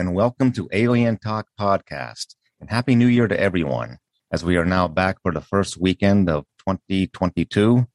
And 0.00 0.14
welcome 0.14 0.50
to 0.52 0.66
Alien 0.72 1.18
Talk 1.18 1.48
Podcast. 1.60 2.34
And 2.58 2.70
Happy 2.70 2.94
New 2.94 3.06
Year 3.06 3.28
to 3.28 3.38
everyone, 3.38 3.98
as 4.32 4.42
we 4.42 4.56
are 4.56 4.64
now 4.64 4.88
back 4.88 5.18
for 5.22 5.30
the 5.30 5.42
first 5.42 5.76
weekend 5.76 6.30
of 6.30 6.46
2022. 6.60 7.86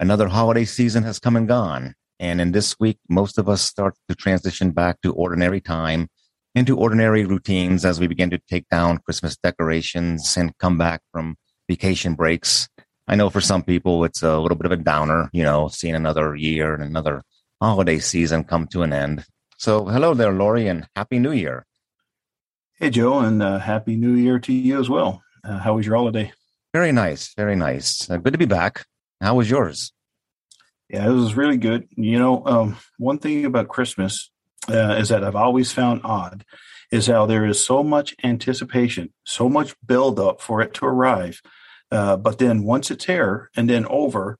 Another 0.00 0.26
holiday 0.26 0.64
season 0.64 1.04
has 1.04 1.20
come 1.20 1.36
and 1.36 1.46
gone. 1.46 1.94
And 2.18 2.40
in 2.40 2.50
this 2.50 2.80
week, 2.80 2.98
most 3.08 3.38
of 3.38 3.48
us 3.48 3.62
start 3.62 3.94
to 4.08 4.16
transition 4.16 4.72
back 4.72 5.00
to 5.02 5.12
ordinary 5.12 5.60
time, 5.60 6.08
into 6.56 6.76
ordinary 6.76 7.24
routines 7.24 7.84
as 7.84 8.00
we 8.00 8.08
begin 8.08 8.30
to 8.30 8.40
take 8.50 8.68
down 8.68 8.98
Christmas 8.98 9.36
decorations 9.36 10.36
and 10.36 10.58
come 10.58 10.76
back 10.76 11.02
from 11.12 11.36
vacation 11.68 12.14
breaks. 12.14 12.68
I 13.06 13.14
know 13.14 13.30
for 13.30 13.40
some 13.40 13.62
people 13.62 14.02
it's 14.02 14.24
a 14.24 14.40
little 14.40 14.58
bit 14.58 14.66
of 14.66 14.72
a 14.72 14.82
downer, 14.82 15.30
you 15.32 15.44
know, 15.44 15.68
seeing 15.68 15.94
another 15.94 16.34
year 16.34 16.74
and 16.74 16.82
another 16.82 17.22
holiday 17.60 18.00
season 18.00 18.42
come 18.42 18.66
to 18.72 18.82
an 18.82 18.92
end. 18.92 19.24
So, 19.64 19.86
hello 19.86 20.12
there, 20.12 20.30
Lori, 20.30 20.68
and 20.68 20.86
Happy 20.94 21.18
New 21.18 21.32
Year. 21.32 21.64
Hey, 22.78 22.90
Joe, 22.90 23.20
and 23.20 23.42
uh, 23.42 23.58
Happy 23.58 23.96
New 23.96 24.12
Year 24.12 24.38
to 24.40 24.52
you 24.52 24.78
as 24.78 24.90
well. 24.90 25.22
Uh, 25.42 25.56
how 25.56 25.76
was 25.76 25.86
your 25.86 25.96
holiday? 25.96 26.32
Very 26.74 26.92
nice, 26.92 27.32
very 27.32 27.56
nice. 27.56 28.10
Uh, 28.10 28.18
good 28.18 28.34
to 28.34 28.38
be 28.38 28.44
back. 28.44 28.84
How 29.22 29.36
was 29.36 29.48
yours? 29.48 29.94
Yeah, 30.90 31.08
it 31.08 31.12
was 31.12 31.34
really 31.34 31.56
good. 31.56 31.88
You 31.96 32.18
know, 32.18 32.44
um, 32.44 32.76
one 32.98 33.16
thing 33.16 33.46
about 33.46 33.68
Christmas 33.68 34.30
uh, 34.68 34.96
is 34.98 35.08
that 35.08 35.24
I've 35.24 35.34
always 35.34 35.72
found 35.72 36.02
odd 36.04 36.44
is 36.92 37.06
how 37.06 37.24
there 37.24 37.46
is 37.46 37.64
so 37.64 37.82
much 37.82 38.14
anticipation, 38.22 39.14
so 39.24 39.48
much 39.48 39.74
build 39.86 40.20
up 40.20 40.42
for 40.42 40.60
it 40.60 40.74
to 40.74 40.84
arrive. 40.84 41.40
Uh, 41.90 42.18
but 42.18 42.38
then 42.38 42.64
once 42.64 42.90
it's 42.90 43.06
here 43.06 43.48
and 43.56 43.70
then 43.70 43.86
over, 43.86 44.36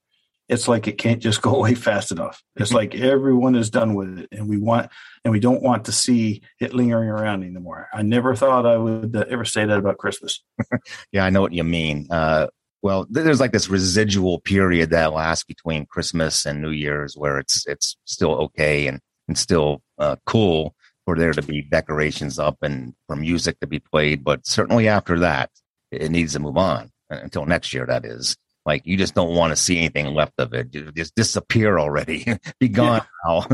it's 0.48 0.68
like 0.68 0.86
it 0.86 0.98
can't 0.98 1.22
just 1.22 1.42
go 1.42 1.54
away 1.56 1.74
fast 1.74 2.12
enough. 2.12 2.42
It's 2.56 2.68
mm-hmm. 2.68 2.76
like 2.76 2.94
everyone 2.94 3.54
is 3.54 3.70
done 3.70 3.94
with 3.94 4.18
it, 4.18 4.28
and 4.32 4.48
we 4.48 4.58
want 4.58 4.90
and 5.24 5.32
we 5.32 5.40
don't 5.40 5.62
want 5.62 5.86
to 5.86 5.92
see 5.92 6.42
it 6.60 6.74
lingering 6.74 7.08
around 7.08 7.42
anymore. 7.42 7.88
I 7.92 8.02
never 8.02 8.34
thought 8.34 8.66
I 8.66 8.76
would 8.76 9.16
uh, 9.16 9.24
ever 9.28 9.44
say 9.44 9.64
that 9.64 9.78
about 9.78 9.98
Christmas. 9.98 10.42
yeah, 11.12 11.24
I 11.24 11.30
know 11.30 11.40
what 11.40 11.52
you 11.52 11.64
mean. 11.64 12.06
Uh, 12.10 12.48
well, 12.82 13.06
there's 13.08 13.40
like 13.40 13.52
this 13.52 13.70
residual 13.70 14.40
period 14.40 14.90
that 14.90 15.14
lasts 15.14 15.44
between 15.44 15.86
Christmas 15.86 16.44
and 16.44 16.60
New 16.60 16.70
Year's 16.70 17.16
where 17.16 17.38
it's 17.38 17.66
it's 17.66 17.96
still 18.04 18.34
okay 18.34 18.86
and 18.86 19.00
and 19.26 19.38
still 19.38 19.82
uh, 19.98 20.16
cool 20.26 20.74
for 21.04 21.16
there 21.16 21.32
to 21.32 21.42
be 21.42 21.62
decorations 21.62 22.38
up 22.38 22.58
and 22.62 22.94
for 23.06 23.16
music 23.16 23.60
to 23.60 23.66
be 23.66 23.78
played, 23.78 24.24
but 24.24 24.46
certainly 24.46 24.88
after 24.88 25.18
that, 25.20 25.50
it 25.90 26.10
needs 26.10 26.32
to 26.32 26.40
move 26.40 26.56
on 26.56 26.90
until 27.10 27.44
next 27.46 27.72
year. 27.72 27.86
That 27.86 28.04
is. 28.04 28.36
Like 28.66 28.82
you 28.86 28.96
just 28.96 29.14
don't 29.14 29.34
want 29.34 29.50
to 29.52 29.56
see 29.56 29.78
anything 29.78 30.06
left 30.14 30.34
of 30.38 30.54
it. 30.54 30.70
Just 30.94 31.14
disappear 31.14 31.78
already. 31.78 32.26
Be 32.60 32.68
gone 32.68 33.02
now. 33.26 33.46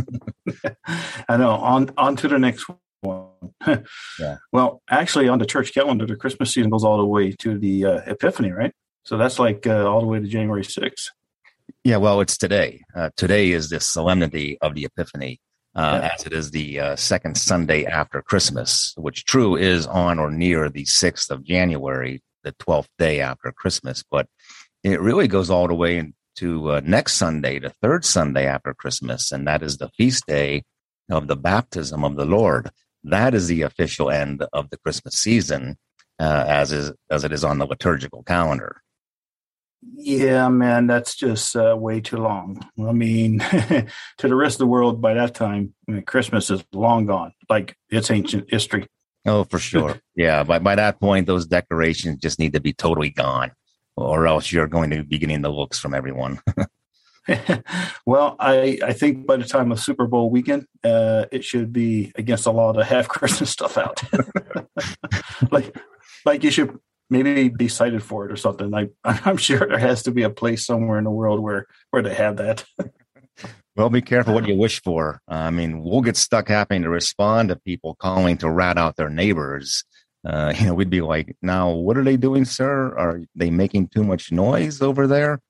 I 1.29 1.37
know. 1.37 1.51
On 1.51 1.91
on 1.97 2.17
to 2.17 2.29
the 2.29 2.39
next 2.39 2.69
one. 3.01 3.27
yeah. 3.67 4.37
Well, 4.53 4.83
actually, 4.89 5.29
on 5.29 5.39
the 5.39 5.47
church 5.47 5.73
calendar, 5.73 6.07
the 6.07 6.17
Christmas 6.17 6.53
season 6.53 6.71
goes 6.71 6.85
all 6.85 6.99
the 6.99 7.07
way 7.07 7.33
to 7.41 7.59
the 7.59 7.87
uh, 7.87 8.01
Epiphany, 8.07 8.51
right? 8.51 8.73
So 9.05 9.17
that's 9.17 9.39
like 9.39 9.67
uh, 9.67 9.85
all 9.91 10.01
the 10.01 10.07
way 10.07 10.21
to 10.21 10.27
January 10.27 10.65
sixth. 10.65 11.11
Yeah. 11.85 11.97
Well, 11.97 12.21
it's 12.21 12.37
today. 12.37 12.83
Uh, 12.95 13.11
today 13.17 13.51
is 13.51 13.71
the 13.71 13.81
solemnity 13.81 14.59
of 14.61 14.75
the 14.75 14.85
Epiphany. 14.85 15.41
Uh, 15.73 16.01
yeah. 16.03 16.11
as 16.15 16.27
it 16.27 16.33
is 16.33 16.51
the 16.51 16.81
uh, 16.81 16.97
second 16.97 17.37
Sunday 17.39 17.85
after 17.85 18.21
Christmas, 18.21 18.93
which 18.97 19.25
true 19.25 19.55
is 19.55 19.87
on 19.87 20.19
or 20.19 20.29
near 20.29 20.69
the 20.69 20.83
6th 20.85 21.31
of 21.31 21.45
January, 21.45 22.21
the 22.43 22.53
12th 22.55 22.89
day 22.99 23.21
after 23.21 23.53
Christmas. 23.53 24.03
But 24.11 24.27
it 24.83 25.01
really 25.01 25.29
goes 25.29 25.51
all 25.51 25.69
the 25.69 25.75
way 25.75 25.99
into 25.99 26.71
uh, 26.71 26.81
next 26.85 27.15
Sunday, 27.15 27.59
the 27.59 27.71
third 27.83 28.05
Sunday 28.05 28.47
after 28.47 28.75
Christmas, 28.75 29.33
and 29.33 29.47
that 29.47 29.63
is 29.63 29.77
the 29.77 29.91
feast 29.91 30.27
day 30.27 30.65
of 31.11 31.27
the 31.27 31.37
baptism 31.37 32.05
of 32.05 32.17
the 32.17 32.25
Lord. 32.25 32.71
That 33.05 33.35
is 33.35 33.49
the 33.49 33.63
official 33.63 34.11
end 34.11 34.45
of 34.53 34.71
the 34.71 34.79
Christmas 34.79 35.15
season, 35.15 35.77
uh, 36.19 36.45
as 36.47 36.73
is 36.73 36.93
as 37.11 37.25
it 37.25 37.33
is 37.33 37.45
on 37.45 37.59
the 37.59 37.67
liturgical 37.67 38.23
calendar. 38.23 38.83
Yeah, 39.95 40.49
man, 40.51 40.87
that's 40.87 41.15
just 41.15 41.57
uh, 41.57 41.75
way 41.79 42.03
too 42.03 42.19
long. 42.19 42.63
I 42.79 42.93
mean, 42.93 43.39
to 44.19 44.29
the 44.29 44.35
rest 44.35 44.57
of 44.57 44.59
the 44.59 44.67
world, 44.67 45.01
by 45.01 45.15
that 45.15 45.35
time, 45.35 45.75
I 45.89 45.93
mean, 45.93 46.03
Christmas 46.03 46.51
is 46.51 46.63
long 46.73 47.07
gone. 47.07 47.33
Like 47.49 47.77
it's 47.89 48.11
ancient 48.11 48.51
history. 48.51 48.87
Oh, 49.27 49.45
for 49.45 49.59
sure. 49.59 50.01
yeah, 50.15 50.43
by 50.43 50.59
by 50.59 50.75
that 50.75 51.01
point, 51.01 51.27
those 51.27 51.47
decorations 51.47 52.19
just 52.19 52.39
need 52.39 52.53
to 52.53 52.61
be 52.61 52.73
totally 52.73 53.11
gone 53.11 53.53
or 53.97 54.27
else 54.27 54.53
you're 54.53 54.69
going 54.69 54.91
to 54.91 55.03
be 55.03 55.19
getting 55.19 55.43
the 55.43 55.51
looks 55.51 55.79
from 55.79 55.95
everyone. 55.95 56.41
well, 58.07 58.37
I, 58.39 58.79
I 58.83 58.93
think 58.93 59.27
by 59.27 59.37
the 59.37 59.45
time 59.45 59.73
of 59.73 59.81
Super 59.81 60.07
Bowl 60.07 60.31
weekend, 60.31 60.67
uh, 60.85 61.27
it 61.31 61.45
should 61.45 61.73
be 61.73 62.13
against 62.17 62.45
the 62.45 62.53
law 62.53 62.73
to 62.73 62.85
have 62.85 63.09
Christmas 63.09 63.51
stuff 63.51 63.79
out. 63.79 64.03
like, 65.51 65.77
like 66.25 66.45
you 66.45 66.51
should 66.51 66.79
maybe 67.09 67.49
be 67.49 67.69
cited 67.69 68.03
for 68.03 68.27
it 68.27 68.33
or 68.33 68.37
something. 68.37 68.71
Like, 68.71 68.93
I'm 69.05 69.37
sure 69.37 69.59
there 69.59 69.79
has 69.79 70.03
to 70.05 70.11
be 70.11 70.23
a 70.23 70.31
place 70.31 70.65
somewhere 70.65 70.99
in 70.99 71.05
the 71.05 71.11
world 71.11 71.41
where 71.41 71.67
where 71.91 72.03
they 72.03 72.15
have 72.15 72.37
that. 72.37 72.65
well, 73.77 73.91
be 73.91 74.03
careful 74.03 74.35
what 74.35 74.49
you 74.49 74.57
wish 74.57 74.83
for. 74.83 75.21
I 75.29 75.51
mean, 75.51 75.83
we'll 75.83 76.03
get 76.03 76.17
stuck 76.17 76.49
having 76.49 76.83
to 76.83 76.91
respond 76.91 77.49
to 77.51 77.57
people 77.57 77.97
calling 77.97 78.39
to 78.39 78.51
rat 78.51 78.79
out 78.79 78.97
their 78.97 79.11
neighbors 79.11 79.85
uh, 80.25 80.53
you 80.59 80.67
know, 80.67 80.75
we'd 80.75 80.91
be 80.91 81.01
like, 81.01 81.37
now, 81.43 81.71
what 81.71 81.97
are 81.97 82.05
they 82.05 82.17
doing, 82.17 82.45
sir? 82.45 82.97
Are 82.97 83.23
they 83.35 83.51
making 83.51 83.89
too 83.89 84.05
much 84.05 84.33
noise 84.33 84.83
over 84.83 85.07
there? 85.07 85.41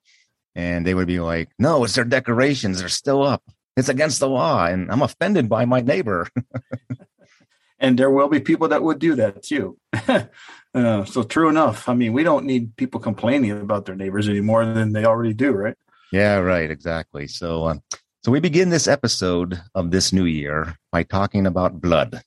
And 0.54 0.86
they 0.86 0.94
would 0.94 1.06
be 1.06 1.20
like, 1.20 1.48
no, 1.58 1.84
it's 1.84 1.94
their 1.94 2.04
decorations. 2.04 2.80
They're 2.80 2.88
still 2.88 3.22
up. 3.22 3.42
It's 3.76 3.88
against 3.88 4.20
the 4.20 4.28
law. 4.28 4.66
And 4.66 4.90
I'm 4.90 5.02
offended 5.02 5.48
by 5.48 5.64
my 5.64 5.80
neighbor. 5.80 6.28
and 7.78 7.98
there 7.98 8.10
will 8.10 8.28
be 8.28 8.40
people 8.40 8.68
that 8.68 8.82
would 8.82 8.98
do 8.98 9.14
that 9.14 9.42
too. 9.42 9.78
uh, 10.74 11.04
so 11.04 11.22
true 11.22 11.48
enough. 11.48 11.88
I 11.88 11.94
mean, 11.94 12.12
we 12.12 12.24
don't 12.24 12.46
need 12.46 12.76
people 12.76 13.00
complaining 13.00 13.52
about 13.52 13.86
their 13.86 13.94
neighbors 13.94 14.28
any 14.28 14.40
more 14.40 14.64
than 14.64 14.92
they 14.92 15.04
already 15.04 15.34
do, 15.34 15.52
right? 15.52 15.76
Yeah, 16.12 16.38
right. 16.38 16.70
Exactly. 16.70 17.28
So, 17.28 17.68
um, 17.68 17.82
so 18.24 18.32
we 18.32 18.40
begin 18.40 18.70
this 18.70 18.88
episode 18.88 19.62
of 19.74 19.92
this 19.92 20.12
new 20.12 20.24
year 20.24 20.76
by 20.90 21.04
talking 21.04 21.46
about 21.46 21.80
blood 21.80 22.22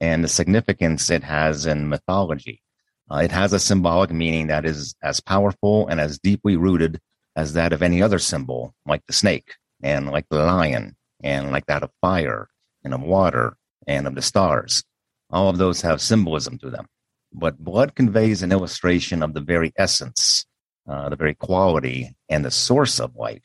and 0.00 0.24
the 0.24 0.28
significance 0.28 1.10
it 1.10 1.22
has 1.22 1.66
in 1.66 1.88
mythology. 1.88 2.62
Uh, 3.10 3.18
it 3.18 3.32
has 3.32 3.52
a 3.52 3.58
symbolic 3.58 4.10
meaning 4.10 4.46
that 4.46 4.64
is 4.64 4.94
as 5.02 5.20
powerful 5.20 5.86
and 5.88 6.00
as 6.00 6.18
deeply 6.18 6.56
rooted 6.56 7.00
as 7.36 7.52
that 7.54 7.72
of 7.72 7.82
any 7.82 8.00
other 8.02 8.18
symbol, 8.18 8.74
like 8.86 9.04
the 9.06 9.12
snake 9.12 9.54
and 9.82 10.10
like 10.10 10.26
the 10.30 10.42
lion 10.42 10.96
and 11.22 11.52
like 11.52 11.66
that 11.66 11.82
of 11.82 11.90
fire 12.00 12.48
and 12.84 12.94
of 12.94 13.02
water 13.02 13.56
and 13.86 14.06
of 14.06 14.14
the 14.14 14.22
stars. 14.22 14.84
All 15.30 15.48
of 15.48 15.58
those 15.58 15.82
have 15.82 16.00
symbolism 16.00 16.58
to 16.58 16.70
them. 16.70 16.86
But 17.32 17.58
blood 17.58 17.94
conveys 17.94 18.42
an 18.42 18.52
illustration 18.52 19.22
of 19.22 19.34
the 19.34 19.40
very 19.40 19.72
essence, 19.76 20.44
uh, 20.88 21.08
the 21.08 21.16
very 21.16 21.34
quality 21.34 22.16
and 22.28 22.44
the 22.44 22.50
source 22.50 22.98
of 23.00 23.16
life. 23.16 23.44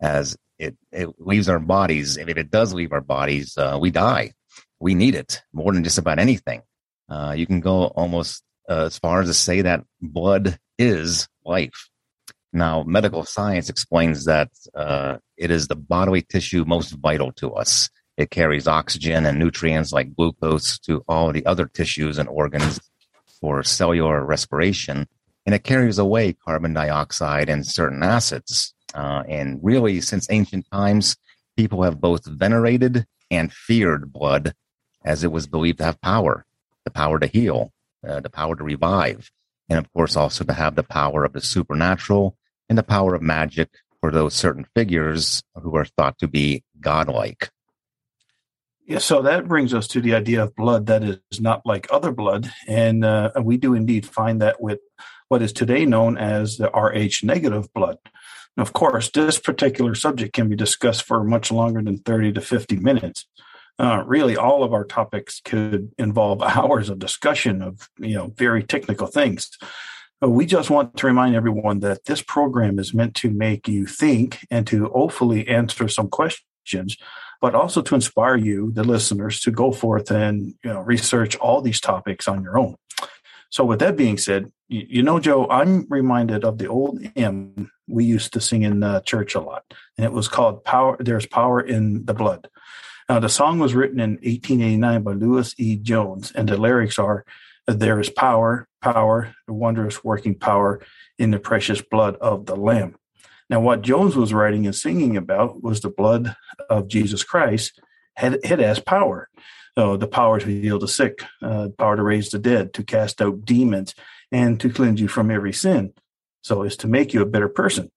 As 0.00 0.36
it, 0.58 0.76
it 0.92 1.08
leaves 1.18 1.48
our 1.48 1.58
bodies, 1.58 2.16
if 2.16 2.28
it 2.28 2.50
does 2.50 2.74
leave 2.74 2.92
our 2.92 3.00
bodies, 3.00 3.56
uh, 3.56 3.78
we 3.80 3.90
die 3.90 4.32
we 4.80 4.94
need 4.94 5.14
it 5.14 5.42
more 5.52 5.72
than 5.72 5.84
just 5.84 5.98
about 5.98 6.18
anything. 6.18 6.62
Uh, 7.08 7.34
you 7.36 7.46
can 7.46 7.60
go 7.60 7.84
almost 7.88 8.42
uh, 8.68 8.86
as 8.86 8.98
far 8.98 9.20
as 9.20 9.28
to 9.28 9.34
say 9.34 9.62
that 9.62 9.84
blood 10.00 10.58
is 10.78 11.28
life. 11.44 11.88
Now, 12.52 12.82
medical 12.82 13.24
science 13.24 13.68
explains 13.68 14.24
that 14.24 14.50
uh, 14.74 15.18
it 15.36 15.50
is 15.50 15.68
the 15.68 15.76
bodily 15.76 16.22
tissue 16.22 16.64
most 16.64 16.90
vital 16.92 17.32
to 17.32 17.52
us. 17.52 17.90
It 18.16 18.30
carries 18.30 18.66
oxygen 18.66 19.24
and 19.24 19.38
nutrients 19.38 19.92
like 19.92 20.14
glucose 20.14 20.78
to 20.80 21.04
all 21.06 21.32
the 21.32 21.46
other 21.46 21.66
tissues 21.66 22.18
and 22.18 22.28
organs 22.28 22.80
for 23.40 23.62
cellular 23.62 24.24
respiration, 24.24 25.06
and 25.46 25.54
it 25.54 25.64
carries 25.64 25.98
away 25.98 26.32
carbon 26.32 26.74
dioxide 26.74 27.48
and 27.48 27.66
certain 27.66 28.02
acids. 28.02 28.74
Uh, 28.94 29.22
and 29.28 29.60
really, 29.62 30.00
since 30.00 30.26
ancient 30.30 30.66
times, 30.72 31.16
people 31.56 31.82
have 31.82 32.00
both 32.00 32.26
venerated 32.26 33.06
and 33.30 33.52
feared 33.52 34.12
blood 34.12 34.54
as 35.04 35.24
it 35.24 35.32
was 35.32 35.46
believed 35.46 35.78
to 35.78 35.84
have 35.84 36.00
power, 36.00 36.44
the 36.84 36.90
power 36.90 37.18
to 37.18 37.26
heal, 37.26 37.72
uh, 38.06 38.20
the 38.20 38.30
power 38.30 38.56
to 38.56 38.64
revive, 38.64 39.30
and 39.68 39.78
of 39.78 39.92
course 39.92 40.16
also 40.16 40.44
to 40.44 40.52
have 40.52 40.74
the 40.74 40.82
power 40.82 41.24
of 41.24 41.32
the 41.32 41.40
supernatural 41.40 42.36
and 42.68 42.76
the 42.76 42.82
power 42.82 43.14
of 43.14 43.22
magic 43.22 43.70
for 44.00 44.10
those 44.10 44.34
certain 44.34 44.66
figures 44.74 45.42
who 45.54 45.76
are 45.76 45.84
thought 45.84 46.18
to 46.18 46.28
be 46.28 46.64
godlike. 46.80 47.50
Yeah, 48.86 48.98
so 48.98 49.22
that 49.22 49.46
brings 49.46 49.72
us 49.72 49.86
to 49.88 50.00
the 50.00 50.14
idea 50.14 50.42
of 50.42 50.56
blood 50.56 50.86
that 50.86 51.04
is 51.04 51.40
not 51.40 51.64
like 51.64 51.86
other 51.92 52.10
blood, 52.10 52.50
and 52.66 53.04
uh, 53.04 53.30
we 53.40 53.56
do 53.56 53.74
indeed 53.74 54.04
find 54.06 54.42
that 54.42 54.60
with 54.60 54.80
what 55.28 55.42
is 55.42 55.52
today 55.52 55.86
known 55.86 56.18
as 56.18 56.56
the 56.56 56.68
Rh 56.70 57.24
negative 57.24 57.72
blood. 57.72 57.98
of 58.56 58.72
course, 58.72 59.08
this 59.10 59.38
particular 59.38 59.94
subject 59.94 60.32
can 60.32 60.48
be 60.48 60.56
discussed 60.56 61.04
for 61.04 61.22
much 61.22 61.52
longer 61.52 61.80
than 61.80 61.98
30 61.98 62.32
to 62.32 62.40
50 62.40 62.76
minutes 62.76 63.26
uh, 63.80 64.04
really 64.06 64.36
all 64.36 64.62
of 64.62 64.72
our 64.72 64.84
topics 64.84 65.40
could 65.44 65.90
involve 65.98 66.42
hours 66.56 66.88
of 66.88 66.98
discussion 66.98 67.62
of 67.62 67.88
you 67.98 68.14
know 68.14 68.32
very 68.36 68.62
technical 68.62 69.06
things 69.06 69.50
But 70.20 70.30
we 70.30 70.46
just 70.46 70.70
want 70.70 70.96
to 70.98 71.06
remind 71.06 71.34
everyone 71.34 71.80
that 71.80 72.04
this 72.04 72.22
program 72.22 72.78
is 72.78 72.94
meant 72.94 73.14
to 73.16 73.30
make 73.30 73.66
you 73.66 73.86
think 73.86 74.46
and 74.50 74.66
to 74.66 74.86
hopefully 74.86 75.48
answer 75.48 75.88
some 75.88 76.08
questions 76.08 76.96
but 77.40 77.54
also 77.54 77.80
to 77.80 77.94
inspire 77.94 78.36
you, 78.36 78.70
the 78.72 78.84
listeners, 78.84 79.40
to 79.40 79.50
go 79.50 79.72
forth 79.72 80.10
and 80.10 80.54
you 80.62 80.70
know 80.72 80.80
research 80.80 81.36
all 81.36 81.60
these 81.60 81.80
topics 81.80 82.28
on 82.28 82.42
your 82.42 82.58
own. 82.58 82.76
So, 83.50 83.64
with 83.64 83.80
that 83.80 83.96
being 83.96 84.18
said, 84.18 84.52
you, 84.68 84.86
you 84.88 85.02
know, 85.02 85.18
Joe, 85.18 85.48
I'm 85.48 85.86
reminded 85.88 86.44
of 86.44 86.58
the 86.58 86.68
old 86.68 87.00
hymn 87.16 87.70
we 87.88 88.04
used 88.04 88.32
to 88.34 88.40
sing 88.40 88.62
in 88.62 88.82
uh, 88.82 89.00
church 89.00 89.34
a 89.34 89.40
lot, 89.40 89.64
and 89.96 90.04
it 90.04 90.12
was 90.12 90.28
called 90.28 90.64
"Power." 90.64 90.96
There's 91.00 91.26
power 91.26 91.60
in 91.60 92.04
the 92.04 92.14
blood. 92.14 92.48
Now, 93.10 93.18
the 93.18 93.28
song 93.28 93.58
was 93.58 93.74
written 93.74 93.98
in 93.98 94.10
1889 94.22 95.02
by 95.02 95.12
Lewis 95.14 95.52
E. 95.58 95.74
Jones, 95.74 96.30
and 96.30 96.48
the 96.48 96.56
lyrics 96.56 96.96
are 96.96 97.24
There 97.66 97.98
is 97.98 98.08
power, 98.08 98.68
power, 98.80 99.34
the 99.48 99.52
wondrous 99.52 100.04
working 100.04 100.36
power 100.36 100.80
in 101.18 101.32
the 101.32 101.40
precious 101.40 101.82
blood 101.82 102.14
of 102.20 102.46
the 102.46 102.54
Lamb. 102.54 102.94
Now, 103.48 103.58
what 103.58 103.82
Jones 103.82 104.14
was 104.14 104.32
writing 104.32 104.64
and 104.64 104.76
singing 104.76 105.16
about 105.16 105.60
was 105.60 105.80
the 105.80 105.90
blood 105.90 106.36
of 106.68 106.86
Jesus 106.86 107.24
Christ 107.24 107.82
had 108.14 108.38
had 108.44 108.60
as 108.60 108.78
power. 108.78 109.28
So 109.76 109.96
the 109.96 110.06
power 110.06 110.38
to 110.38 110.46
heal 110.46 110.78
the 110.78 110.86
sick, 110.86 111.24
uh, 111.42 111.70
power 111.76 111.96
to 111.96 112.04
raise 112.04 112.30
the 112.30 112.38
dead, 112.38 112.72
to 112.74 112.84
cast 112.84 113.20
out 113.20 113.44
demons, 113.44 113.92
and 114.30 114.60
to 114.60 114.70
cleanse 114.70 115.00
you 115.00 115.08
from 115.08 115.32
every 115.32 115.52
sin. 115.52 115.94
So 116.44 116.62
it's 116.62 116.76
to 116.76 116.86
make 116.86 117.12
you 117.12 117.22
a 117.22 117.26
better 117.26 117.48
person. 117.48 117.90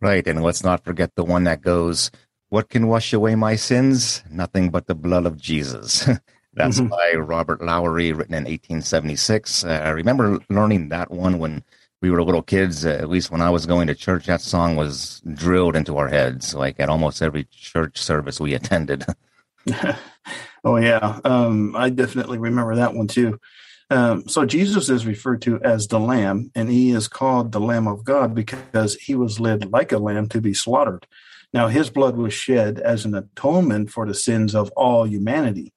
Right. 0.00 0.26
And 0.26 0.42
let's 0.42 0.64
not 0.64 0.84
forget 0.84 1.14
the 1.14 1.24
one 1.24 1.44
that 1.44 1.62
goes, 1.62 2.10
what 2.56 2.70
can 2.70 2.86
wash 2.86 3.12
away 3.12 3.34
my 3.34 3.54
sins? 3.54 4.24
Nothing 4.30 4.70
but 4.70 4.86
the 4.86 4.94
blood 4.94 5.26
of 5.26 5.36
Jesus. 5.36 6.08
That's 6.54 6.80
mm-hmm. 6.80 6.86
by 6.86 7.12
Robert 7.12 7.60
Lowry, 7.60 8.14
written 8.14 8.32
in 8.32 8.44
1876. 8.44 9.62
Uh, 9.62 9.68
I 9.84 9.90
remember 9.90 10.38
learning 10.48 10.88
that 10.88 11.10
one 11.10 11.38
when 11.38 11.62
we 12.00 12.10
were 12.10 12.22
little 12.22 12.40
kids. 12.40 12.86
Uh, 12.86 12.92
at 12.98 13.10
least 13.10 13.30
when 13.30 13.42
I 13.42 13.50
was 13.50 13.66
going 13.66 13.88
to 13.88 13.94
church, 13.94 14.24
that 14.24 14.40
song 14.40 14.74
was 14.74 15.20
drilled 15.34 15.76
into 15.76 15.98
our 15.98 16.08
heads, 16.08 16.54
like 16.54 16.80
at 16.80 16.88
almost 16.88 17.20
every 17.20 17.44
church 17.52 17.98
service 17.98 18.40
we 18.40 18.54
attended. 18.54 19.04
oh 20.64 20.76
yeah, 20.76 21.20
um, 21.26 21.76
I 21.76 21.90
definitely 21.90 22.38
remember 22.38 22.76
that 22.76 22.94
one 22.94 23.06
too. 23.06 23.38
Um, 23.90 24.26
so 24.28 24.46
Jesus 24.46 24.88
is 24.88 25.04
referred 25.04 25.42
to 25.42 25.60
as 25.60 25.88
the 25.88 26.00
Lamb, 26.00 26.52
and 26.54 26.70
he 26.70 26.92
is 26.92 27.06
called 27.06 27.52
the 27.52 27.60
Lamb 27.60 27.86
of 27.86 28.02
God 28.02 28.34
because 28.34 28.94
he 28.94 29.14
was 29.14 29.40
led 29.40 29.70
like 29.70 29.92
a 29.92 29.98
lamb 29.98 30.30
to 30.30 30.40
be 30.40 30.54
slaughtered. 30.54 31.06
Now, 31.52 31.68
his 31.68 31.90
blood 31.90 32.16
was 32.16 32.34
shed 32.34 32.78
as 32.78 33.04
an 33.04 33.14
atonement 33.14 33.90
for 33.90 34.06
the 34.06 34.14
sins 34.14 34.54
of 34.54 34.70
all 34.76 35.06
humanity. 35.06 35.72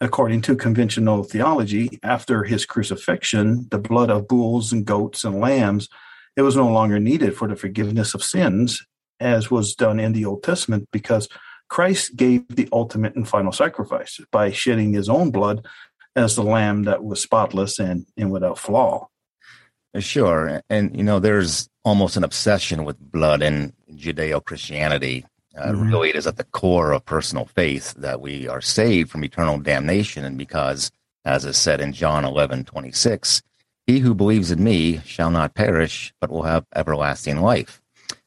According 0.00 0.42
to 0.42 0.56
conventional 0.56 1.22
theology, 1.22 1.98
after 2.02 2.44
his 2.44 2.66
crucifixion, 2.66 3.68
the 3.70 3.78
blood 3.78 4.10
of 4.10 4.28
bulls 4.28 4.72
and 4.72 4.84
goats 4.84 5.24
and 5.24 5.40
lambs, 5.40 5.88
it 6.36 6.42
was 6.42 6.56
no 6.56 6.68
longer 6.68 6.98
needed 6.98 7.36
for 7.36 7.48
the 7.48 7.56
forgiveness 7.56 8.12
of 8.12 8.22
sins, 8.22 8.84
as 9.20 9.50
was 9.50 9.74
done 9.74 10.00
in 10.00 10.12
the 10.12 10.24
Old 10.24 10.42
Testament, 10.42 10.88
because 10.92 11.28
Christ 11.70 12.16
gave 12.16 12.46
the 12.48 12.68
ultimate 12.72 13.14
and 13.14 13.26
final 13.26 13.52
sacrifice 13.52 14.20
by 14.30 14.50
shedding 14.50 14.92
his 14.92 15.08
own 15.08 15.30
blood 15.30 15.64
as 16.16 16.36
the 16.36 16.42
lamb 16.42 16.84
that 16.84 17.02
was 17.02 17.22
spotless 17.22 17.78
and, 17.78 18.06
and 18.16 18.30
without 18.30 18.58
flaw. 18.58 19.08
Sure. 19.98 20.60
And, 20.68 20.96
you 20.96 21.04
know, 21.04 21.20
there's 21.20 21.68
almost 21.84 22.16
an 22.16 22.24
obsession 22.24 22.84
with 22.84 22.98
blood 22.98 23.42
in 23.42 23.72
Judeo 23.92 24.42
Christianity. 24.44 25.24
Uh, 25.56 25.68
mm-hmm. 25.68 25.88
Really, 25.88 26.08
it 26.10 26.16
is 26.16 26.26
at 26.26 26.36
the 26.36 26.44
core 26.44 26.92
of 26.92 27.04
personal 27.04 27.44
faith 27.44 27.94
that 27.94 28.20
we 28.20 28.48
are 28.48 28.60
saved 28.60 29.10
from 29.10 29.24
eternal 29.24 29.58
damnation. 29.58 30.24
And 30.24 30.36
because, 30.36 30.90
as 31.24 31.44
is 31.44 31.56
said 31.56 31.80
in 31.80 31.92
John 31.92 32.24
11 32.24 32.64
26, 32.64 33.42
he 33.86 34.00
who 34.00 34.14
believes 34.14 34.50
in 34.50 34.64
me 34.64 35.00
shall 35.04 35.30
not 35.30 35.54
perish, 35.54 36.12
but 36.20 36.30
will 36.30 36.42
have 36.42 36.66
everlasting 36.74 37.40
life. 37.40 37.80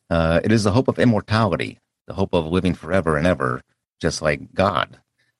Uh, 0.09 0.39
it 0.43 0.51
is 0.51 0.63
the 0.63 0.71
hope 0.71 0.87
of 0.87 0.99
immortality, 0.99 1.79
the 2.05 2.13
hope 2.13 2.33
of 2.33 2.45
living 2.45 2.75
forever 2.75 3.17
and 3.17 3.27
ever, 3.27 3.61
just 3.99 4.21
like 4.21 4.53
God. 4.53 4.99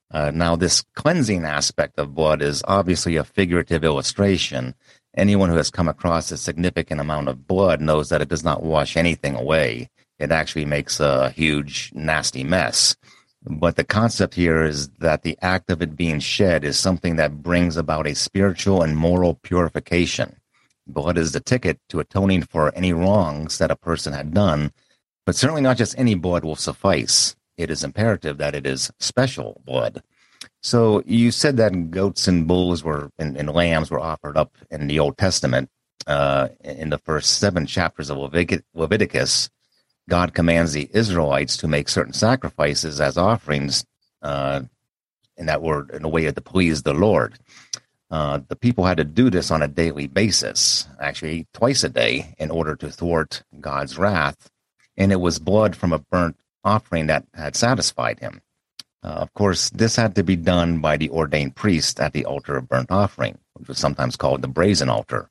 Uh, 0.09 0.31
now, 0.33 0.55
this 0.55 0.83
cleansing 0.95 1.43
aspect 1.43 1.99
of 1.99 2.15
blood 2.15 2.41
is 2.41 2.63
obviously 2.67 3.17
a 3.17 3.23
figurative 3.23 3.83
illustration. 3.83 4.73
Anyone 5.17 5.49
who 5.49 5.55
has 5.55 5.71
come 5.71 5.87
across 5.87 6.31
a 6.31 6.37
significant 6.37 7.01
amount 7.01 7.27
of 7.27 7.47
blood 7.47 7.81
knows 7.81 8.09
that 8.09 8.21
it 8.21 8.29
does 8.29 8.43
not 8.43 8.61
wash 8.61 8.95
anything 8.95 9.35
away. 9.35 9.89
It 10.19 10.31
actually 10.31 10.65
makes 10.65 10.99
a 10.99 11.31
huge, 11.31 11.91
nasty 11.95 12.43
mess. 12.43 12.95
But 13.43 13.77
the 13.77 13.83
concept 13.83 14.35
here 14.35 14.63
is 14.63 14.89
that 14.99 15.23
the 15.23 15.35
act 15.41 15.71
of 15.71 15.81
it 15.81 15.95
being 15.95 16.19
shed 16.19 16.63
is 16.63 16.77
something 16.77 17.15
that 17.15 17.41
brings 17.41 17.77
about 17.77 18.05
a 18.05 18.13
spiritual 18.13 18.83
and 18.83 18.95
moral 18.95 19.33
purification. 19.33 20.37
Blood 20.85 21.17
is 21.17 21.31
the 21.31 21.39
ticket 21.39 21.79
to 21.89 21.99
atoning 21.99 22.43
for 22.43 22.71
any 22.75 22.93
wrongs 22.93 23.57
that 23.57 23.71
a 23.71 23.75
person 23.75 24.13
had 24.13 24.35
done, 24.35 24.71
but 25.25 25.35
certainly 25.35 25.61
not 25.63 25.77
just 25.77 25.97
any 25.97 26.13
blood 26.13 26.45
will 26.45 26.55
suffice. 26.55 27.35
It 27.57 27.71
is 27.71 27.83
imperative 27.83 28.37
that 28.37 28.53
it 28.53 28.67
is 28.67 28.91
special 28.99 29.63
blood. 29.65 30.03
So 30.67 31.01
you 31.05 31.31
said 31.31 31.55
that 31.57 31.91
goats 31.91 32.27
and 32.27 32.45
bulls 32.45 32.83
were 32.83 33.09
and, 33.17 33.37
and 33.37 33.49
lambs 33.49 33.89
were 33.89 34.01
offered 34.01 34.35
up 34.35 34.51
in 34.69 34.87
the 34.87 34.99
Old 34.99 35.17
Testament. 35.17 35.69
Uh, 36.05 36.49
in 36.61 36.89
the 36.89 36.97
first 36.97 37.39
seven 37.39 37.65
chapters 37.65 38.09
of 38.09 38.17
Leviticus, 38.17 39.49
God 40.09 40.33
commands 40.33 40.73
the 40.73 40.89
Israelites 40.91 41.55
to 41.57 41.69
make 41.69 41.87
certain 41.87 42.11
sacrifices 42.11 42.99
as 42.99 43.17
offerings, 43.17 43.85
uh, 44.21 44.63
and 45.37 45.47
that 45.47 45.61
were 45.61 45.87
in 45.93 46.03
a 46.03 46.09
way 46.09 46.29
to 46.29 46.41
please 46.41 46.83
the 46.83 46.93
Lord. 46.93 47.39
Uh, 48.11 48.41
the 48.49 48.57
people 48.57 48.83
had 48.83 48.97
to 48.97 49.05
do 49.05 49.29
this 49.29 49.51
on 49.51 49.61
a 49.61 49.69
daily 49.69 50.07
basis, 50.07 50.85
actually 50.99 51.47
twice 51.53 51.85
a 51.85 51.89
day, 51.89 52.35
in 52.37 52.51
order 52.51 52.75
to 52.75 52.91
thwart 52.91 53.41
God's 53.61 53.97
wrath. 53.97 54.49
And 54.97 55.13
it 55.13 55.21
was 55.21 55.39
blood 55.39 55.77
from 55.77 55.93
a 55.93 55.99
burnt 55.99 56.35
offering 56.65 57.07
that 57.07 57.25
had 57.33 57.55
satisfied 57.55 58.19
him. 58.19 58.41
Uh, 59.03 59.07
of 59.07 59.33
course, 59.33 59.69
this 59.69 59.95
had 59.95 60.15
to 60.15 60.23
be 60.23 60.35
done 60.35 60.79
by 60.79 60.97
the 60.97 61.09
ordained 61.09 61.55
priest 61.55 61.99
at 61.99 62.13
the 62.13 62.25
altar 62.25 62.57
of 62.57 62.67
burnt 62.67 62.91
offering, 62.91 63.37
which 63.53 63.67
was 63.67 63.77
sometimes 63.77 64.15
called 64.15 64.41
the 64.41 64.47
brazen 64.47 64.89
altar. 64.89 65.29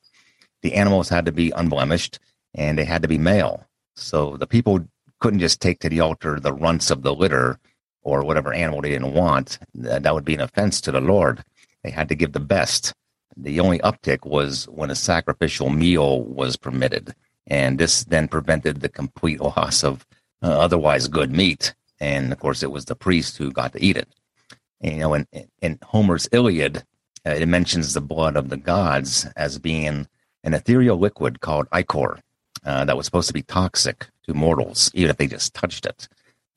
The 0.63 0.75
animals 0.75 1.09
had 1.09 1.27
to 1.27 1.33
be 1.33 1.51
unblemished 1.51 2.19
and 2.55 2.79
they 2.79 2.85
had 2.85 3.03
to 3.03 3.09
be 3.09 3.19
male. 3.19 3.67
So 3.97 4.37
the 4.37 4.47
people 4.47 4.87
couldn't 5.21 5.41
just 5.41 5.61
take 5.61 5.81
to 5.81 5.89
the 5.89 6.01
altar 6.01 6.39
the 6.39 6.53
runts 6.53 6.91
of 6.91 7.03
the 7.03 7.15
litter 7.15 7.59
or 8.03 8.25
whatever 8.25 8.53
animal 8.53 8.81
they 8.81 8.91
didn't 8.91 9.15
want. 9.15 9.59
That 9.75 10.15
would 10.15 10.25
be 10.25 10.35
an 10.35 10.41
offense 10.41 10.81
to 10.83 10.93
the 10.93 11.01
Lord. 11.01 11.43
They 11.83 11.91
had 11.91 12.09
to 12.09 12.15
give 12.15 12.33
the 12.33 12.41
best. 12.41 12.95
The 13.37 13.61
only 13.61 13.79
uptick 13.81 14.25
was 14.25 14.67
when 14.69 14.91
a 14.91 14.95
sacrificial 14.95 15.71
meal 15.71 16.23
was 16.23 16.57
permitted. 16.57 17.15
And 17.47 17.79
this 17.79 18.05
then 18.05 18.29
prevented 18.29 18.81
the 18.81 18.89
complete 18.89 19.41
loss 19.57 19.85
of 19.85 20.07
uh, 20.43 20.47
otherwise 20.47 21.09
good 21.09 21.33
meat. 21.33 21.75
And 22.01 22.33
of 22.33 22.39
course, 22.39 22.63
it 22.63 22.71
was 22.71 22.85
the 22.85 22.97
priest 22.97 23.37
who 23.37 23.51
got 23.51 23.73
to 23.73 23.83
eat 23.83 23.97
it. 23.97 24.09
And, 24.81 24.95
you 24.95 25.01
know, 25.01 25.15
in, 25.15 25.27
in 25.63 25.79
Homer's 25.83 26.29
Iliad, 26.33 26.85
uh, 27.27 27.31
it 27.31 27.47
mentions 27.47 27.95
the 27.95 28.01
blood 28.01 28.37
of 28.37 28.51
the 28.51 28.57
gods 28.57 29.27
as 29.37 29.59
being 29.59 30.07
an 30.45 30.55
ethereal 30.55 30.99
liquid 30.99 31.41
called 31.41 31.67
ichor 31.73 32.21
uh, 32.65 32.85
that 32.85 32.97
was 32.97 33.07
supposed 33.07 33.29
to 33.29 33.35
be 33.35 33.43
toxic 33.43 34.07
to 34.25 34.35
mortals, 34.35 34.91
even 34.95 35.11
if 35.11 35.17
they 35.17 35.27
just 35.27 35.55
touched 35.55 35.87
it. 35.87 36.09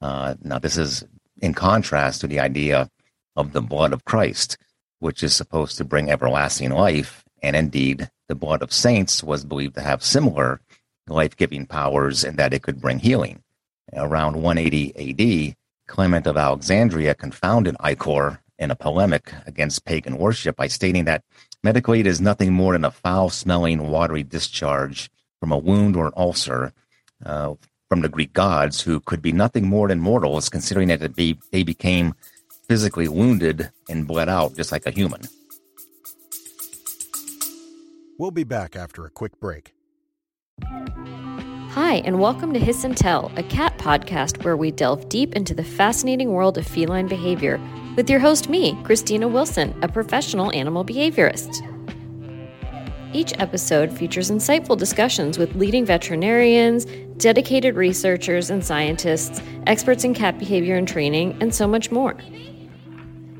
Uh, 0.01 0.35
now, 0.43 0.59
this 0.59 0.77
is 0.77 1.03
in 1.41 1.53
contrast 1.53 2.21
to 2.21 2.27
the 2.27 2.39
idea 2.39 2.89
of 3.35 3.53
the 3.53 3.61
blood 3.61 3.93
of 3.93 4.05
Christ, 4.05 4.57
which 4.99 5.23
is 5.23 5.35
supposed 5.35 5.77
to 5.77 5.85
bring 5.85 6.09
everlasting 6.09 6.71
life. 6.71 7.23
And 7.41 7.55
indeed, 7.55 8.09
the 8.27 8.35
blood 8.35 8.61
of 8.61 8.73
saints 8.73 9.23
was 9.23 9.45
believed 9.45 9.75
to 9.75 9.81
have 9.81 10.03
similar 10.03 10.59
life 11.07 11.35
giving 11.35 11.65
powers 11.65 12.23
in 12.23 12.35
that 12.35 12.53
it 12.53 12.61
could 12.61 12.81
bring 12.81 12.99
healing. 12.99 13.41
Around 13.93 14.41
180 14.41 15.49
AD, 15.49 15.55
Clement 15.87 16.27
of 16.27 16.37
Alexandria 16.37 17.15
confounded 17.15 17.75
ichor 17.79 18.39
in 18.59 18.71
a 18.71 18.75
polemic 18.75 19.33
against 19.45 19.85
pagan 19.85 20.17
worship 20.17 20.55
by 20.55 20.67
stating 20.67 21.05
that 21.05 21.23
medically 21.63 21.99
it 21.99 22.07
is 22.07 22.21
nothing 22.21 22.53
more 22.53 22.73
than 22.73 22.85
a 22.85 22.91
foul 22.91 23.29
smelling, 23.29 23.89
watery 23.89 24.23
discharge 24.23 25.09
from 25.39 25.51
a 25.51 25.57
wound 25.57 25.95
or 25.95 26.07
an 26.07 26.13
ulcer 26.15 26.73
uh, 27.25 27.53
from 27.87 28.01
the 28.01 28.09
Greek 28.09 28.33
gods, 28.33 28.81
who 28.81 28.99
could 28.99 29.21
be 29.21 29.31
nothing 29.31 29.65
more 29.65 29.87
than 29.87 29.99
mortals, 29.99 30.49
considering 30.49 30.89
that 30.89 31.15
be, 31.15 31.39
they 31.51 31.63
became 31.63 32.13
physically 32.67 33.07
wounded 33.07 33.71
and 33.89 34.07
bled 34.07 34.29
out 34.29 34.55
just 34.55 34.71
like 34.71 34.85
a 34.85 34.91
human. 34.91 35.21
We'll 38.19 38.31
be 38.31 38.43
back 38.43 38.75
after 38.75 39.05
a 39.05 39.09
quick 39.09 39.39
break. 39.39 39.73
Hi, 41.73 41.97
and 41.97 42.19
welcome 42.19 42.51
to 42.53 42.59
Hiss 42.59 42.83
and 42.83 42.97
Tell, 42.97 43.31
a 43.35 43.43
cat 43.43 43.77
podcast 43.77 44.43
where 44.43 44.57
we 44.57 44.71
delve 44.71 45.07
deep 45.07 45.35
into 45.35 45.53
the 45.53 45.63
fascinating 45.63 46.31
world 46.31 46.57
of 46.57 46.65
feline 46.65 47.07
behavior 47.07 47.61
with 47.95 48.09
your 48.09 48.19
host, 48.19 48.49
me, 48.49 48.75
Christina 48.83 49.27
Wilson, 49.27 49.77
a 49.83 49.87
professional 49.87 50.51
animal 50.55 50.83
behaviorist. 50.83 51.61
Each 53.13 53.33
episode 53.37 53.95
features 53.95 54.31
insightful 54.31 54.79
discussions 54.79 55.37
with 55.37 55.53
leading 55.53 55.85
veterinarians, 55.85 56.85
dedicated 57.17 57.75
researchers 57.75 58.49
and 58.49 58.65
scientists, 58.65 59.39
experts 59.67 60.03
in 60.03 60.15
cat 60.15 60.39
behavior 60.39 60.75
and 60.75 60.87
training, 60.87 61.37
and 61.39 61.53
so 61.53 61.67
much 61.67 61.91
more. 61.91 62.17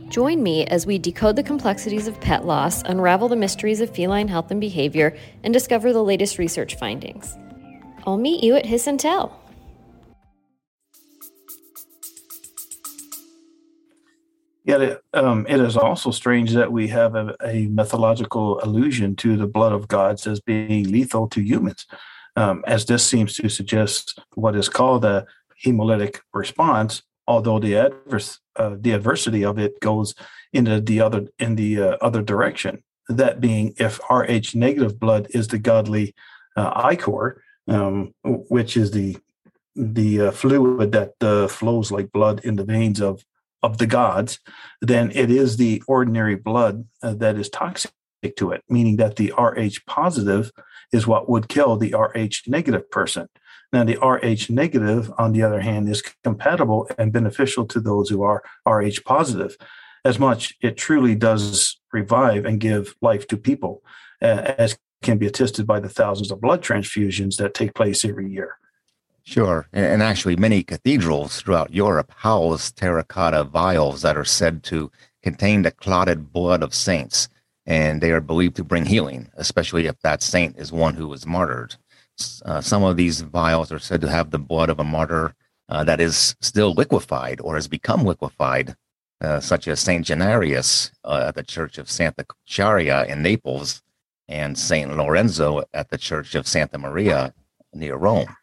Join 0.10 0.44
me 0.44 0.68
as 0.68 0.86
we 0.86 1.00
decode 1.00 1.36
the 1.36 1.42
complexities 1.42 2.08
of 2.08 2.22
pet 2.22 2.46
loss, 2.46 2.84
unravel 2.84 3.28
the 3.28 3.36
mysteries 3.36 3.82
of 3.82 3.90
feline 3.90 4.28
health 4.28 4.52
and 4.52 4.62
behavior, 4.62 5.18
and 5.44 5.52
discover 5.52 5.92
the 5.92 6.04
latest 6.04 6.38
research 6.38 6.76
findings. 6.76 7.36
I'll 8.06 8.18
meet 8.18 8.44
you 8.44 8.56
at 8.56 8.66
Hiss 8.66 8.88
and 8.88 9.00
Tell. 9.00 9.40
Yet 14.70 14.82
it, 14.82 15.04
um, 15.16 15.48
it 15.50 15.60
is 15.60 15.76
also 15.76 16.12
strange 16.12 16.54
that 16.54 16.72
we 16.72 16.88
have 16.90 17.16
a, 17.16 17.36
a, 17.44 17.66
mythological 17.70 18.60
allusion 18.62 19.16
to 19.16 19.36
the 19.36 19.48
blood 19.48 19.74
of 19.74 19.88
gods 19.88 20.28
as 20.28 20.42
being 20.42 20.92
lethal 20.92 21.28
to 21.30 21.42
humans, 21.42 21.88
um, 22.36 22.64
as 22.68 22.86
this 22.86 23.04
seems 23.04 23.34
to 23.38 23.50
suggest 23.50 24.20
what 24.36 24.56
is 24.56 24.70
called 24.70 25.06
a 25.06 25.26
hemolytic 25.66 26.20
response, 26.34 27.02
although 27.26 27.58
the 27.58 27.76
adverse 27.76 28.40
uh, 28.58 28.76
the 28.80 28.92
adversity 28.92 29.44
of 29.44 29.58
it 29.58 29.80
goes 29.80 30.14
into 30.54 30.80
the 30.82 31.02
other 31.02 31.28
in 31.40 31.56
the 31.56 31.82
uh, 31.82 31.98
other 32.02 32.22
direction. 32.22 32.84
That 33.08 33.42
being, 33.42 33.74
if 33.78 34.00
Rh 34.08 34.54
negative 34.54 35.00
blood 35.00 35.28
is 35.32 35.48
the 35.48 35.58
godly 35.58 36.14
uh, 36.56 36.72
ichor, 36.92 37.42
um, 37.70 38.14
which 38.24 38.76
is 38.76 38.92
the 38.92 39.18
the 39.76 40.22
uh, 40.22 40.32
fluid 40.32 40.92
that 40.92 41.14
uh, 41.22 41.48
flows 41.48 41.92
like 41.92 42.12
blood 42.12 42.42
in 42.44 42.56
the 42.56 42.66
veins 42.66 43.00
of 43.00 43.24
of 43.62 43.78
the 43.78 43.88
gods, 43.88 44.40
then 44.82 45.12
it 45.14 45.30
is 45.30 45.58
the 45.58 45.84
ordinary 45.88 46.36
blood 46.36 46.86
uh, 47.04 47.14
that 47.14 47.36
is 47.36 47.50
toxic 47.50 47.92
to 48.38 48.52
it, 48.52 48.64
meaning 48.70 48.98
that 48.98 49.18
the 49.18 49.34
Rh 49.38 49.78
positive 49.86 50.52
is 50.92 51.08
what 51.08 51.30
would 51.30 51.50
kill 51.50 51.78
the 51.78 51.94
Rh 51.94 52.48
negative 52.48 52.90
person. 52.90 53.28
Now, 53.72 53.84
the 53.84 53.98
Rh 53.98 54.50
negative, 54.50 55.12
on 55.18 55.34
the 55.34 55.44
other 55.44 55.62
hand, 55.62 55.90
is 55.90 56.02
compatible 56.24 56.90
and 56.98 57.14
beneficial 57.14 57.66
to 57.68 57.80
those 57.80 58.10
who 58.10 58.24
are 58.24 58.44
Rh 58.68 59.00
positive, 59.06 59.56
as 60.06 60.18
much 60.18 60.56
it 60.62 60.78
truly 60.78 61.16
does 61.16 61.80
revive 61.92 62.46
and 62.46 62.60
give 62.60 62.96
life 63.02 63.28
to 63.28 63.38
people, 63.38 63.84
uh, 64.22 64.54
as 64.58 64.78
can 65.02 65.18
be 65.18 65.28
attested 65.28 65.66
by 65.66 65.80
the 65.80 65.90
thousands 65.90 66.32
of 66.32 66.42
blood 66.42 66.62
transfusions 66.62 67.38
that 67.38 67.54
take 67.54 67.74
place 67.74 68.04
every 68.04 68.30
year. 68.30 68.58
Sure. 69.24 69.68
And 69.74 70.02
actually, 70.02 70.36
many 70.36 70.64
cathedrals 70.64 71.40
throughout 71.40 71.74
Europe 71.74 72.12
house 72.18 72.72
terracotta 72.72 73.44
vials 73.44 74.02
that 74.02 74.18
are 74.18 74.26
said 74.26 74.64
to 74.64 74.92
contain 75.22 75.62
the 75.62 75.72
clotted 75.72 76.34
blood 76.34 76.64
of 76.64 76.74
saints, 76.74 77.30
and 77.66 78.02
they 78.02 78.12
are 78.12 78.22
believed 78.22 78.56
to 78.56 78.64
bring 78.64 78.86
healing, 78.86 79.30
especially 79.36 79.86
if 79.86 80.00
that 80.00 80.24
saint 80.24 80.58
is 80.58 80.72
one 80.72 80.96
who 80.96 81.08
was 81.08 81.28
martyred. 81.28 81.76
Uh, 82.44 82.60
some 82.60 82.84
of 82.84 82.98
these 82.98 83.22
vials 83.22 83.72
are 83.72 83.80
said 83.80 84.02
to 84.02 84.10
have 84.10 84.32
the 84.32 84.40
blood 84.40 84.70
of 84.70 84.80
a 84.80 84.84
martyr 84.84 85.36
uh, 85.70 85.84
that 85.84 86.02
is 86.02 86.36
still 86.42 86.74
liquefied 86.74 87.40
or 87.42 87.56
has 87.56 87.68
become 87.68 88.04
liquefied, 88.04 88.76
uh, 89.22 89.40
such 89.40 89.68
as 89.68 89.80
Saint 89.80 90.06
Januarius 90.06 90.92
uh, 91.04 91.26
at 91.28 91.36
the 91.36 91.44
Church 91.44 91.78
of 91.78 91.90
Santa 91.90 92.26
Chiara 92.46 93.06
in 93.06 93.22
Naples 93.22 93.84
and 94.30 94.58
Saint 94.58 94.96
Lorenzo 94.96 95.64
at 95.74 95.90
the 95.90 95.98
Church 95.98 96.36
of 96.36 96.48
Santa 96.48 96.78
Maria 96.78 97.34
near 97.74 97.96
Rome. 97.96 98.36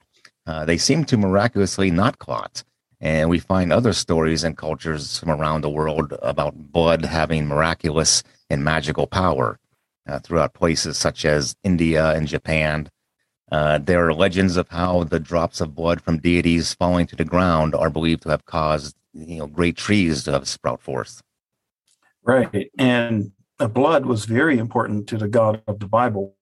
Uh, 0.45 0.65
they 0.65 0.77
seem 0.77 1.05
to 1.05 1.17
miraculously 1.17 1.91
not 1.91 2.19
clot. 2.19 2.65
And 3.01 3.31
we 3.31 3.39
find 3.39 3.73
other 3.73 3.93
stories 3.93 4.43
and 4.43 4.57
cultures 4.57 5.19
from 5.19 5.31
around 5.31 5.61
the 5.61 5.71
world 5.71 6.15
about 6.23 6.73
blood 6.73 7.05
having 7.05 7.47
miraculous 7.47 8.23
and 8.51 8.65
magical 8.65 9.07
power 9.07 9.59
uh, 10.09 10.19
throughout 10.19 10.55
places 10.55 10.97
such 10.97 11.25
as 11.25 11.57
India 11.63 12.13
and 12.13 12.27
Japan. 12.27 12.91
Uh, 13.53 13.79
there 13.79 14.07
are 14.09 14.15
legends 14.15 14.57
of 14.57 14.69
how 14.69 15.05
the 15.05 15.21
drops 15.21 15.61
of 15.61 15.75
blood 15.75 16.01
from 16.01 16.19
deities 16.19 16.75
falling 16.75 17.07
to 17.07 17.17
the 17.17 17.25
ground 17.25 17.75
are 17.75 17.91
believed 17.91 18.23
to 18.23 18.31
have 18.31 18.45
caused 18.45 18.97
you 19.13 19.39
know 19.39 19.47
great 19.47 19.77
trees 19.77 20.25
to 20.25 20.33
have 20.33 20.49
sprout 20.49 20.81
forth. 20.81 21.23
Right, 22.25 22.71
and 22.77 23.31
blood 23.59 24.07
was 24.07 24.25
very 24.25 24.59
important 24.59 25.09
to 25.09 25.19
the 25.19 25.29
God 25.29 25.63
of 25.67 25.81
the 25.81 25.89
Bible. 25.89 26.37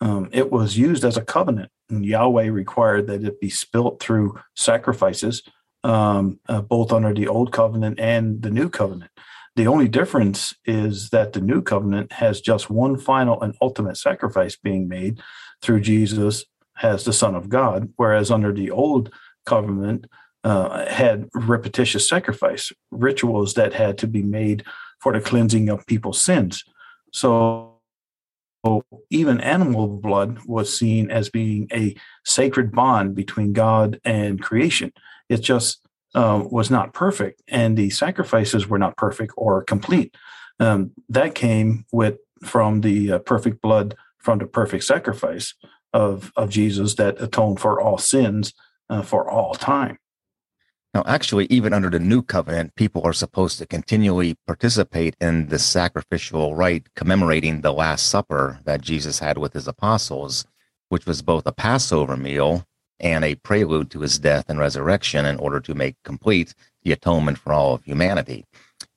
Um, 0.00 0.28
it 0.32 0.50
was 0.50 0.76
used 0.76 1.04
as 1.04 1.16
a 1.16 1.24
covenant 1.24 1.70
and 1.92 2.04
Yahweh 2.04 2.46
required 2.46 3.06
that 3.06 3.22
it 3.22 3.40
be 3.40 3.50
spilt 3.50 4.02
through 4.02 4.40
sacrifices, 4.56 5.42
um, 5.84 6.40
uh, 6.48 6.62
both 6.62 6.92
under 6.92 7.12
the 7.12 7.28
old 7.28 7.52
covenant 7.52 8.00
and 8.00 8.42
the 8.42 8.50
new 8.50 8.68
covenant. 8.68 9.10
The 9.54 9.66
only 9.66 9.86
difference 9.86 10.54
is 10.64 11.10
that 11.10 11.34
the 11.34 11.40
new 11.40 11.60
covenant 11.60 12.12
has 12.12 12.40
just 12.40 12.70
one 12.70 12.96
final 12.96 13.40
and 13.42 13.54
ultimate 13.60 13.98
sacrifice 13.98 14.56
being 14.56 14.88
made 14.88 15.20
through 15.60 15.82
Jesus 15.82 16.46
as 16.82 17.04
the 17.04 17.12
Son 17.12 17.34
of 17.34 17.50
God, 17.50 17.92
whereas 17.96 18.30
under 18.30 18.52
the 18.52 18.70
old 18.70 19.12
covenant 19.44 20.06
uh, 20.42 20.86
had 20.86 21.28
repetitious 21.34 22.08
sacrifice 22.08 22.72
rituals 22.90 23.54
that 23.54 23.74
had 23.74 23.98
to 23.98 24.06
be 24.06 24.22
made 24.22 24.64
for 25.02 25.12
the 25.12 25.20
cleansing 25.20 25.68
of 25.68 25.86
people's 25.86 26.20
sins. 26.20 26.64
So 27.12 27.72
even 29.10 29.40
animal 29.40 29.88
blood 29.88 30.38
was 30.46 30.76
seen 30.76 31.10
as 31.10 31.28
being 31.28 31.68
a 31.72 31.96
sacred 32.24 32.72
bond 32.72 33.14
between 33.14 33.52
God 33.52 34.00
and 34.04 34.40
creation. 34.40 34.92
It 35.28 35.38
just 35.38 35.80
uh, 36.14 36.44
was 36.48 36.70
not 36.70 36.94
perfect, 36.94 37.42
and 37.48 37.76
the 37.76 37.90
sacrifices 37.90 38.68
were 38.68 38.78
not 38.78 38.96
perfect 38.96 39.32
or 39.36 39.64
complete. 39.64 40.14
Um, 40.60 40.92
that 41.08 41.34
came 41.34 41.86
with 41.90 42.18
from 42.44 42.82
the 42.82 43.12
uh, 43.12 43.18
perfect 43.20 43.60
blood 43.62 43.96
from 44.18 44.38
the 44.38 44.46
perfect 44.46 44.84
sacrifice 44.84 45.54
of 45.92 46.32
of 46.36 46.50
Jesus 46.50 46.94
that 46.94 47.20
atoned 47.20 47.60
for 47.60 47.80
all 47.80 47.98
sins 47.98 48.54
uh, 48.88 49.02
for 49.02 49.28
all 49.28 49.54
time. 49.54 49.98
Now, 50.94 51.04
actually, 51.06 51.46
even 51.46 51.72
under 51.72 51.88
the 51.88 51.98
new 51.98 52.20
covenant, 52.20 52.74
people 52.74 53.00
are 53.02 53.14
supposed 53.14 53.56
to 53.58 53.66
continually 53.66 54.36
participate 54.46 55.16
in 55.22 55.48
the 55.48 55.58
sacrificial 55.58 56.54
rite 56.54 56.94
commemorating 56.94 57.62
the 57.62 57.72
Last 57.72 58.08
Supper 58.08 58.60
that 58.64 58.82
Jesus 58.82 59.20
had 59.20 59.38
with 59.38 59.54
his 59.54 59.66
apostles, 59.66 60.44
which 60.90 61.06
was 61.06 61.22
both 61.22 61.46
a 61.46 61.52
Passover 61.52 62.14
meal 62.14 62.66
and 63.00 63.24
a 63.24 63.36
prelude 63.36 63.90
to 63.90 64.00
his 64.00 64.18
death 64.18 64.50
and 64.50 64.58
resurrection 64.58 65.24
in 65.24 65.38
order 65.38 65.60
to 65.60 65.74
make 65.74 65.96
complete 66.04 66.54
the 66.82 66.92
atonement 66.92 67.38
for 67.38 67.54
all 67.54 67.74
of 67.74 67.84
humanity. 67.84 68.44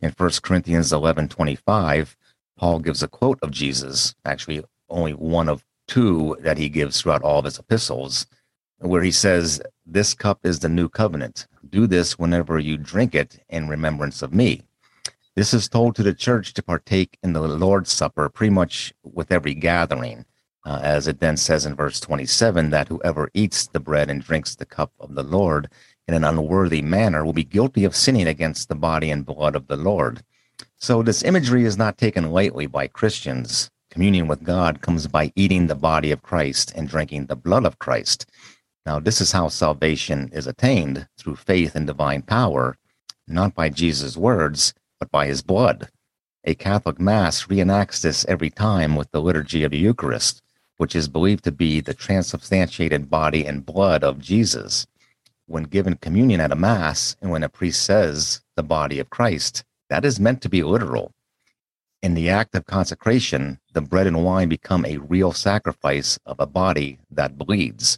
In 0.01 0.11
1 0.11 0.29
Corinthians 0.43 0.91
11 0.91 1.29
25, 1.29 2.17
Paul 2.57 2.79
gives 2.79 3.03
a 3.03 3.07
quote 3.07 3.39
of 3.41 3.51
Jesus, 3.51 4.15
actually, 4.25 4.63
only 4.89 5.13
one 5.13 5.47
of 5.47 5.63
two 5.87 6.35
that 6.41 6.57
he 6.57 6.67
gives 6.67 7.01
throughout 7.01 7.21
all 7.21 7.39
of 7.39 7.45
his 7.45 7.57
epistles, 7.57 8.27
where 8.79 9.03
he 9.03 9.11
says, 9.11 9.61
This 9.85 10.13
cup 10.13 10.39
is 10.43 10.59
the 10.59 10.69
new 10.69 10.89
covenant 10.89 11.47
do 11.75 11.87
this 11.87 12.17
whenever 12.17 12.57
you 12.57 12.77
drink 12.77 13.13
it 13.13 13.43
in 13.49 13.67
remembrance 13.67 14.21
of 14.21 14.33
me. 14.33 14.61
This 15.35 15.53
is 15.53 15.67
told 15.67 15.95
to 15.95 16.03
the 16.03 16.13
church 16.13 16.53
to 16.53 16.63
partake 16.63 17.17
in 17.21 17.33
the 17.33 17.41
Lord's 17.41 17.91
Supper 17.91 18.29
pretty 18.29 18.51
much 18.51 18.93
with 19.03 19.31
every 19.31 19.53
gathering, 19.53 20.25
uh, 20.65 20.79
as 20.81 21.07
it 21.07 21.19
then 21.19 21.35
says 21.35 21.65
in 21.65 21.75
verse 21.75 21.99
27 21.99 22.69
that 22.69 22.87
whoever 22.87 23.29
eats 23.33 23.67
the 23.67 23.81
bread 23.81 24.09
and 24.09 24.23
drinks 24.23 24.55
the 24.55 24.65
cup 24.65 24.93
of 24.99 25.15
the 25.15 25.23
Lord 25.23 25.69
in 26.07 26.13
an 26.13 26.23
unworthy 26.23 26.81
manner 26.81 27.25
will 27.25 27.33
be 27.33 27.43
guilty 27.43 27.83
of 27.83 27.95
sinning 27.95 28.27
against 28.27 28.69
the 28.69 28.75
body 28.75 29.11
and 29.11 29.25
blood 29.25 29.55
of 29.55 29.67
the 29.67 29.75
Lord. 29.75 30.23
So, 30.77 31.03
this 31.03 31.23
imagery 31.23 31.65
is 31.65 31.77
not 31.77 31.97
taken 31.97 32.31
lightly 32.31 32.67
by 32.67 32.87
Christians. 32.87 33.69
Communion 33.89 34.27
with 34.27 34.43
God 34.43 34.81
comes 34.81 35.07
by 35.07 35.33
eating 35.35 35.67
the 35.67 35.75
body 35.75 36.11
of 36.11 36.21
Christ 36.21 36.71
and 36.75 36.87
drinking 36.87 37.25
the 37.25 37.35
blood 37.35 37.65
of 37.65 37.79
Christ. 37.79 38.25
Now, 38.85 38.99
this 38.99 39.19
is 39.19 39.31
how 39.31 39.47
salvation 39.47 40.29
is 40.31 40.45
attained 40.45 41.07
through 41.17 41.37
faith 41.37 41.75
in 41.75 41.87
divine 41.87 42.21
power, 42.21 42.77
not 43.27 43.55
by 43.55 43.69
Jesus' 43.69 44.15
words, 44.15 44.73
but 44.99 45.09
by 45.09 45.25
his 45.25 45.41
blood. 45.41 45.89
A 46.43 46.53
Catholic 46.53 46.99
Mass 46.99 47.45
reenacts 47.47 48.01
this 48.01 48.25
every 48.25 48.51
time 48.51 48.95
with 48.95 49.09
the 49.09 49.21
liturgy 49.21 49.63
of 49.63 49.71
the 49.71 49.79
Eucharist, 49.79 50.43
which 50.77 50.95
is 50.95 51.07
believed 51.07 51.43
to 51.45 51.51
be 51.51 51.81
the 51.81 51.95
transubstantiated 51.95 53.09
body 53.09 53.45
and 53.45 53.65
blood 53.65 54.03
of 54.03 54.19
Jesus. 54.19 54.85
When 55.47 55.63
given 55.63 55.95
communion 55.95 56.39
at 56.39 56.51
a 56.51 56.55
Mass, 56.55 57.15
and 57.21 57.31
when 57.31 57.41
a 57.43 57.49
priest 57.49 57.81
says 57.81 58.41
the 58.55 58.61
body 58.63 58.99
of 58.99 59.09
Christ, 59.09 59.63
that 59.89 60.05
is 60.05 60.19
meant 60.19 60.41
to 60.43 60.49
be 60.49 60.61
literal. 60.61 61.11
In 62.03 62.13
the 62.13 62.29
act 62.29 62.53
of 62.53 62.67
consecration, 62.67 63.59
the 63.73 63.81
bread 63.81 64.05
and 64.05 64.23
wine 64.23 64.49
become 64.49 64.85
a 64.85 64.97
real 64.97 65.31
sacrifice 65.31 66.19
of 66.23 66.39
a 66.39 66.45
body 66.45 66.99
that 67.09 67.37
bleeds. 67.37 67.97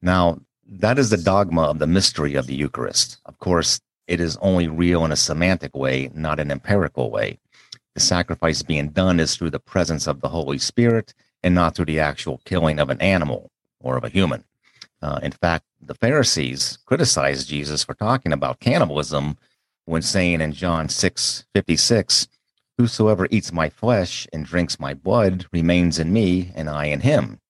Now, 0.00 0.40
that 0.66 0.98
is 0.98 1.10
the 1.10 1.16
dogma 1.16 1.62
of 1.62 1.78
the 1.78 1.86
mystery 1.86 2.34
of 2.34 2.46
the 2.46 2.54
Eucharist. 2.54 3.18
Of 3.24 3.38
course, 3.38 3.80
it 4.06 4.20
is 4.20 4.38
only 4.40 4.68
real 4.68 5.04
in 5.04 5.12
a 5.12 5.16
semantic 5.16 5.74
way, 5.74 6.10
not 6.14 6.38
an 6.38 6.50
empirical 6.50 7.10
way. 7.10 7.38
The 7.94 8.00
sacrifice 8.00 8.62
being 8.62 8.90
done 8.90 9.18
is 9.18 9.34
through 9.34 9.50
the 9.50 9.58
presence 9.58 10.06
of 10.06 10.20
the 10.20 10.28
Holy 10.28 10.58
Spirit 10.58 11.14
and 11.42 11.54
not 11.54 11.74
through 11.74 11.86
the 11.86 12.00
actual 12.00 12.40
killing 12.44 12.78
of 12.78 12.90
an 12.90 13.00
animal 13.00 13.50
or 13.80 13.96
of 13.96 14.04
a 14.04 14.08
human. 14.08 14.44
Uh, 15.02 15.20
in 15.22 15.32
fact, 15.32 15.64
the 15.80 15.94
Pharisees 15.94 16.78
criticized 16.84 17.48
Jesus 17.48 17.84
for 17.84 17.94
talking 17.94 18.32
about 18.32 18.60
cannibalism 18.60 19.36
when 19.84 20.02
saying 20.02 20.40
in 20.40 20.52
John 20.52 20.88
6 20.88 21.44
56, 21.54 22.28
Whosoever 22.76 23.26
eats 23.30 23.52
my 23.52 23.68
flesh 23.68 24.26
and 24.32 24.44
drinks 24.44 24.78
my 24.78 24.94
blood 24.94 25.46
remains 25.52 25.98
in 25.98 26.12
me, 26.12 26.52
and 26.54 26.68
I 26.70 26.86
in 26.86 27.00
him 27.00 27.40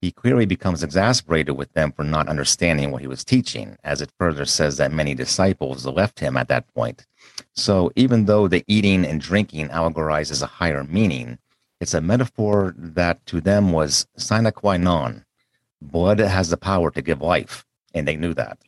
he 0.00 0.12
clearly 0.12 0.46
becomes 0.46 0.82
exasperated 0.82 1.56
with 1.56 1.72
them 1.72 1.92
for 1.92 2.04
not 2.04 2.28
understanding 2.28 2.90
what 2.90 3.00
he 3.00 3.06
was 3.06 3.24
teaching, 3.24 3.76
as 3.82 4.02
it 4.02 4.12
further 4.18 4.44
says 4.44 4.76
that 4.76 4.92
many 4.92 5.14
disciples 5.14 5.86
left 5.86 6.20
him 6.20 6.36
at 6.36 6.48
that 6.48 6.72
point. 6.74 7.06
So 7.54 7.90
even 7.96 8.26
though 8.26 8.48
the 8.48 8.64
eating 8.66 9.04
and 9.04 9.20
drinking 9.20 9.68
allegorizes 9.68 10.42
a 10.42 10.46
higher 10.46 10.84
meaning, 10.84 11.38
it's 11.80 11.94
a 11.94 12.00
metaphor 12.00 12.74
that 12.76 13.24
to 13.26 13.40
them 13.40 13.72
was 13.72 14.06
sine 14.16 14.50
qua 14.52 14.76
non. 14.76 15.24
Blood 15.82 16.18
has 16.18 16.50
the 16.50 16.56
power 16.56 16.90
to 16.90 17.02
give 17.02 17.20
life, 17.20 17.64
and 17.94 18.08
they 18.08 18.16
knew 18.16 18.34
that. 18.34 18.58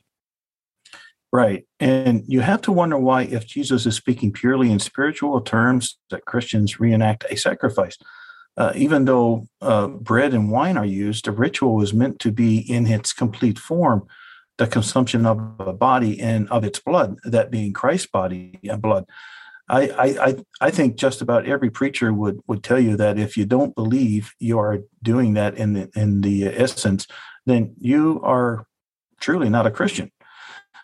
Right. 1.33 1.67
And 1.79 2.25
you 2.27 2.41
have 2.41 2.63
to 2.63 2.73
wonder 2.73 2.99
why, 2.99 3.23
if 3.23 3.47
Jesus 3.47 3.85
is 3.85 3.97
speaking 3.97 4.33
purely 4.33 4.71
in 4.71 4.79
spiritual 4.79 5.41
terms, 5.43 5.99
that 6.11 6.25
Christians 6.25 6.81
reenact 6.81 7.25
a 7.29 7.37
sacrifice. 7.37 7.99
Uh, 8.59 8.73
even 8.75 9.05
though 9.05 9.47
uh, 9.63 9.87
bread 9.87 10.35
and 10.35 10.51
wine 10.51 10.77
are 10.77 10.85
used, 10.85 11.25
the 11.25 11.31
ritual 11.31 11.77
was 11.77 11.95
meant 11.95 12.19
to 12.19 12.33
be 12.33 12.59
in 12.59 12.89
its 12.89 13.13
complete 13.13 13.59
form 13.59 14.07
the 14.59 14.67
consumption 14.67 15.25
of 15.25 15.39
a 15.61 15.73
body 15.73 16.21
and 16.21 16.51
of 16.51 16.65
its 16.65 16.81
blood, 16.81 17.17
that 17.23 17.53
being 17.53 17.73
Christ's 17.73 18.09
body 18.09 18.59
and 18.65 18.83
blood. 18.83 19.07
I, 19.69 20.17
I, 20.21 20.37
I 20.61 20.71
think 20.71 20.97
just 20.97 21.23
about 21.23 21.47
every 21.47 21.71
preacher 21.71 22.13
would, 22.13 22.41
would 22.49 22.65
tell 22.65 22.81
you 22.81 22.97
that 22.97 23.19
if 23.19 23.37
you 23.37 23.45
don't 23.45 23.77
believe 23.77 24.33
you 24.41 24.59
are 24.59 24.81
doing 25.03 25.35
that 25.35 25.57
in 25.57 25.75
the, 25.75 25.91
in 25.95 26.23
the 26.23 26.47
essence, 26.47 27.07
then 27.47 27.75
you 27.79 28.21
are 28.25 28.67
truly 29.21 29.49
not 29.49 29.67
a 29.67 29.71
Christian. 29.71 30.11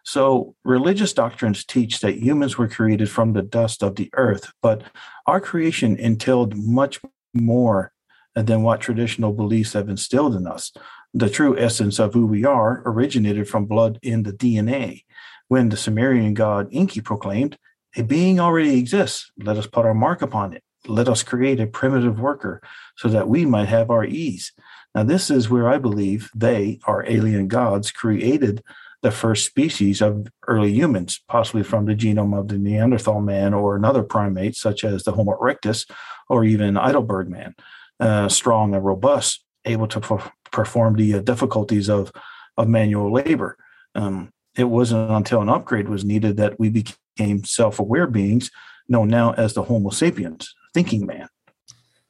So, 0.07 0.55
religious 0.65 1.15
doctrines 1.15 1.65
teach 1.65 2.01
that 2.01 2.19
humans 2.19 2.59
were 2.59 2.69
created 2.69 3.09
from 3.09 3.33
the 3.33 3.41
dust 3.41 3.83
of 3.83 3.97
the 3.97 4.11
earth, 4.13 4.53
but 4.61 4.83
our 5.27 5.41
creation 5.41 5.97
entailed 5.97 6.55
much 6.55 7.01
more 7.35 7.93
than 8.35 8.63
what 8.63 8.81
traditional 8.81 9.33
beliefs 9.33 9.75
have 9.75 9.89
instilled 9.89 10.35
in 10.35 10.47
us. 10.47 10.73
The 11.13 11.31
true 11.31 11.57
essence 11.59 11.99
of 11.99 12.15
who 12.15 12.27
we 12.27 12.45
are 12.45 12.83
originated 12.85 13.49
from 13.49 13.67
blood 13.67 13.99
in 14.03 14.25
the 14.25 14.33
DNA. 14.33 15.05
When 15.49 15.69
the 15.69 15.77
Sumerian 15.77 16.35
god 16.35 16.69
Enki 16.73 17.01
proclaimed, 17.01 17.57
A 17.97 18.03
being 18.03 18.41
already 18.41 18.79
exists, 18.79 19.31
let 19.39 19.57
us 19.57 19.67
put 19.67 19.87
our 19.87 19.95
mark 19.95 20.23
upon 20.23 20.53
it. 20.53 20.63
Let 20.87 21.09
us 21.09 21.23
create 21.23 21.61
a 21.61 21.67
primitive 21.67 22.19
worker 22.19 22.61
so 22.97 23.09
that 23.09 23.29
we 23.29 23.47
might 23.47 23.69
have 23.69 23.91
our 23.91 24.05
ease. 24.05 24.53
Now, 24.95 25.03
this 25.03 25.31
is 25.31 25.51
where 25.51 25.69
I 25.69 25.79
believe 25.79 26.31
they, 26.35 26.79
our 26.85 27.05
alien 27.09 27.49
gods, 27.49 27.91
created 27.91 28.63
the 29.05 29.11
first 29.11 29.45
species 29.45 30.01
of 30.01 30.27
early 30.49 30.73
humans, 30.73 31.21
possibly 31.29 31.63
from 31.63 31.85
the 31.85 31.95
genome 31.95 32.37
of 32.37 32.49
the 32.49 32.57
Neanderthal 32.57 33.21
man 33.21 33.53
or 33.53 33.77
another 33.77 34.03
primate, 34.03 34.57
such 34.57 34.83
as 34.83 35.05
the 35.05 35.13
Homo 35.13 35.33
erectus 35.33 35.89
or 36.31 36.43
even 36.43 36.77
Heidelberg 36.77 37.29
man, 37.29 37.55
uh, 38.01 38.31
strong 38.31 38.75
and 38.75 38.83
robust, 38.83 39.45
able 39.67 39.87
to 39.89 40.01
per- 40.01 40.33
perform 40.51 40.97
the 40.97 41.17
uh, 41.17 41.21
difficulties 41.21 41.91
of, 41.91 42.13
of 42.57 42.67
manual 42.67 43.13
labor. 43.13 43.59
Um, 43.95 44.33
it 44.57 44.65
wasn't 44.65 45.11
until 45.11 45.43
an 45.43 45.51
upgrade 45.51 45.91
was 45.91 46.03
needed 46.03 46.39
that 46.39 46.59
we 46.59 46.71
became 46.71 47.45
self 47.45 47.79
aware 47.79 48.07
beings, 48.07 48.51
known 48.89 49.09
now 49.09 49.33
as 49.35 49.53
the 49.53 49.65
Homo 49.65 49.91
sapiens, 49.91 50.55
thinking 50.73 51.05
man. 51.05 51.29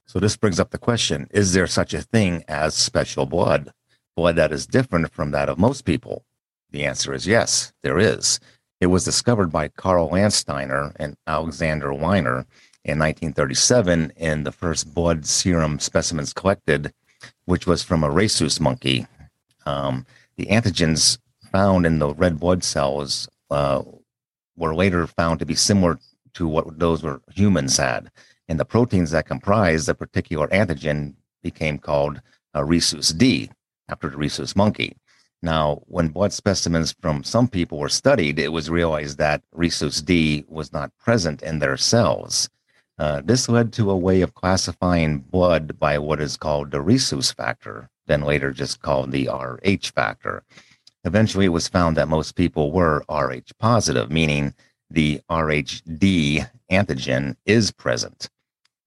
So, 0.07 0.21
this 0.21 0.37
brings 0.37 0.61
up 0.61 0.71
the 0.71 0.79
question 0.79 1.27
Is 1.33 1.55
there 1.55 1.67
such 1.67 1.93
a 1.93 2.03
thing 2.03 2.45
as 2.47 2.77
special 2.77 3.27
blood? 3.27 3.73
Blood 4.15 4.37
that 4.37 4.53
is 4.53 4.65
different 4.65 5.13
from 5.13 5.33
that 5.33 5.49
of 5.49 5.59
most 5.59 5.85
people? 5.85 6.25
The 6.75 6.87
answer 6.87 7.15
is 7.15 7.25
yes, 7.25 7.73
there 7.85 8.01
is. 8.01 8.41
It 8.81 8.87
was 8.87 9.05
discovered 9.05 9.53
by 9.53 9.69
Karl 9.69 10.11
Landsteiner 10.11 10.93
and 10.97 11.17
Alexander 11.25 11.95
Weiner 11.95 12.47
in 12.85 12.99
1937 12.99 14.13
in 14.17 14.43
the 14.43 14.51
first 14.51 14.93
blood 14.93 15.25
serum 15.25 15.79
specimens 15.79 16.33
collected, 16.33 16.93
which 17.45 17.65
was 17.65 17.85
from 17.85 18.03
a 18.03 18.11
rhesus 18.11 18.59
monkey. 18.59 19.07
Um, 19.65 20.05
the 20.37 20.47
antigens 20.47 21.19
found 21.53 21.87
in 21.87 22.01
the 22.01 22.13
red 22.13 22.41
blood 22.41 22.65
cells 22.65 23.29
uh, 23.53 23.83
were 24.57 24.75
later 24.75 25.07
found 25.07 25.39
to 25.39 25.47
be 25.47 25.55
similar 25.55 26.01
to 26.33 26.49
what 26.49 26.81
those 26.81 27.05
were 27.05 27.23
humans 27.33 27.77
had. 27.77 28.11
And 28.49 28.59
the 28.59 28.65
proteins 28.65 29.13
that 29.13 29.29
comprised 29.29 29.87
the 29.87 29.95
particular 29.95 30.49
antigen 30.49 31.15
became 31.41 31.79
called 31.79 32.21
uh, 32.53 32.65
rhesus 32.65 33.11
D 33.11 33.49
after 33.89 34.11
the 34.11 34.17
rhesus 34.17 34.57
monkey. 34.57 34.97
Now, 35.45 35.83
when 35.89 36.09
blood 36.09 36.33
specimens 36.33 36.97
from 37.03 37.23
some 37.23 37.49
people 37.49 37.77
were 37.77 37.91
studied, 37.91 38.39
it 38.39 38.51
was 38.51 38.71
realized 38.71 39.19
that 39.19 39.43
rhesus 39.53 40.01
D 40.01 40.43
was 40.49 40.73
not 40.73 40.97
present 40.97 41.43
in 41.43 41.59
their 41.59 41.77
cells. 41.77 42.49
Uh, 42.99 43.21
this 43.23 43.47
led 43.47 43.71
to 43.75 43.91
a 43.91 43.97
way 43.97 44.23
of 44.23 44.33
classifying 44.33 45.19
blood 45.19 45.79
by 45.79 45.99
what 45.99 46.19
is 46.19 46.39
called 46.39 46.71
the 46.71 46.81
rhesus 46.81 47.31
factor, 47.31 47.91
then 48.07 48.23
later 48.23 48.53
just 48.53 48.81
called 48.81 49.13
the 49.13 49.29
Rh 49.29 49.87
factor. 49.95 50.45
Eventually, 51.05 51.45
it 51.45 51.49
was 51.51 51.69
found 51.69 51.99
that 51.99 52.09
most 52.09 52.37
people 52.37 52.73
were 52.73 53.05
Rh 53.11 53.53
positive, 53.59 54.11
meaning 54.11 54.55
the 54.89 55.21
RhD 55.29 56.49
antigen 56.71 57.37
is 57.45 57.71
present. 57.71 58.31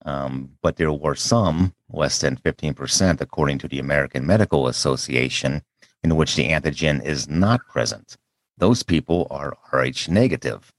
Um, 0.04 0.50
but 0.60 0.74
there 0.76 0.92
were 0.92 1.14
some, 1.14 1.72
less 1.88 2.18
than 2.18 2.36
15%, 2.36 3.20
according 3.20 3.58
to 3.58 3.68
the 3.68 3.78
American 3.78 4.26
Medical 4.26 4.66
Association, 4.66 5.62
in 6.02 6.16
which 6.16 6.36
the 6.36 6.48
antigen 6.48 7.04
is 7.04 7.28
not 7.28 7.66
present. 7.66 8.16
Those 8.56 8.82
people 8.82 9.26
are 9.30 9.56
Rh 9.72 10.08
negative. 10.08 10.72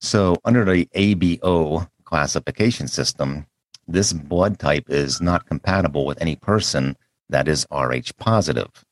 So, 0.00 0.36
under 0.44 0.64
the 0.64 0.86
ABO 0.94 1.88
classification 2.04 2.88
system, 2.88 3.46
this 3.88 4.12
blood 4.12 4.58
type 4.58 4.84
is 4.88 5.20
not 5.20 5.46
compatible 5.46 6.04
with 6.04 6.20
any 6.20 6.36
person 6.36 6.96
that 7.28 7.48
is 7.48 7.66
Rh 7.70 8.10
positive. 8.18 8.84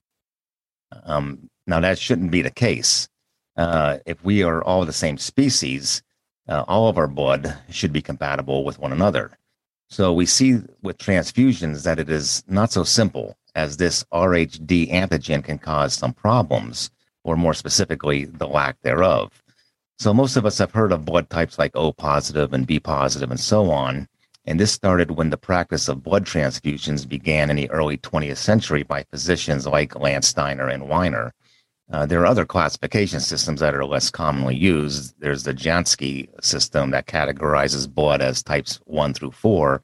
Um, 1.05 1.51
now, 1.67 1.81
that 1.81 1.99
shouldn't 1.99 2.31
be 2.31 2.43
the 2.43 2.51
case. 2.51 3.09
Uh, 3.57 3.99
if 4.07 4.23
we 4.25 4.43
are 4.43 4.63
all 4.63 4.85
the 4.85 4.93
same 4.93 5.19
species, 5.19 6.03
uh, 6.49 6.65
all 6.67 6.89
of 6.89 6.99
our 6.99 7.07
blood 7.07 7.57
should 7.71 7.93
be 7.93 8.03
compatible 8.03 8.65
with 8.65 8.79
one 8.79 8.93
another. 8.93 9.39
So 9.89 10.13
we 10.13 10.27
see 10.27 10.61
with 10.83 10.99
transfusions 10.99 11.85
that 11.85 11.99
it 11.99 12.11
is 12.11 12.43
not 12.49 12.73
so 12.73 12.85
simple 12.85 13.37
as 13.55 13.77
this 13.77 14.05
RHD 14.13 14.91
antigen 14.91 15.43
can 15.45 15.59
cause 15.59 15.95
some 15.95 16.13
problems, 16.13 16.91
or 17.23 17.37
more 17.37 17.55
specifically, 17.55 18.25
the 18.25 18.47
lack 18.47 18.81
thereof. 18.83 19.43
So 19.99 20.13
most 20.13 20.37
of 20.37 20.45
us 20.45 20.59
have 20.59 20.73
heard 20.73 20.93
of 20.93 21.05
blood 21.05 21.31
types 21.31 21.59
like 21.59 21.75
O 21.75 21.93
positive 21.93 22.53
and 22.53 22.67
B 22.67 22.81
positive 22.81 23.31
and 23.31 23.41
so 23.41 23.71
on. 23.71 24.09
And 24.45 24.61
this 24.61 24.73
started 24.73 25.13
when 25.13 25.31
the 25.31 25.37
practice 25.37 25.89
of 25.89 26.03
blood 26.03 26.27
transfusions 26.27 27.09
began 27.09 27.49
in 27.49 27.57
the 27.57 27.71
early 27.71 27.97
20th 27.97 28.37
century 28.37 28.83
by 28.83 29.05
physicians 29.05 29.67
like 29.67 29.95
Landsteiner 29.95 30.73
and 30.73 30.89
Weiner. 30.89 31.33
Uh, 31.93 32.07
there 32.07 32.21
are 32.21 32.27
other 32.27 32.45
classification 32.45 33.21
systems 33.21 33.61
that 33.61 33.75
are 33.75 33.85
less 33.85 34.11
commonly 34.11 34.57
used. 34.57 35.15
There's 35.19 35.45
the 35.45 35.55
Jansky 35.55 36.29
system 36.43 36.91
that 36.91 37.07
categorizes 37.07 37.93
blood 37.93 38.21
as 38.21 38.43
types 38.43 38.81
1 38.85 39.15
through 39.15 39.33
4, 39.33 39.83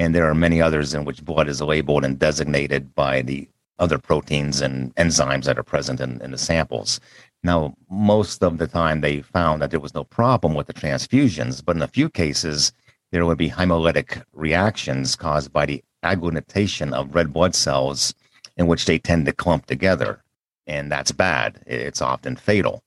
and 0.00 0.14
there 0.14 0.28
are 0.30 0.34
many 0.34 0.62
others 0.62 0.94
in 0.94 1.04
which 1.04 1.22
blood 1.26 1.46
is 1.46 1.60
labeled 1.60 2.06
and 2.06 2.18
designated 2.18 2.94
by 2.94 3.20
the 3.20 3.46
other 3.78 3.98
proteins 3.98 4.62
and 4.62 4.94
enzymes 4.94 5.44
that 5.44 5.58
are 5.58 5.62
present 5.62 6.00
in, 6.00 6.18
in 6.22 6.30
the 6.30 6.38
samples. 6.38 7.00
Now, 7.42 7.74
most 7.90 8.42
of 8.42 8.56
the 8.56 8.66
time 8.66 9.02
they 9.02 9.20
found 9.20 9.60
that 9.60 9.70
there 9.70 9.78
was 9.78 9.94
no 9.94 10.04
problem 10.04 10.54
with 10.54 10.68
the 10.68 10.72
transfusions, 10.72 11.62
but 11.62 11.76
in 11.76 11.82
a 11.82 11.86
few 11.86 12.08
cases, 12.08 12.72
there 13.12 13.26
would 13.26 13.36
be 13.36 13.50
hemolytic 13.50 14.22
reactions 14.32 15.16
caused 15.16 15.52
by 15.52 15.66
the 15.66 15.84
agglutination 16.02 16.94
of 16.94 17.14
red 17.14 17.30
blood 17.30 17.54
cells 17.54 18.14
in 18.56 18.66
which 18.66 18.86
they 18.86 18.98
tend 18.98 19.26
to 19.26 19.34
clump 19.34 19.66
together. 19.66 20.22
And 20.66 20.90
that's 20.90 21.12
bad. 21.12 21.62
It's 21.66 22.00
often 22.00 22.36
fatal. 22.36 22.82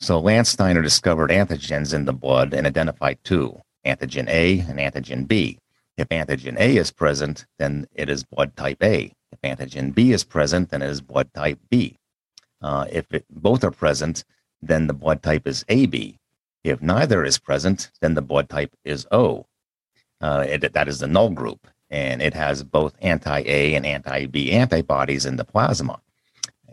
So 0.00 0.20
Landsteiner 0.20 0.82
discovered 0.82 1.30
antigens 1.30 1.94
in 1.94 2.04
the 2.04 2.12
blood 2.12 2.52
and 2.52 2.66
identified 2.66 3.24
two 3.24 3.58
antigen 3.86 4.28
A 4.28 4.60
and 4.60 4.78
antigen 4.78 5.26
B. 5.26 5.58
If 5.96 6.08
antigen 6.10 6.58
A 6.58 6.76
is 6.76 6.90
present, 6.90 7.46
then 7.58 7.86
it 7.94 8.10
is 8.10 8.24
blood 8.24 8.56
type 8.56 8.82
A. 8.82 9.12
If 9.32 9.40
antigen 9.42 9.94
B 9.94 10.12
is 10.12 10.24
present, 10.24 10.70
then 10.70 10.82
it 10.82 10.90
is 10.90 11.00
blood 11.00 11.32
type 11.32 11.58
B. 11.70 11.96
Uh, 12.60 12.86
if 12.90 13.12
it, 13.12 13.24
both 13.30 13.64
are 13.64 13.70
present, 13.70 14.24
then 14.60 14.86
the 14.86 14.94
blood 14.94 15.22
type 15.22 15.46
is 15.46 15.64
AB. 15.68 16.18
If 16.64 16.82
neither 16.82 17.24
is 17.24 17.38
present, 17.38 17.90
then 18.00 18.14
the 18.14 18.22
blood 18.22 18.48
type 18.48 18.74
is 18.84 19.06
O. 19.10 19.46
Uh, 20.20 20.44
it, 20.48 20.72
that 20.72 20.88
is 20.88 20.98
the 20.98 21.06
null 21.06 21.30
group, 21.30 21.66
and 21.90 22.20
it 22.20 22.34
has 22.34 22.62
both 22.62 22.96
anti 23.00 23.42
A 23.46 23.74
and 23.74 23.86
anti 23.86 24.26
B 24.26 24.52
antibodies 24.52 25.26
in 25.26 25.36
the 25.36 25.44
plasma. 25.44 26.00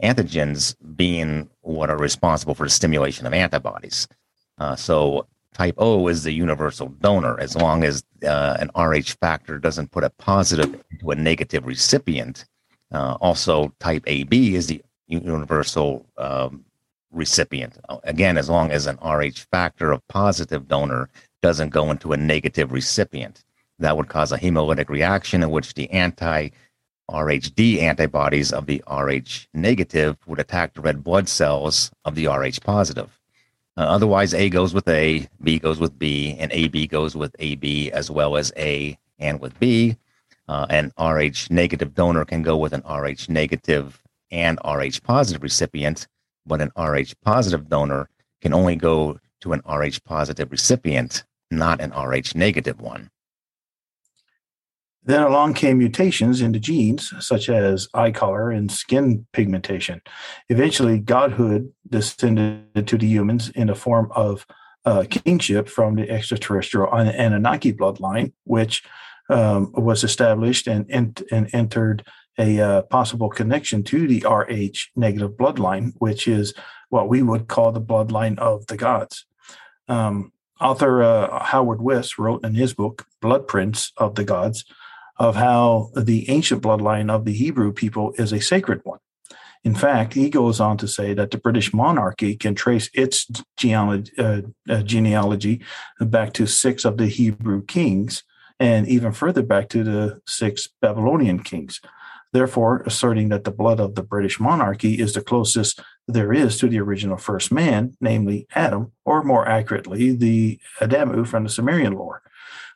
Antigens 0.01 0.75
being 0.95 1.49
what 1.61 1.89
are 1.89 1.97
responsible 1.97 2.55
for 2.55 2.65
the 2.65 2.69
stimulation 2.69 3.25
of 3.25 3.33
antibodies. 3.33 4.07
Uh, 4.57 4.75
so 4.75 5.27
type 5.53 5.75
O 5.77 6.07
is 6.07 6.23
the 6.23 6.31
universal 6.31 6.89
donor 7.01 7.39
as 7.39 7.55
long 7.55 7.83
as 7.83 8.03
uh, 8.23 8.57
an 8.59 8.69
RH 8.75 9.15
factor 9.21 9.57
doesn't 9.59 9.91
put 9.91 10.03
a 10.03 10.09
positive 10.09 10.83
into 10.91 11.11
a 11.11 11.15
negative 11.15 11.65
recipient. 11.65 12.45
Uh, 12.91 13.17
also, 13.21 13.73
type 13.79 14.03
AB 14.07 14.55
is 14.55 14.67
the 14.67 14.81
universal 15.07 16.05
um, 16.17 16.63
recipient. 17.11 17.77
Again, 18.03 18.37
as 18.37 18.49
long 18.49 18.71
as 18.71 18.87
an 18.87 18.97
RH 18.97 19.45
factor 19.51 19.91
of 19.91 20.05
positive 20.07 20.67
donor 20.67 21.09
doesn't 21.41 21.69
go 21.69 21.91
into 21.91 22.13
a 22.13 22.17
negative 22.17 22.71
recipient, 22.71 23.43
that 23.79 23.97
would 23.97 24.07
cause 24.07 24.31
a 24.31 24.37
hemolytic 24.37 24.89
reaction 24.89 25.43
in 25.43 25.51
which 25.51 25.73
the 25.73 25.89
anti 25.91 26.49
RHD 27.11 27.79
antibodies 27.81 28.53
of 28.53 28.65
the 28.65 28.81
RH 28.89 29.47
negative 29.53 30.17
would 30.25 30.39
attack 30.39 30.73
the 30.73 30.81
red 30.81 31.03
blood 31.03 31.27
cells 31.27 31.91
of 32.05 32.15
the 32.15 32.27
RH 32.27 32.61
positive. 32.63 33.19
Uh, 33.75 33.81
otherwise, 33.81 34.33
A 34.33 34.49
goes 34.49 34.73
with 34.73 34.87
A, 34.87 35.27
B 35.41 35.57
goes 35.57 35.79
with 35.79 35.97
B, 35.97 36.35
and 36.39 36.51
AB 36.51 36.87
goes 36.87 37.15
with 37.15 37.35
AB 37.39 37.91
as 37.91 38.11
well 38.11 38.37
as 38.37 38.53
A 38.57 38.97
and 39.19 39.39
with 39.39 39.59
B. 39.59 39.97
Uh, 40.47 40.67
an 40.69 40.91
Rh 40.99 41.49
negative 41.49 41.95
donor 41.95 42.25
can 42.25 42.43
go 42.43 42.57
with 42.57 42.73
an 42.73 42.83
Rh 42.87 43.29
negative 43.29 44.01
and 44.29 44.59
Rh 44.63 45.01
positive 45.03 45.41
recipient, 45.41 46.07
but 46.45 46.61
an 46.61 46.71
Rh 46.77 47.13
positive 47.23 47.69
donor 47.69 48.09
can 48.41 48.53
only 48.53 48.75
go 48.75 49.19
to 49.41 49.53
an 49.53 49.61
Rh 49.67 49.97
positive 50.03 50.51
recipient, 50.51 51.23
not 51.49 51.81
an 51.81 51.91
Rh 51.91 52.35
negative 52.35 52.79
one. 52.79 53.09
Then 55.05 55.21
along 55.21 55.55
came 55.55 55.79
mutations 55.79 56.41
into 56.41 56.59
genes 56.59 57.13
such 57.19 57.49
as 57.49 57.87
eye 57.93 58.11
color 58.11 58.51
and 58.51 58.71
skin 58.71 59.25
pigmentation. 59.33 60.01
Eventually, 60.49 60.99
godhood 60.99 61.71
descended 61.89 62.87
to 62.87 62.97
the 62.97 63.07
humans 63.07 63.49
in 63.49 63.69
a 63.69 63.75
form 63.75 64.11
of 64.15 64.45
uh, 64.85 65.05
kingship 65.09 65.67
from 65.67 65.95
the 65.95 66.09
extraterrestrial 66.09 66.87
Anunnaki 66.91 67.73
bloodline, 67.73 68.33
which 68.45 68.83
um, 69.29 69.71
was 69.73 70.03
established 70.03 70.67
and, 70.67 70.89
and, 70.89 71.23
entered 71.53 72.05
a 72.37 72.59
uh, 72.59 72.81
possible 72.83 73.29
connection 73.29 73.83
to 73.83 74.07
the 74.07 74.25
Rh 74.27 74.75
negative 74.95 75.31
bloodline, 75.31 75.93
which 75.97 76.27
is 76.27 76.53
what 76.89 77.07
we 77.07 77.21
would 77.21 77.47
call 77.47 77.71
the 77.71 77.81
bloodline 77.81 78.37
of 78.39 78.67
the 78.67 78.75
gods. 78.75 79.25
Um, 79.87 80.31
author 80.59 81.03
uh, 81.03 81.43
Howard 81.43 81.79
Wuest 81.79 82.17
wrote 82.17 82.43
in 82.43 82.55
his 82.55 82.73
book, 82.73 83.05
Bloodprints 83.21 83.91
of 83.97 84.15
the 84.15 84.23
Gods, 84.23 84.65
of 85.17 85.35
how 85.35 85.91
the 85.95 86.29
ancient 86.29 86.61
bloodline 86.61 87.09
of 87.09 87.25
the 87.25 87.33
Hebrew 87.33 87.71
people 87.71 88.13
is 88.17 88.31
a 88.31 88.41
sacred 88.41 88.81
one. 88.83 88.99
In 89.63 89.75
fact, 89.75 90.13
he 90.13 90.29
goes 90.29 90.59
on 90.59 90.77
to 90.77 90.87
say 90.87 91.13
that 91.13 91.31
the 91.31 91.37
British 91.37 91.73
monarchy 91.73 92.35
can 92.35 92.53
trace 92.53 92.89
its 92.93 93.27
genealogy, 93.55 94.11
uh, 94.17 94.41
uh, 94.69 94.81
genealogy 94.81 95.61
back 95.99 96.33
to 96.33 96.45
six 96.47 96.83
of 96.83 96.97
the 96.97 97.07
Hebrew 97.07 97.63
kings 97.63 98.23
and 98.59 98.87
even 98.87 99.13
further 99.13 99.41
back 99.41 99.69
to 99.69 99.83
the 99.83 100.21
six 100.27 100.67
Babylonian 100.81 101.43
kings. 101.43 101.79
Therefore, 102.33 102.81
asserting 102.85 103.29
that 103.29 103.43
the 103.43 103.51
blood 103.51 103.79
of 103.79 103.95
the 103.95 104.03
British 104.03 104.39
monarchy 104.39 104.99
is 104.99 105.13
the 105.13 105.21
closest 105.21 105.79
there 106.07 106.33
is 106.33 106.57
to 106.57 106.67
the 106.67 106.79
original 106.79 107.17
first 107.17 107.51
man, 107.51 107.95
namely 108.01 108.47
Adam, 108.55 108.91
or 109.05 109.23
more 109.23 109.47
accurately, 109.47 110.15
the 110.15 110.59
Adamu 110.81 111.25
from 111.25 111.43
the 111.43 111.49
Sumerian 111.49 111.93
lore. 111.93 112.21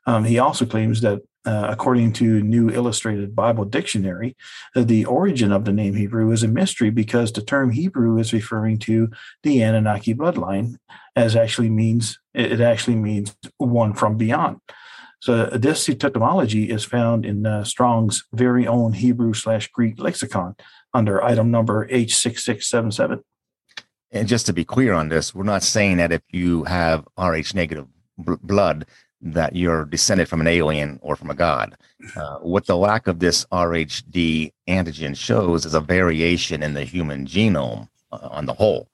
Um, 0.05 0.23
he 0.23 0.39
also 0.39 0.65
claims 0.65 1.01
that 1.01 1.21
uh, 1.47 1.67
according 1.69 2.11
to 2.11 2.41
New 2.41 2.69
Illustrated 2.69 3.33
Bible 3.33 3.63
Dictionary, 3.63 4.35
uh, 4.75 4.83
the 4.83 5.05
origin 5.05 5.53
of 5.53 5.63
the 5.63 5.71
name 5.71 5.95
Hebrew 5.95 6.29
is 6.31 6.43
a 6.43 6.47
mystery 6.47 6.89
because 6.89 7.31
the 7.31 7.41
term 7.41 7.71
Hebrew 7.71 8.17
is 8.17 8.33
referring 8.33 8.79
to 8.79 9.09
the 9.43 9.61
Anunnaki 9.61 10.13
bloodline, 10.13 10.75
as 11.15 11.37
actually 11.37 11.69
means 11.69 12.19
it 12.33 12.59
actually 12.59 12.97
means 12.97 13.33
one 13.57 13.93
from 13.93 14.17
beyond. 14.17 14.59
So 15.21 15.45
this 15.45 15.87
etymology 15.87 16.69
is 16.69 16.83
found 16.83 17.25
in 17.25 17.45
uh, 17.45 17.63
Strong's 17.63 18.25
very 18.33 18.67
own 18.67 18.91
Hebrew 18.93 19.33
slash 19.33 19.69
Greek 19.69 19.99
lexicon 19.99 20.55
under 20.93 21.23
item 21.23 21.49
number 21.49 21.87
H6677. 21.87 23.21
And 24.11 24.27
just 24.27 24.45
to 24.45 24.53
be 24.53 24.65
clear 24.65 24.93
on 24.93 25.09
this, 25.09 25.33
we're 25.33 25.43
not 25.43 25.63
saying 25.63 25.97
that 25.97 26.11
if 26.11 26.21
you 26.29 26.65
have 26.65 27.07
Rh 27.17 27.53
negative 27.53 27.87
b- 28.23 28.35
blood, 28.43 28.85
that 29.21 29.55
you're 29.55 29.85
descended 29.85 30.29
from 30.29 30.41
an 30.41 30.47
alien 30.47 30.99
or 31.01 31.15
from 31.15 31.29
a 31.29 31.35
god. 31.35 31.75
Uh, 32.15 32.37
what 32.37 32.65
the 32.65 32.77
lack 32.77 33.07
of 33.07 33.19
this 33.19 33.45
RHD 33.51 34.51
antigen 34.67 35.15
shows 35.15 35.65
is 35.65 35.73
a 35.73 35.79
variation 35.79 36.61
in 36.61 36.73
the 36.73 36.83
human 36.83 37.25
genome 37.25 37.89
uh, 38.11 38.27
on 38.31 38.45
the 38.45 38.53
whole, 38.53 38.89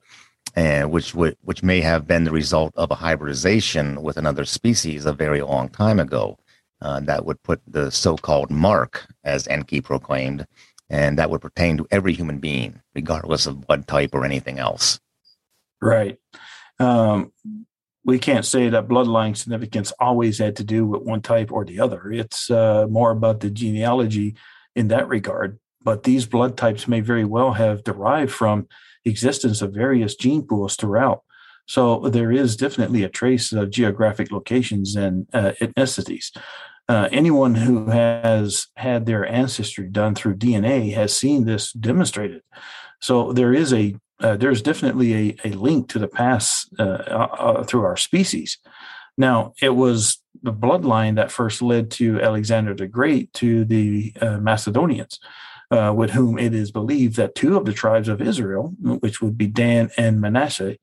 and 0.54 0.90
which 0.90 1.12
w- 1.12 1.34
which 1.42 1.62
may 1.62 1.80
have 1.80 2.06
been 2.06 2.24
the 2.24 2.30
result 2.30 2.72
of 2.76 2.90
a 2.90 2.94
hybridization 2.94 4.02
with 4.02 4.16
another 4.16 4.44
species 4.44 5.04
a 5.04 5.12
very 5.12 5.42
long 5.42 5.68
time 5.68 6.00
ago. 6.00 6.38
Uh, 6.80 7.00
that 7.00 7.24
would 7.24 7.42
put 7.42 7.62
the 7.66 7.90
so-called 7.90 8.50
mark, 8.50 9.06
as 9.22 9.48
Enki 9.48 9.80
proclaimed, 9.80 10.46
and 10.90 11.18
that 11.18 11.30
would 11.30 11.40
pertain 11.40 11.78
to 11.78 11.86
every 11.90 12.12
human 12.12 12.38
being, 12.38 12.78
regardless 12.94 13.46
of 13.46 13.66
blood 13.66 13.86
type 13.86 14.14
or 14.14 14.24
anything 14.24 14.58
else. 14.58 15.00
Right. 15.80 16.18
Um, 16.78 17.32
we 18.04 18.18
can't 18.18 18.44
say 18.44 18.68
that 18.68 18.88
bloodline 18.88 19.36
significance 19.36 19.92
always 19.98 20.38
had 20.38 20.56
to 20.56 20.64
do 20.64 20.86
with 20.86 21.02
one 21.02 21.22
type 21.22 21.50
or 21.50 21.64
the 21.64 21.80
other. 21.80 22.12
It's 22.12 22.50
uh, 22.50 22.86
more 22.88 23.10
about 23.10 23.40
the 23.40 23.50
genealogy 23.50 24.36
in 24.76 24.88
that 24.88 25.08
regard. 25.08 25.58
But 25.82 26.02
these 26.02 26.26
blood 26.26 26.56
types 26.56 26.86
may 26.86 27.00
very 27.00 27.24
well 27.24 27.52
have 27.52 27.84
derived 27.84 28.32
from 28.32 28.68
existence 29.04 29.62
of 29.62 29.74
various 29.74 30.14
gene 30.14 30.42
pools 30.42 30.76
throughout. 30.76 31.22
So 31.66 32.00
there 32.00 32.30
is 32.30 32.56
definitely 32.56 33.04
a 33.04 33.08
trace 33.08 33.52
of 33.52 33.70
geographic 33.70 34.30
locations 34.30 34.96
and 34.96 35.26
uh, 35.32 35.52
ethnicities. 35.60 36.36
Uh, 36.88 37.08
anyone 37.10 37.54
who 37.54 37.86
has 37.86 38.66
had 38.76 39.06
their 39.06 39.26
ancestry 39.26 39.88
done 39.88 40.14
through 40.14 40.36
DNA 40.36 40.92
has 40.94 41.16
seen 41.16 41.46
this 41.46 41.72
demonstrated. 41.72 42.42
So 43.00 43.32
there 43.32 43.54
is 43.54 43.72
a 43.72 43.94
uh, 44.20 44.36
there's 44.36 44.62
definitely 44.62 45.14
a, 45.14 45.48
a 45.48 45.50
link 45.50 45.88
to 45.88 45.98
the 45.98 46.08
past 46.08 46.68
uh, 46.78 46.82
uh, 46.82 47.28
uh, 47.38 47.64
through 47.64 47.84
our 47.84 47.96
species. 47.96 48.58
Now, 49.16 49.54
it 49.60 49.70
was 49.70 50.18
the 50.42 50.52
bloodline 50.52 51.16
that 51.16 51.32
first 51.32 51.62
led 51.62 51.90
to 51.92 52.20
Alexander 52.20 52.74
the 52.74 52.86
Great 52.86 53.32
to 53.34 53.64
the 53.64 54.12
uh, 54.20 54.38
Macedonians, 54.38 55.18
uh, 55.70 55.92
with 55.96 56.10
whom 56.10 56.38
it 56.38 56.54
is 56.54 56.70
believed 56.70 57.16
that 57.16 57.34
two 57.34 57.56
of 57.56 57.64
the 57.64 57.72
tribes 57.72 58.08
of 58.08 58.20
Israel, 58.20 58.74
which 58.80 59.20
would 59.20 59.38
be 59.38 59.46
Dan 59.46 59.90
and 59.96 60.20
Manasseh, 60.20 60.76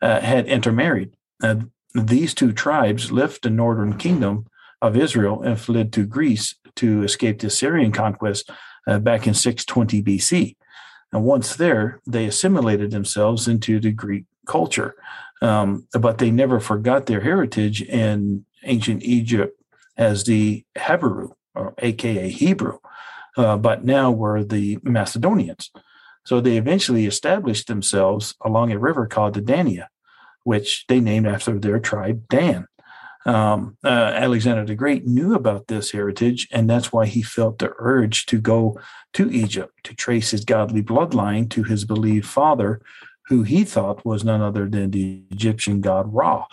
had 0.00 0.46
intermarried. 0.46 1.16
these 1.94 2.34
two 2.34 2.52
tribes 2.52 3.10
left 3.10 3.42
the 3.42 3.50
northern 3.50 3.96
kingdom 3.96 4.46
of 4.82 4.96
Israel 4.96 5.42
and 5.42 5.58
fled 5.58 5.92
to 5.94 6.04
Greece 6.04 6.56
to 6.76 7.02
escape 7.02 7.38
the 7.38 7.46
Assyrian 7.46 7.90
conquest 7.90 8.50
back 8.86 9.26
in 9.26 9.34
620 9.34 10.02
BC. 10.02 10.56
And 11.14 11.22
once 11.22 11.54
there, 11.54 12.00
they 12.06 12.26
assimilated 12.26 12.90
themselves 12.90 13.46
into 13.46 13.78
the 13.78 13.92
Greek 13.92 14.24
culture. 14.46 14.96
Um, 15.40 15.86
but 15.92 16.18
they 16.18 16.30
never 16.30 16.58
forgot 16.58 17.06
their 17.06 17.20
heritage 17.20 17.82
in 17.82 18.44
ancient 18.64 19.04
Egypt 19.04 19.58
as 19.96 20.24
the 20.24 20.64
Hebrew, 20.76 21.30
or 21.54 21.74
AKA 21.78 22.30
Hebrew, 22.30 22.78
uh, 23.36 23.56
but 23.56 23.84
now 23.84 24.10
were 24.10 24.42
the 24.42 24.78
Macedonians. 24.82 25.70
So 26.24 26.40
they 26.40 26.56
eventually 26.56 27.06
established 27.06 27.68
themselves 27.68 28.34
along 28.44 28.72
a 28.72 28.78
river 28.78 29.06
called 29.06 29.34
the 29.34 29.42
Dania, 29.42 29.86
which 30.42 30.84
they 30.88 30.98
named 30.98 31.28
after 31.28 31.58
their 31.58 31.78
tribe 31.78 32.26
Dan. 32.28 32.66
Um, 33.26 33.78
uh, 33.82 34.12
Alexander 34.14 34.64
the 34.66 34.74
Great 34.74 35.06
knew 35.06 35.34
about 35.34 35.68
this 35.68 35.92
heritage, 35.92 36.46
and 36.52 36.68
that's 36.68 36.92
why 36.92 37.06
he 37.06 37.22
felt 37.22 37.58
the 37.58 37.72
urge 37.78 38.26
to 38.26 38.38
go 38.38 38.78
to 39.14 39.30
Egypt 39.30 39.72
to 39.84 39.94
trace 39.94 40.30
his 40.30 40.44
godly 40.44 40.82
bloodline 40.82 41.48
to 41.50 41.62
his 41.62 41.84
believed 41.84 42.26
father, 42.26 42.82
who 43.28 43.42
he 43.42 43.64
thought 43.64 44.04
was 44.04 44.24
none 44.24 44.42
other 44.42 44.68
than 44.68 44.90
the 44.90 45.22
Egyptian 45.30 45.80
god 45.80 46.12
Ra. 46.12 46.46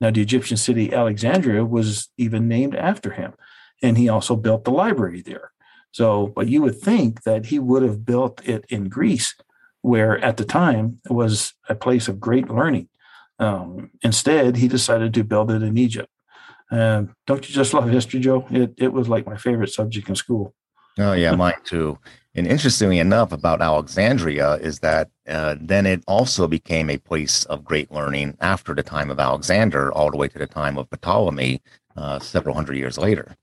Now, 0.00 0.10
the 0.10 0.22
Egyptian 0.22 0.56
city 0.56 0.92
Alexandria 0.92 1.64
was 1.64 2.08
even 2.16 2.48
named 2.48 2.76
after 2.76 3.10
him, 3.10 3.34
and 3.82 3.98
he 3.98 4.08
also 4.08 4.36
built 4.36 4.64
the 4.64 4.70
library 4.70 5.22
there. 5.22 5.50
So, 5.90 6.28
but 6.28 6.48
you 6.48 6.62
would 6.62 6.78
think 6.78 7.24
that 7.24 7.46
he 7.46 7.58
would 7.58 7.82
have 7.82 8.04
built 8.04 8.40
it 8.46 8.64
in 8.68 8.88
Greece, 8.88 9.34
where 9.82 10.18
at 10.18 10.36
the 10.36 10.44
time 10.44 11.00
it 11.04 11.12
was 11.12 11.54
a 11.68 11.74
place 11.74 12.08
of 12.08 12.20
great 12.20 12.48
learning. 12.48 12.88
Um, 13.38 13.90
instead, 14.02 14.56
he 14.56 14.68
decided 14.68 15.12
to 15.14 15.24
build 15.24 15.50
it 15.50 15.62
in 15.62 15.76
Egypt. 15.76 16.08
Um, 16.72 17.14
don't 17.26 17.48
you 17.48 17.54
just 17.54 17.74
love 17.74 17.88
history, 17.88 18.18
Joe? 18.18 18.46
It, 18.50 18.74
it 18.78 18.92
was 18.92 19.08
like 19.08 19.26
my 19.26 19.36
favorite 19.36 19.70
subject 19.70 20.08
in 20.08 20.16
school. 20.16 20.54
Oh, 20.98 21.12
yeah, 21.12 21.34
mine 21.36 21.54
too. 21.64 21.98
And 22.34 22.46
interestingly 22.46 22.98
enough, 22.98 23.30
about 23.30 23.60
Alexandria 23.60 24.54
is 24.54 24.80
that 24.80 25.10
uh, 25.28 25.56
then 25.60 25.86
it 25.86 26.02
also 26.08 26.48
became 26.48 26.88
a 26.88 26.96
place 26.96 27.44
of 27.44 27.64
great 27.64 27.92
learning 27.92 28.36
after 28.40 28.74
the 28.74 28.82
time 28.82 29.10
of 29.10 29.20
Alexander, 29.20 29.92
all 29.92 30.10
the 30.10 30.16
way 30.16 30.28
to 30.28 30.38
the 30.38 30.46
time 30.46 30.78
of 30.78 30.88
Ptolemy, 30.90 31.60
uh, 31.96 32.18
several 32.18 32.54
hundred 32.54 32.78
years 32.78 32.96
later. 32.96 33.36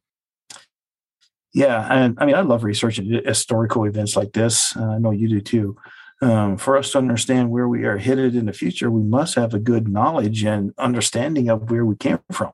Yeah, 1.54 1.88
and 1.92 2.18
I 2.20 2.26
mean, 2.26 2.36
I 2.36 2.42
love 2.42 2.64
researching 2.64 3.22
historical 3.26 3.86
events 3.86 4.16
like 4.16 4.34
this. 4.34 4.76
Uh, 4.76 4.90
I 4.90 4.98
know 4.98 5.12
you 5.12 5.30
do 5.30 5.42
too 5.42 5.78
um, 6.22 6.58
for 6.58 6.78
us 6.78 6.92
to 6.92 6.98
understand 6.98 7.50
where 7.50 7.68
we 7.68 7.86
are 7.86 7.98
headed 7.98 8.36
in 8.36 8.46
the 8.46 8.54
future, 8.54 8.92
we 8.92 9.04
must 9.04 9.36
have 9.36 9.54
a 9.54 9.60
good 9.60 9.88
knowledge 9.88 10.44
and 10.44 10.74
understanding 10.78 11.50
of 11.50 11.72
where 11.72 11.86
we 11.86 11.96
came 11.96 12.20
from. 12.32 12.52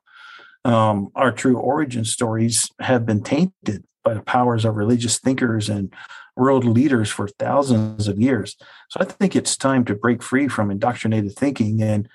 Um, 0.66 1.10
our 1.14 1.32
true 1.32 1.58
origin 1.58 2.04
stories 2.04 2.70
have 2.80 3.06
been 3.06 3.22
tainted 3.22 3.84
by 4.04 4.14
the 4.14 4.22
powers 4.22 4.64
of 4.64 4.76
religious 4.76 5.18
thinkers 5.18 5.68
and 5.68 5.92
world 6.36 6.64
leaders 6.64 7.08
for 7.10 7.28
thousands 7.28 8.08
of 8.08 8.20
years. 8.20 8.56
So 8.90 9.00
I 9.00 9.04
think 9.04 9.34
it's 9.34 9.56
time 9.56 9.84
to 9.86 9.94
break 9.94 10.22
free 10.22 10.48
from 10.48 10.70
indoctrinated 10.70 11.34
thinking 11.36 11.82
and 11.82 12.08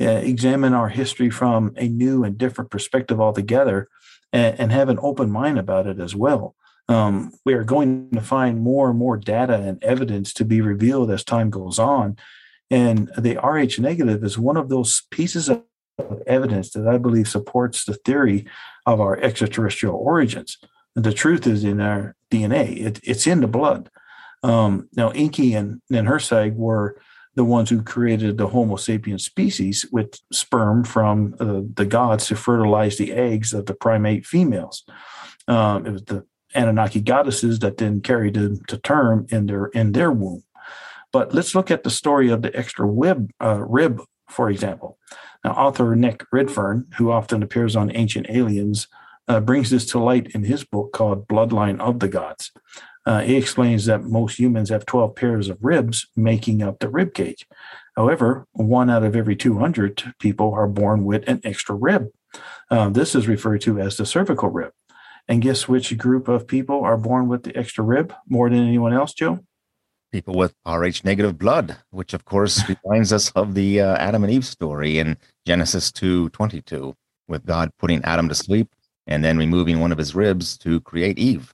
uh, 0.00 0.04
examine 0.04 0.74
our 0.74 0.88
history 0.88 1.30
from 1.30 1.72
a 1.76 1.88
new 1.88 2.24
and 2.24 2.38
different 2.38 2.70
perspective 2.70 3.20
altogether 3.20 3.88
and, 4.32 4.58
and 4.60 4.72
have 4.72 4.88
an 4.88 4.98
open 5.02 5.30
mind 5.30 5.58
about 5.58 5.86
it 5.86 5.98
as 5.98 6.14
well 6.14 6.54
um, 6.88 7.32
we 7.44 7.54
are 7.54 7.64
going 7.64 8.10
to 8.12 8.20
find 8.20 8.60
more 8.60 8.90
and 8.90 8.98
more 8.98 9.16
data 9.16 9.54
and 9.54 9.82
evidence 9.84 10.32
to 10.34 10.44
be 10.44 10.60
revealed 10.60 11.10
as 11.10 11.22
time 11.22 11.50
goes 11.50 11.78
on. 11.78 12.16
And 12.70 13.10
the 13.16 13.36
Rh 13.36 13.80
negative 13.80 14.24
is 14.24 14.38
one 14.38 14.56
of 14.56 14.68
those 14.68 15.02
pieces 15.10 15.48
of 15.48 15.62
evidence 16.26 16.70
that 16.70 16.86
I 16.86 16.98
believe 16.98 17.28
supports 17.28 17.84
the 17.84 17.94
theory 17.94 18.46
of 18.86 19.00
our 19.00 19.16
extraterrestrial 19.18 19.96
origins. 19.96 20.58
The 20.94 21.12
truth 21.12 21.46
is 21.46 21.64
in 21.64 21.80
our 21.80 22.14
DNA, 22.30 22.84
it, 22.84 23.00
it's 23.02 23.26
in 23.26 23.40
the 23.40 23.46
blood. 23.46 23.90
Um, 24.42 24.88
now, 24.96 25.10
Enki 25.10 25.54
and, 25.54 25.80
and 25.90 26.06
Herseg 26.06 26.54
were 26.54 27.00
the 27.34 27.44
ones 27.44 27.70
who 27.70 27.82
created 27.82 28.36
the 28.36 28.48
Homo 28.48 28.76
sapiens 28.76 29.24
species 29.24 29.86
with 29.92 30.18
sperm 30.32 30.84
from 30.84 31.34
uh, 31.38 31.60
the 31.74 31.86
gods 31.86 32.26
to 32.26 32.36
fertilize 32.36 32.98
the 32.98 33.12
eggs 33.12 33.52
of 33.52 33.66
the 33.66 33.74
primate 33.74 34.26
females. 34.26 34.84
Um, 35.46 35.86
it 35.86 35.92
was 35.92 36.04
the 36.04 36.26
Anunnaki 36.54 37.00
goddesses 37.00 37.58
that 37.60 37.76
then 37.76 38.00
carried 38.00 38.34
them 38.34 38.64
to 38.68 38.78
term 38.78 39.26
in 39.30 39.46
their 39.46 39.66
in 39.66 39.92
their 39.92 40.10
womb. 40.10 40.42
But 41.12 41.34
let's 41.34 41.54
look 41.54 41.70
at 41.70 41.84
the 41.84 41.90
story 41.90 42.30
of 42.30 42.42
the 42.42 42.54
extra 42.56 42.86
rib, 42.86 43.30
uh, 43.40 43.62
rib, 43.66 44.02
for 44.28 44.50
example. 44.50 44.98
Now, 45.44 45.52
author 45.52 45.94
Nick 45.94 46.24
Redfern, 46.32 46.86
who 46.96 47.10
often 47.10 47.42
appears 47.42 47.76
on 47.76 47.94
Ancient 47.94 48.26
Aliens, 48.28 48.88
uh, 49.28 49.40
brings 49.40 49.70
this 49.70 49.86
to 49.86 49.98
light 49.98 50.28
in 50.34 50.44
his 50.44 50.64
book 50.64 50.92
called 50.92 51.28
Bloodline 51.28 51.80
of 51.80 52.00
the 52.00 52.08
Gods. 52.08 52.50
Uh, 53.06 53.20
he 53.20 53.36
explains 53.36 53.86
that 53.86 54.04
most 54.04 54.38
humans 54.38 54.68
have 54.68 54.84
12 54.84 55.14
pairs 55.14 55.48
of 55.48 55.58
ribs 55.62 56.06
making 56.16 56.62
up 56.62 56.78
the 56.78 56.88
rib 56.88 57.14
cage. 57.14 57.46
However, 57.96 58.46
one 58.52 58.90
out 58.90 59.02
of 59.02 59.16
every 59.16 59.34
200 59.34 60.14
people 60.18 60.52
are 60.52 60.68
born 60.68 61.04
with 61.04 61.26
an 61.26 61.40
extra 61.44 61.74
rib. 61.74 62.08
Uh, 62.70 62.90
this 62.90 63.14
is 63.14 63.26
referred 63.26 63.60
to 63.62 63.80
as 63.80 63.96
the 63.96 64.04
cervical 64.04 64.50
rib. 64.50 64.72
And 65.26 65.42
guess 65.42 65.68
which 65.68 65.96
group 65.96 66.28
of 66.28 66.46
people 66.46 66.82
are 66.84 66.96
born 66.96 67.28
with 67.28 67.44
the 67.44 67.56
extra 67.56 67.84
rib 67.84 68.14
more 68.28 68.48
than 68.50 68.66
anyone 68.66 68.92
else, 68.92 69.14
Joe? 69.14 69.40
People 70.10 70.34
with 70.34 70.54
Rh 70.66 71.04
negative 71.04 71.38
blood, 71.38 71.76
which 71.90 72.14
of 72.14 72.24
course 72.24 72.62
reminds 72.84 73.12
us 73.12 73.30
of 73.32 73.54
the 73.54 73.80
uh, 73.80 73.96
Adam 73.96 74.24
and 74.24 74.32
Eve 74.32 74.46
story 74.46 74.98
in 74.98 75.16
Genesis 75.46 75.90
2:22, 75.92 76.94
with 77.26 77.44
God 77.44 77.70
putting 77.78 78.02
Adam 78.04 78.28
to 78.28 78.34
sleep 78.34 78.74
and 79.06 79.24
then 79.24 79.38
removing 79.38 79.80
one 79.80 79.92
of 79.92 79.98
his 79.98 80.14
ribs 80.14 80.56
to 80.58 80.80
create 80.80 81.18
Eve. 81.18 81.52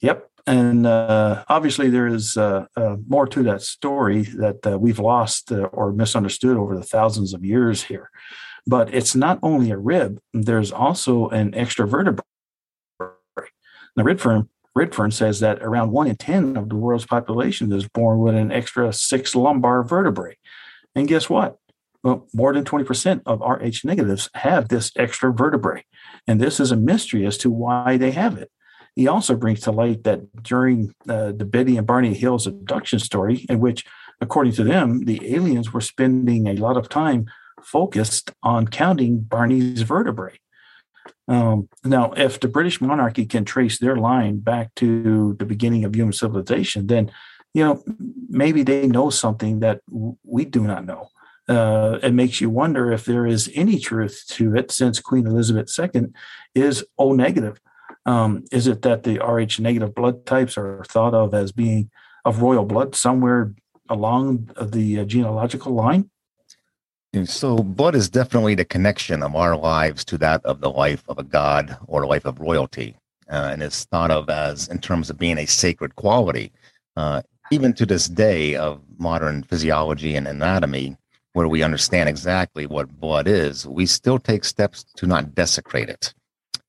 Yep. 0.00 0.30
And 0.46 0.86
uh, 0.86 1.44
obviously, 1.48 1.90
there 1.90 2.06
is 2.06 2.36
uh, 2.36 2.66
uh, 2.74 2.96
more 3.06 3.26
to 3.26 3.42
that 3.42 3.60
story 3.60 4.22
that 4.22 4.66
uh, 4.66 4.78
we've 4.78 4.98
lost 4.98 5.52
uh, 5.52 5.64
or 5.72 5.92
misunderstood 5.92 6.56
over 6.56 6.74
the 6.74 6.82
thousands 6.82 7.34
of 7.34 7.44
years 7.44 7.82
here. 7.82 8.10
But 8.66 8.94
it's 8.94 9.14
not 9.14 9.38
only 9.42 9.70
a 9.70 9.76
rib, 9.76 10.20
there's 10.32 10.72
also 10.72 11.28
an 11.28 11.54
extra 11.54 11.86
vertebra. 11.86 12.24
The 12.98 14.04
rib 14.04 14.16
Redfern, 14.24 14.48
Redfern 14.78 15.10
says 15.10 15.40
that 15.40 15.60
around 15.60 15.90
one 15.90 16.06
in 16.06 16.14
10 16.14 16.56
of 16.56 16.68
the 16.68 16.76
world's 16.76 17.04
population 17.04 17.72
is 17.72 17.88
born 17.88 18.20
with 18.20 18.36
an 18.36 18.52
extra 18.52 18.92
six 18.92 19.34
lumbar 19.34 19.82
vertebrae. 19.82 20.36
And 20.94 21.08
guess 21.08 21.28
what? 21.28 21.56
Well, 22.04 22.28
more 22.32 22.54
than 22.54 22.64
20% 22.64 23.22
of 23.26 23.40
Rh 23.40 23.84
negatives 23.84 24.30
have 24.34 24.68
this 24.68 24.92
extra 24.94 25.32
vertebrae. 25.32 25.84
And 26.28 26.40
this 26.40 26.60
is 26.60 26.70
a 26.70 26.76
mystery 26.76 27.26
as 27.26 27.36
to 27.38 27.50
why 27.50 27.96
they 27.96 28.12
have 28.12 28.38
it. 28.38 28.52
He 28.94 29.08
also 29.08 29.34
brings 29.34 29.60
to 29.62 29.72
light 29.72 30.04
that 30.04 30.20
during 30.44 30.94
uh, 31.08 31.32
the 31.32 31.44
Betty 31.44 31.76
and 31.76 31.86
Barney 31.86 32.14
Hill's 32.14 32.46
abduction 32.46 33.00
story, 33.00 33.46
in 33.48 33.58
which, 33.58 33.84
according 34.20 34.52
to 34.54 34.64
them, 34.64 35.06
the 35.06 35.34
aliens 35.34 35.72
were 35.72 35.80
spending 35.80 36.46
a 36.46 36.54
lot 36.54 36.76
of 36.76 36.88
time 36.88 37.26
focused 37.62 38.30
on 38.44 38.68
counting 38.68 39.20
Barney's 39.20 39.82
vertebrae. 39.82 40.38
Um, 41.26 41.68
now, 41.84 42.12
if 42.12 42.40
the 42.40 42.48
British 42.48 42.80
monarchy 42.80 43.26
can 43.26 43.44
trace 43.44 43.78
their 43.78 43.96
line 43.96 44.38
back 44.38 44.74
to 44.76 45.34
the 45.38 45.44
beginning 45.44 45.84
of 45.84 45.94
human 45.94 46.12
civilization, 46.12 46.86
then 46.86 47.10
you 47.54 47.64
know 47.64 47.82
maybe 48.28 48.62
they 48.62 48.86
know 48.86 49.10
something 49.10 49.60
that 49.60 49.80
we 50.22 50.44
do 50.44 50.62
not 50.62 50.84
know 50.84 51.10
uh, 51.48 51.98
it 52.02 52.12
makes 52.12 52.40
you 52.40 52.50
wonder 52.50 52.92
if 52.92 53.04
there 53.04 53.26
is 53.26 53.50
any 53.54 53.78
truth 53.78 54.24
to 54.28 54.54
it 54.54 54.70
since 54.70 55.00
Queen 55.00 55.26
Elizabeth 55.26 55.76
II 55.78 56.08
is 56.54 56.84
O 56.98 57.12
negative. 57.12 57.60
Um, 58.04 58.44
is 58.52 58.66
it 58.66 58.82
that 58.82 59.02
the 59.02 59.18
Rh 59.18 59.58
negative 59.58 59.94
blood 59.94 60.26
types 60.26 60.58
are 60.58 60.84
thought 60.88 61.14
of 61.14 61.34
as 61.34 61.52
being 61.52 61.90
of 62.24 62.42
royal 62.42 62.64
blood 62.64 62.94
somewhere 62.94 63.54
along 63.88 64.50
the 64.60 65.00
uh, 65.00 65.04
genealogical 65.04 65.72
line? 65.72 66.10
So, 67.24 67.56
blood 67.56 67.94
is 67.94 68.10
definitely 68.10 68.54
the 68.54 68.64
connection 68.64 69.22
of 69.22 69.34
our 69.34 69.56
lives 69.56 70.04
to 70.06 70.18
that 70.18 70.44
of 70.44 70.60
the 70.60 70.70
life 70.70 71.02
of 71.08 71.18
a 71.18 71.22
god 71.22 71.76
or 71.86 72.06
life 72.06 72.26
of 72.26 72.38
royalty. 72.38 72.96
Uh, 73.30 73.50
and 73.52 73.62
it's 73.62 73.84
thought 73.84 74.10
of 74.10 74.28
as 74.28 74.68
in 74.68 74.78
terms 74.78 75.10
of 75.10 75.18
being 75.18 75.38
a 75.38 75.46
sacred 75.46 75.96
quality. 75.96 76.52
Uh, 76.96 77.22
even 77.50 77.72
to 77.72 77.86
this 77.86 78.08
day 78.08 78.56
of 78.56 78.82
modern 78.98 79.42
physiology 79.42 80.16
and 80.16 80.28
anatomy, 80.28 80.96
where 81.32 81.48
we 81.48 81.62
understand 81.62 82.08
exactly 82.08 82.66
what 82.66 83.00
blood 83.00 83.26
is, 83.26 83.66
we 83.66 83.86
still 83.86 84.18
take 84.18 84.44
steps 84.44 84.84
to 84.96 85.06
not 85.06 85.34
desecrate 85.34 85.88
it. 85.88 86.12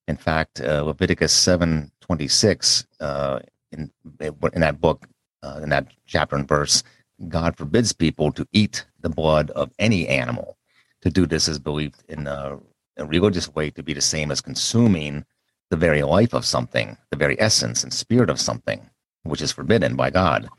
In 0.08 0.15
fact, 0.15 0.62
uh, 0.62 0.84
Leviticus 0.84 1.34
7:26 1.34 2.86
uh, 2.99 3.39
in 3.71 3.91
in 4.21 4.62
that 4.62 4.80
book, 4.80 5.06
uh, 5.43 5.60
in 5.62 5.69
that 5.69 5.88
chapter 6.06 6.36
and 6.36 6.47
verse, 6.47 6.84
God 7.28 7.58
forbids 7.58 7.91
people 7.91 8.32
to 8.32 8.47
eat 8.54 8.86
the 9.01 9.09
blood 9.09 9.49
of 9.51 9.71
any 9.79 10.07
animal. 10.07 10.57
To 11.01 11.09
do 11.09 11.25
this 11.25 11.47
is 11.47 11.59
believed 11.59 12.03
in 12.09 12.27
a, 12.27 12.57
a 12.97 13.05
religious 13.05 13.53
way 13.53 13.69
to 13.71 13.83
be 13.83 13.93
the 13.93 14.01
same 14.01 14.31
as 14.31 14.41
consuming 14.41 15.25
the 15.69 15.77
very 15.77 16.03
life 16.03 16.33
of 16.33 16.45
something, 16.45 16.97
the 17.12 17.17
very 17.17 17.39
essence 17.39 17.83
and 17.83 17.93
spirit 17.93 18.29
of 18.29 18.39
something, 18.39 18.89
which 19.23 19.41
is 19.41 19.51
forbidden 19.51 19.95
by 19.95 20.09
God. 20.09 20.49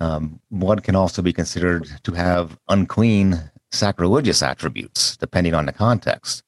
Um, 0.00 0.40
blood 0.50 0.82
can 0.82 0.96
also 0.96 1.22
be 1.22 1.32
considered 1.32 1.88
to 2.02 2.12
have 2.12 2.58
unclean 2.68 3.50
sacrilegious 3.70 4.42
attributes, 4.42 5.16
depending 5.16 5.54
on 5.54 5.66
the 5.66 5.72
context. 5.72 6.42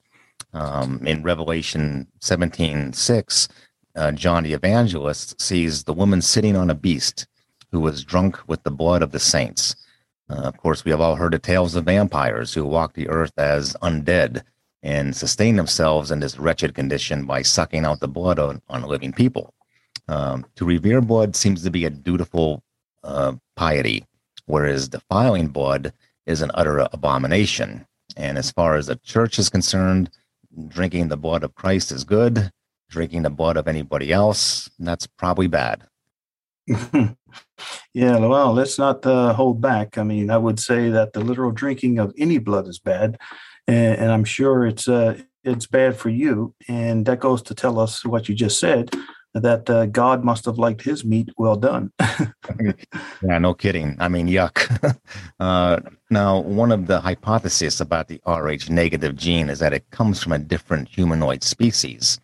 Um, 0.53 1.07
in 1.07 1.23
Revelation 1.23 2.09
17 2.21 2.93
6, 2.93 3.49
uh, 3.97 4.13
John 4.13 4.45
the 4.45 4.53
Evangelist 4.53 5.41
sees 5.41 5.85
the 5.85 5.93
woman 5.93 6.23
sitting 6.23 6.57
on 6.57 6.71
a 6.71 6.75
beast 6.75 7.27
who 7.71 7.81
was 7.81 8.05
drunk 8.05 8.39
with 8.49 8.63
the 8.63 8.71
blood 8.71 9.03
of 9.03 9.13
the 9.13 9.19
saints. 9.19 9.77
Uh, 10.31 10.43
of 10.43 10.57
course, 10.59 10.85
we 10.85 10.91
have 10.91 11.01
all 11.01 11.17
heard 11.17 11.33
the 11.33 11.39
tales 11.39 11.75
of 11.75 11.85
vampires 11.85 12.53
who 12.55 12.65
walk 12.65 12.93
the 12.93 13.09
earth 13.09 13.33
as 13.37 13.75
undead 13.83 14.43
and 14.83 15.17
sustain 15.17 15.57
themselves 15.57 16.11
in 16.11 16.21
this 16.21 16.39
wretched 16.39 16.75
condition 16.75 17.25
by 17.25 17.43
sucking 17.43 17.85
out 17.85 18.01
the 18.01 18.09
blood 18.09 18.39
on, 18.39 18.63
on 18.69 18.83
living 18.83 19.13
people. 19.13 19.55
Um, 20.09 20.47
to 20.57 20.65
revere 20.65 21.01
blood 21.01 21.35
seems 21.35 21.63
to 21.65 21.71
be 21.71 21.85
a 21.85 21.91
dutiful 21.91 22.63
uh, 23.05 23.35
piety, 23.57 24.05
whereas 24.47 24.89
defiling 24.89 25.49
blood 25.49 25.93
is 26.27 26.43
an 26.43 26.51
utter 26.55 26.87
abomination. 26.93 27.87
And 28.17 28.39
as 28.39 28.51
far 28.51 28.77
as 28.77 28.87
the 28.87 28.97
church 28.97 29.39
is 29.39 29.49
concerned, 29.49 30.11
drinking 30.69 31.09
the 31.09 31.17
blood 31.17 31.43
of 31.43 31.55
Christ 31.55 31.93
is 31.93 32.05
good. 32.05 32.51
Drinking 32.91 33.23
the 33.23 33.31
blood 33.31 33.59
of 33.59 33.69
anybody 33.69 34.13
else, 34.13 34.71
that's 34.79 35.07
probably 35.07 35.47
bad. 35.47 35.85
yeah, 37.95 38.19
well, 38.19 38.53
let's 38.53 38.79
not 38.79 39.05
uh, 39.07 39.33
hold 39.33 39.61
back. 39.61 39.99
I 39.99 40.03
mean, 40.03 40.31
I 40.31 40.39
would 40.39 40.61
say 40.61 40.91
that 40.91 41.13
the 41.13 41.21
literal 41.21 41.51
drinking 41.51 41.99
of 41.99 42.13
any 42.19 42.39
blood 42.39 42.69
is 42.69 42.79
bad, 42.79 43.19
and, 43.67 43.99
and 43.99 44.13
I'm 44.13 44.25
sure 44.25 44.67
it's 44.67 44.89
uh, 44.89 45.19
it's 45.45 45.67
bad 45.67 45.97
for 45.97 46.11
you. 46.11 46.55
And 46.69 47.07
that 47.07 47.21
goes 47.21 47.43
to 47.43 47.55
tell 47.55 47.79
us 47.79 48.05
what 48.05 48.29
you 48.29 48.35
just 48.35 48.61
said 48.61 48.91
that 49.35 49.69
uh, 49.69 49.87
God 49.87 50.25
must 50.25 50.45
have 50.47 50.59
liked 50.59 50.83
his 50.83 51.05
meat 51.05 51.29
well 51.37 51.57
done. 51.57 51.93
yeah, 53.23 53.39
no 53.39 53.55
kidding. 53.55 53.97
I 53.99 54.09
mean, 54.09 54.27
yuck. 54.27 54.99
uh, 55.41 55.81
now, 56.11 56.41
one 56.41 56.73
of 56.73 56.87
the 56.87 57.01
hypotheses 57.01 57.81
about 57.81 58.09
the 58.09 58.21
Rh 58.27 58.71
negative 58.71 59.17
gene 59.17 59.51
is 59.51 59.59
that 59.59 59.73
it 59.73 59.91
comes 59.91 60.23
from 60.23 60.33
a 60.33 60.39
different 60.39 60.89
humanoid 60.89 61.43
species. 61.43 62.21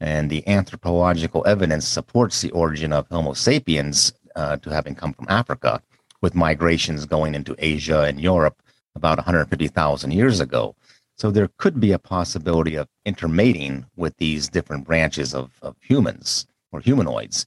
And 0.00 0.30
the 0.30 0.46
anthropological 0.46 1.44
evidence 1.46 1.86
supports 1.86 2.40
the 2.40 2.50
origin 2.52 2.92
of 2.92 3.08
Homo 3.08 3.32
sapiens 3.32 4.12
uh, 4.36 4.56
to 4.58 4.70
having 4.70 4.94
come 4.94 5.12
from 5.12 5.26
Africa, 5.28 5.82
with 6.20 6.34
migrations 6.34 7.04
going 7.04 7.34
into 7.34 7.56
Asia 7.58 8.02
and 8.02 8.20
Europe 8.20 8.62
about 8.94 9.18
150,000 9.18 10.10
years 10.10 10.40
ago. 10.40 10.74
So 11.16 11.30
there 11.30 11.50
could 11.56 11.80
be 11.80 11.92
a 11.92 11.98
possibility 11.98 12.76
of 12.76 12.88
intermating 13.04 13.86
with 13.96 14.16
these 14.18 14.48
different 14.48 14.86
branches 14.86 15.34
of, 15.34 15.50
of 15.62 15.76
humans 15.80 16.46
or 16.70 16.80
humanoids. 16.80 17.46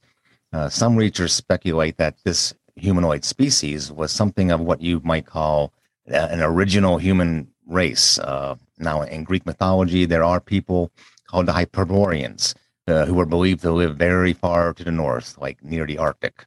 Uh, 0.52 0.68
some 0.68 0.96
researchers 0.96 1.32
speculate 1.32 1.96
that 1.96 2.16
this 2.24 2.54
humanoid 2.76 3.24
species 3.24 3.90
was 3.90 4.12
something 4.12 4.50
of 4.50 4.60
what 4.60 4.82
you 4.82 5.00
might 5.04 5.26
call 5.26 5.72
uh, 6.10 6.16
an 6.30 6.42
original 6.42 6.98
human 6.98 7.48
race. 7.66 8.18
Uh, 8.18 8.56
now, 8.78 9.02
in 9.02 9.24
Greek 9.24 9.46
mythology, 9.46 10.04
there 10.04 10.24
are 10.24 10.40
people 10.40 10.90
called 11.32 11.46
the 11.46 11.52
Hyperboreans 11.52 12.54
uh, 12.86 13.06
who 13.06 13.14
were 13.14 13.26
believed 13.26 13.62
to 13.62 13.72
live 13.72 13.96
very 13.96 14.34
far 14.34 14.74
to 14.74 14.84
the 14.84 14.92
north, 14.92 15.38
like 15.38 15.64
near 15.64 15.86
the 15.86 15.98
Arctic. 15.98 16.44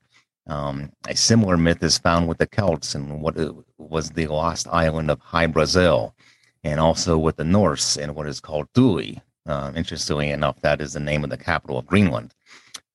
Um, 0.48 0.92
a 1.08 1.16
similar 1.16 1.58
myth 1.58 1.82
is 1.82 1.98
found 1.98 2.28
with 2.28 2.38
the 2.38 2.46
Celts 2.46 2.94
and 2.94 3.20
what 3.20 3.36
was 3.80 4.12
the 4.12 4.28
lost 4.28 4.68
island 4.68 5.10
of 5.10 5.20
Hy-Brasil 5.20 6.16
and 6.64 6.80
also 6.80 7.18
with 7.18 7.38
the 7.38 7.44
Norse 7.44 7.98
in 7.98 8.14
what 8.14 8.28
is 8.28 8.40
called 8.40 8.68
Thule. 8.76 9.16
Uh, 9.48 9.72
interestingly 9.76 10.30
enough, 10.30 10.62
that 10.62 10.82
is 10.82 10.94
the 10.94 11.00
name 11.00 11.24
of 11.24 11.32
the 11.32 11.38
capital 11.38 11.80
of 11.80 11.88
Greenland. 11.88 12.34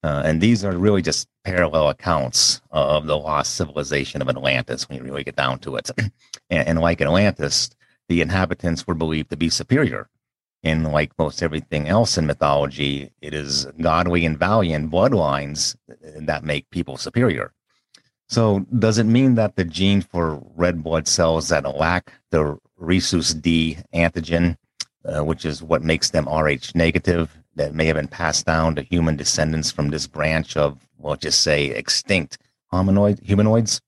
Uh, 0.02 0.22
and 0.24 0.40
these 0.40 0.64
are 0.64 0.76
really 0.76 1.02
just 1.02 1.28
parallel 1.44 1.88
accounts 1.88 2.60
of 2.70 3.06
the 3.06 3.18
lost 3.18 3.56
civilization 3.56 4.22
of 4.22 4.28
Atlantis 4.28 4.88
when 4.88 4.98
you 4.98 5.04
really 5.04 5.24
get 5.24 5.36
down 5.36 5.58
to 5.58 5.76
it. 5.76 5.90
and, 5.98 6.68
and, 6.68 6.80
like 6.80 7.00
Atlantis, 7.00 7.70
the 8.08 8.20
inhabitants 8.20 8.86
were 8.86 8.94
believed 8.94 9.30
to 9.30 9.36
be 9.36 9.50
superior. 9.50 10.08
And 10.62 10.92
like 10.92 11.18
most 11.18 11.42
everything 11.42 11.88
else 11.88 12.18
in 12.18 12.26
mythology, 12.26 13.10
it 13.22 13.32
is 13.32 13.66
godly 13.80 14.26
and 14.26 14.38
valiant 14.38 14.90
bloodlines 14.90 15.74
that 16.18 16.44
make 16.44 16.68
people 16.70 16.96
superior. 16.98 17.52
So, 18.28 18.60
does 18.78 18.98
it 18.98 19.06
mean 19.06 19.34
that 19.34 19.56
the 19.56 19.64
gene 19.64 20.02
for 20.02 20.40
red 20.54 20.84
blood 20.84 21.08
cells 21.08 21.48
that 21.48 21.64
lack 21.76 22.12
the 22.30 22.58
rhesus 22.76 23.34
D 23.34 23.78
antigen, 23.92 24.56
uh, 25.04 25.24
which 25.24 25.44
is 25.44 25.62
what 25.64 25.82
makes 25.82 26.10
them 26.10 26.28
Rh 26.28 26.74
negative, 26.74 27.36
that 27.56 27.74
may 27.74 27.86
have 27.86 27.96
been 27.96 28.06
passed 28.06 28.46
down 28.46 28.76
to 28.76 28.82
human 28.82 29.16
descendants 29.16 29.72
from 29.72 29.88
this 29.88 30.06
branch 30.06 30.56
of, 30.56 30.78
well, 30.98 31.16
just 31.16 31.40
say 31.40 31.66
extinct 31.66 32.38
hominoid 32.72 33.20
humanoids? 33.20 33.80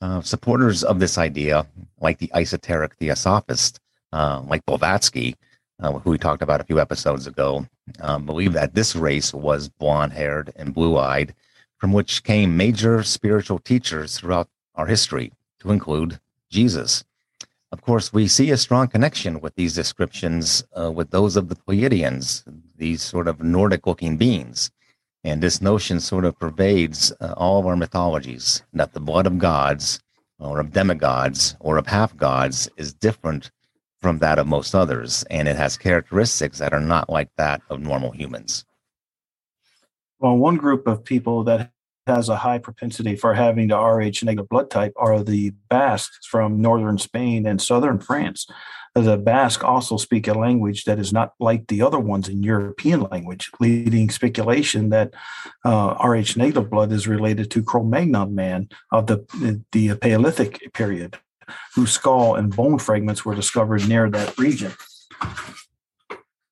Uh, 0.00 0.22
supporters 0.22 0.82
of 0.82 0.98
this 0.98 1.18
idea, 1.18 1.66
like 2.00 2.18
the 2.18 2.30
esoteric 2.32 2.94
theosophist, 2.96 3.80
uh, 4.14 4.42
like 4.46 4.64
Blavatsky, 4.64 5.34
uh, 5.80 5.92
who 5.92 6.10
we 6.10 6.18
talked 6.18 6.42
about 6.42 6.60
a 6.60 6.64
few 6.64 6.78
episodes 6.80 7.26
ago, 7.26 7.66
um, 8.00 8.26
believe 8.26 8.52
that 8.52 8.74
this 8.74 8.94
race 8.94 9.32
was 9.32 9.68
blonde 9.68 10.12
haired 10.12 10.52
and 10.56 10.74
blue 10.74 10.98
eyed, 10.98 11.34
from 11.78 11.92
which 11.92 12.22
came 12.22 12.56
major 12.56 13.02
spiritual 13.02 13.58
teachers 13.58 14.18
throughout 14.18 14.48
our 14.74 14.86
history, 14.86 15.32
to 15.58 15.70
include 15.70 16.20
Jesus. 16.50 17.04
Of 17.72 17.82
course, 17.82 18.12
we 18.12 18.26
see 18.26 18.50
a 18.50 18.56
strong 18.56 18.88
connection 18.88 19.40
with 19.40 19.54
these 19.54 19.74
descriptions 19.74 20.64
uh, 20.78 20.90
with 20.90 21.10
those 21.10 21.36
of 21.36 21.48
the 21.48 21.54
Pleiadians, 21.54 22.42
these 22.76 23.00
sort 23.00 23.28
of 23.28 23.42
Nordic 23.42 23.86
looking 23.86 24.16
beings. 24.16 24.70
And 25.22 25.42
this 25.42 25.60
notion 25.60 26.00
sort 26.00 26.24
of 26.24 26.38
pervades 26.38 27.12
uh, 27.20 27.34
all 27.36 27.60
of 27.60 27.66
our 27.66 27.76
mythologies 27.76 28.62
that 28.72 28.92
the 28.92 29.00
blood 29.00 29.26
of 29.26 29.38
gods 29.38 30.00
or 30.38 30.58
of 30.58 30.72
demigods 30.72 31.56
or 31.60 31.76
of 31.76 31.86
half 31.86 32.16
gods 32.16 32.68
is 32.76 32.92
different 32.94 33.50
from 34.02 34.18
that 34.18 34.38
of 34.38 34.46
most 34.46 34.74
others, 34.74 35.24
and 35.30 35.48
it 35.48 35.56
has 35.56 35.76
characteristics 35.76 36.58
that 36.58 36.72
are 36.72 36.80
not 36.80 37.10
like 37.10 37.30
that 37.36 37.60
of 37.68 37.80
normal 37.80 38.10
humans. 38.12 38.64
Well, 40.18 40.36
one 40.36 40.56
group 40.56 40.86
of 40.86 41.04
people 41.04 41.44
that 41.44 41.70
has 42.06 42.28
a 42.28 42.36
high 42.36 42.58
propensity 42.58 43.14
for 43.16 43.34
having 43.34 43.68
the 43.68 43.78
Rh 43.78 44.22
negative 44.22 44.48
blood 44.48 44.70
type 44.70 44.92
are 44.96 45.22
the 45.22 45.52
Basques 45.68 46.26
from 46.26 46.60
northern 46.60 46.98
Spain 46.98 47.46
and 47.46 47.60
southern 47.60 48.00
France. 48.00 48.46
The 48.94 49.16
Basque 49.16 49.62
also 49.62 49.96
speak 49.96 50.26
a 50.26 50.34
language 50.34 50.84
that 50.84 50.98
is 50.98 51.12
not 51.12 51.34
like 51.38 51.68
the 51.68 51.80
other 51.80 52.00
ones 52.00 52.28
in 52.28 52.42
European 52.42 53.02
language, 53.02 53.50
leading 53.60 54.10
speculation 54.10 54.88
that 54.88 55.14
uh, 55.64 55.94
Rh 56.04 56.36
negative 56.36 56.68
blood 56.68 56.90
is 56.90 57.06
related 57.06 57.50
to 57.52 57.62
Cro-Magnon 57.62 58.34
man 58.34 58.68
of 58.90 59.06
the 59.06 59.24
the 59.70 59.94
Paleolithic 59.94 60.72
period, 60.74 61.18
whose 61.74 61.92
skull 61.92 62.34
and 62.34 62.54
bone 62.54 62.78
fragments 62.78 63.24
were 63.24 63.34
discovered 63.34 63.88
near 63.88 64.10
that 64.10 64.38
region. 64.38 64.72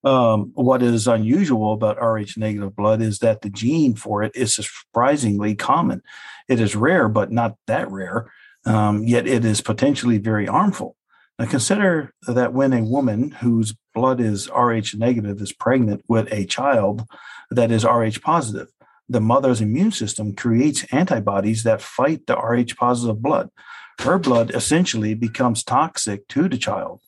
Um, 0.05 0.53
what 0.55 0.83
is 0.83 1.09
unusual 1.09 1.73
about 1.73 2.01
Rh 2.01 2.37
negative 2.37 2.77
blood 2.77 3.03
is 3.03 3.19
that 3.19 3.43
the 3.43 3.51
gene 3.51 3.95
for 3.95 4.23
it 4.23 4.33
is 4.35 4.55
surprisingly 4.55 5.55
common. 5.55 6.03
It 6.49 6.61
is 6.61 6.77
rare, 6.77 7.09
but 7.09 7.33
not 7.33 7.57
that 7.67 7.91
rare. 7.91 8.31
Um, 8.65 9.05
yet 9.05 9.27
it 9.27 9.45
is 9.45 9.61
potentially 9.61 10.19
very 10.19 10.47
harmful. 10.47 10.97
Now 11.39 11.47
consider 11.47 12.13
that 12.27 12.53
when 12.53 12.73
a 12.73 12.83
woman 12.83 13.31
whose 13.31 13.75
blood 13.95 14.21
is 14.21 14.49
Rh 14.51 14.95
negative 14.95 15.41
is 15.41 15.53
pregnant 15.53 16.05
with 16.09 16.33
a 16.33 16.47
child 16.47 17.05
that 17.51 17.71
is 17.71 17.85
Rh 17.85 18.21
positive, 18.23 18.69
the 19.09 19.21
mother's 19.21 19.61
immune 19.61 19.93
system 19.93 20.35
creates 20.35 20.85
antibodies 20.93 21.63
that 21.63 21.81
fight 21.81 22.27
the 22.27 22.37
Rh 22.37 22.77
positive 22.77 23.23
blood. 23.23 23.51
Her 24.01 24.19
blood 24.19 24.55
essentially 24.55 25.15
becomes 25.15 25.65
toxic 25.65 26.29
to 26.29 26.49
the 26.49 26.59
child 26.59 27.01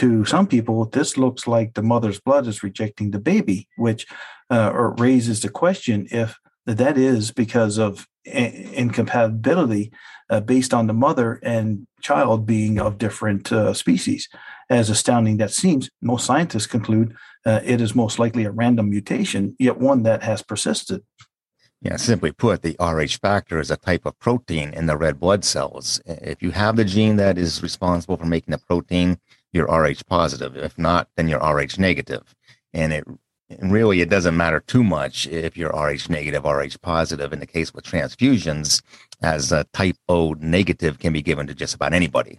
to 0.00 0.24
some 0.24 0.46
people, 0.46 0.86
this 0.86 1.16
looks 1.16 1.46
like 1.46 1.74
the 1.74 1.82
mother's 1.82 2.20
blood 2.20 2.46
is 2.46 2.62
rejecting 2.62 3.10
the 3.10 3.18
baby, 3.18 3.68
which 3.76 4.06
uh, 4.50 4.72
raises 4.98 5.42
the 5.42 5.48
question 5.48 6.08
if 6.10 6.38
that 6.66 6.96
is 6.96 7.32
because 7.32 7.78
of 7.78 8.06
incompatibility 8.24 9.92
uh, 10.28 10.40
based 10.40 10.72
on 10.72 10.86
the 10.86 10.92
mother 10.92 11.40
and 11.42 11.86
child 12.00 12.46
being 12.46 12.80
of 12.80 12.98
different 12.98 13.52
uh, 13.52 13.74
species. 13.74 14.28
As 14.68 14.88
astounding 14.88 15.38
that 15.38 15.50
seems, 15.50 15.90
most 16.00 16.24
scientists 16.24 16.66
conclude 16.66 17.14
uh, 17.44 17.60
it 17.64 17.80
is 17.80 17.94
most 17.94 18.18
likely 18.18 18.44
a 18.44 18.50
random 18.50 18.88
mutation, 18.88 19.56
yet 19.58 19.78
one 19.78 20.04
that 20.04 20.22
has 20.22 20.42
persisted. 20.42 21.02
Yeah, 21.82 21.96
simply 21.96 22.30
put, 22.30 22.60
the 22.60 22.76
Rh 22.78 23.16
factor 23.20 23.58
is 23.58 23.70
a 23.70 23.76
type 23.76 24.04
of 24.04 24.18
protein 24.18 24.74
in 24.74 24.84
the 24.84 24.98
red 24.98 25.18
blood 25.18 25.44
cells. 25.46 26.00
If 26.04 26.42
you 26.42 26.50
have 26.50 26.76
the 26.76 26.84
gene 26.84 27.16
that 27.16 27.38
is 27.38 27.62
responsible 27.62 28.18
for 28.18 28.26
making 28.26 28.52
the 28.52 28.58
protein, 28.58 29.18
you're 29.52 29.66
Rh 29.66 30.02
positive. 30.06 30.56
If 30.56 30.78
not, 30.78 31.08
then 31.16 31.28
you're 31.28 31.40
Rh 31.40 31.78
negative. 31.78 32.34
And 32.74 32.92
it 32.92 33.04
and 33.48 33.72
really 33.72 34.00
it 34.00 34.10
doesn't 34.10 34.36
matter 34.36 34.60
too 34.60 34.84
much 34.84 35.26
if 35.26 35.56
you're 35.56 35.70
Rh 35.70 36.08
negative, 36.08 36.44
Rh 36.44 36.76
positive. 36.82 37.32
In 37.32 37.40
the 37.40 37.46
case 37.46 37.72
with 37.72 37.84
transfusions, 37.84 38.82
as 39.22 39.50
a 39.50 39.64
type 39.72 39.96
O 40.08 40.34
negative 40.38 40.98
can 40.98 41.14
be 41.14 41.22
given 41.22 41.46
to 41.46 41.54
just 41.54 41.74
about 41.74 41.94
anybody. 41.94 42.38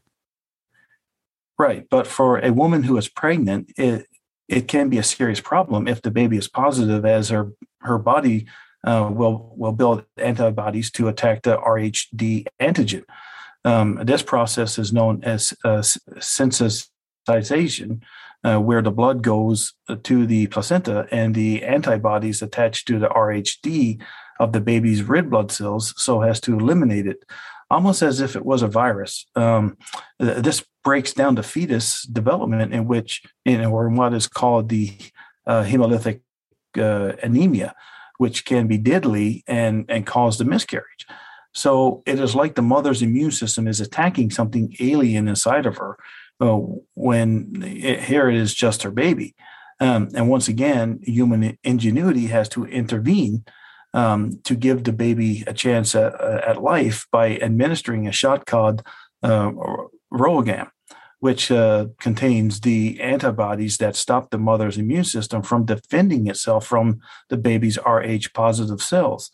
Right, 1.57 1.87
but 1.89 2.07
for 2.07 2.39
a 2.39 2.53
woman 2.53 2.83
who 2.83 2.95
is 2.97 3.09
pregnant, 3.09 3.71
it 3.75 4.05
it 4.47 4.67
can 4.67 4.89
be 4.89 4.99
a 4.99 5.03
serious 5.03 5.39
problem 5.39 5.87
if 5.87 6.01
the 6.01 6.11
baby 6.11 6.37
is 6.37 6.47
positive, 6.47 7.05
as 7.05 7.29
her 7.29 7.53
her 7.79 7.97
body 7.97 8.47
uh, 8.83 9.09
will 9.11 9.53
will 9.55 9.71
build 9.71 10.03
antibodies 10.17 10.91
to 10.91 11.07
attack 11.07 11.43
the 11.43 11.57
RHD 11.57 12.45
antigen. 12.59 13.03
Um, 13.63 13.99
this 14.03 14.23
process 14.23 14.79
is 14.79 14.91
known 14.91 15.23
as 15.23 15.53
uh, 15.63 15.83
census 16.19 16.89
uh, 18.43 18.57
where 18.57 18.81
the 18.81 18.91
blood 18.91 19.21
goes 19.21 19.73
to 20.03 20.25
the 20.25 20.47
placenta 20.47 21.07
and 21.11 21.35
the 21.35 21.63
antibodies 21.63 22.41
attached 22.41 22.87
to 22.87 22.97
the 22.97 23.07
RHD 23.09 24.01
of 24.39 24.53
the 24.53 24.61
baby's 24.61 25.03
red 25.03 25.29
blood 25.29 25.51
cells 25.51 25.93
so 25.97 26.23
as 26.23 26.41
to 26.41 26.57
eliminate 26.57 27.05
it, 27.05 27.23
almost 27.69 28.01
as 28.01 28.19
if 28.19 28.35
it 28.35 28.43
was 28.43 28.63
a 28.63 28.67
virus. 28.67 29.27
Um, 29.35 29.77
this 30.19 30.65
breaks 30.83 31.13
down 31.13 31.35
the 31.35 31.43
fetus 31.43 32.03
development 32.03 32.73
in 32.73 32.87
which, 32.87 33.21
know, 33.57 33.71
or 33.71 33.87
in 33.87 33.95
what 33.95 34.15
is 34.15 34.27
called 34.27 34.69
the 34.69 34.91
uh, 35.45 35.63
hemolytic 35.63 36.21
uh, 36.77 37.13
anemia, 37.21 37.75
which 38.21 38.45
can 38.45 38.67
be 38.67 38.77
deadly 38.77 39.43
and, 39.47 39.83
and 39.89 40.05
cause 40.05 40.37
the 40.37 40.45
miscarriage. 40.45 41.07
So 41.55 42.03
it 42.05 42.19
is 42.19 42.35
like 42.35 42.53
the 42.53 42.61
mother's 42.61 43.01
immune 43.01 43.31
system 43.31 43.67
is 43.67 43.81
attacking 43.81 44.29
something 44.29 44.75
alien 44.79 45.27
inside 45.27 45.65
of 45.65 45.77
her 45.77 45.97
uh, 46.39 46.59
when 46.93 47.63
it, 47.65 48.01
here 48.01 48.29
it 48.29 48.35
is 48.35 48.53
just 48.53 48.83
her 48.83 48.91
baby. 48.91 49.33
Um, 49.79 50.09
and 50.13 50.29
once 50.29 50.47
again, 50.47 50.99
human 51.01 51.57
ingenuity 51.63 52.27
has 52.27 52.47
to 52.49 52.65
intervene 52.65 53.43
um, 53.95 54.39
to 54.43 54.53
give 54.53 54.83
the 54.83 54.93
baby 54.93 55.43
a 55.47 55.53
chance 55.53 55.95
at, 55.95 56.13
at, 56.21 56.61
life 56.61 57.07
by 57.11 57.37
administering 57.37 58.07
a 58.07 58.11
shot 58.11 58.45
called 58.45 58.83
uh, 59.23 59.51
which 61.21 61.51
uh, 61.51 61.85
contains 61.99 62.61
the 62.61 62.99
antibodies 62.99 63.77
that 63.77 63.95
stop 63.95 64.31
the 64.31 64.39
mother's 64.39 64.77
immune 64.77 65.03
system 65.03 65.43
from 65.43 65.65
defending 65.65 66.25
itself 66.27 66.65
from 66.65 66.99
the 67.29 67.37
baby's 67.37 67.77
Rh 67.85 68.25
positive 68.33 68.81
cells. 68.81 69.31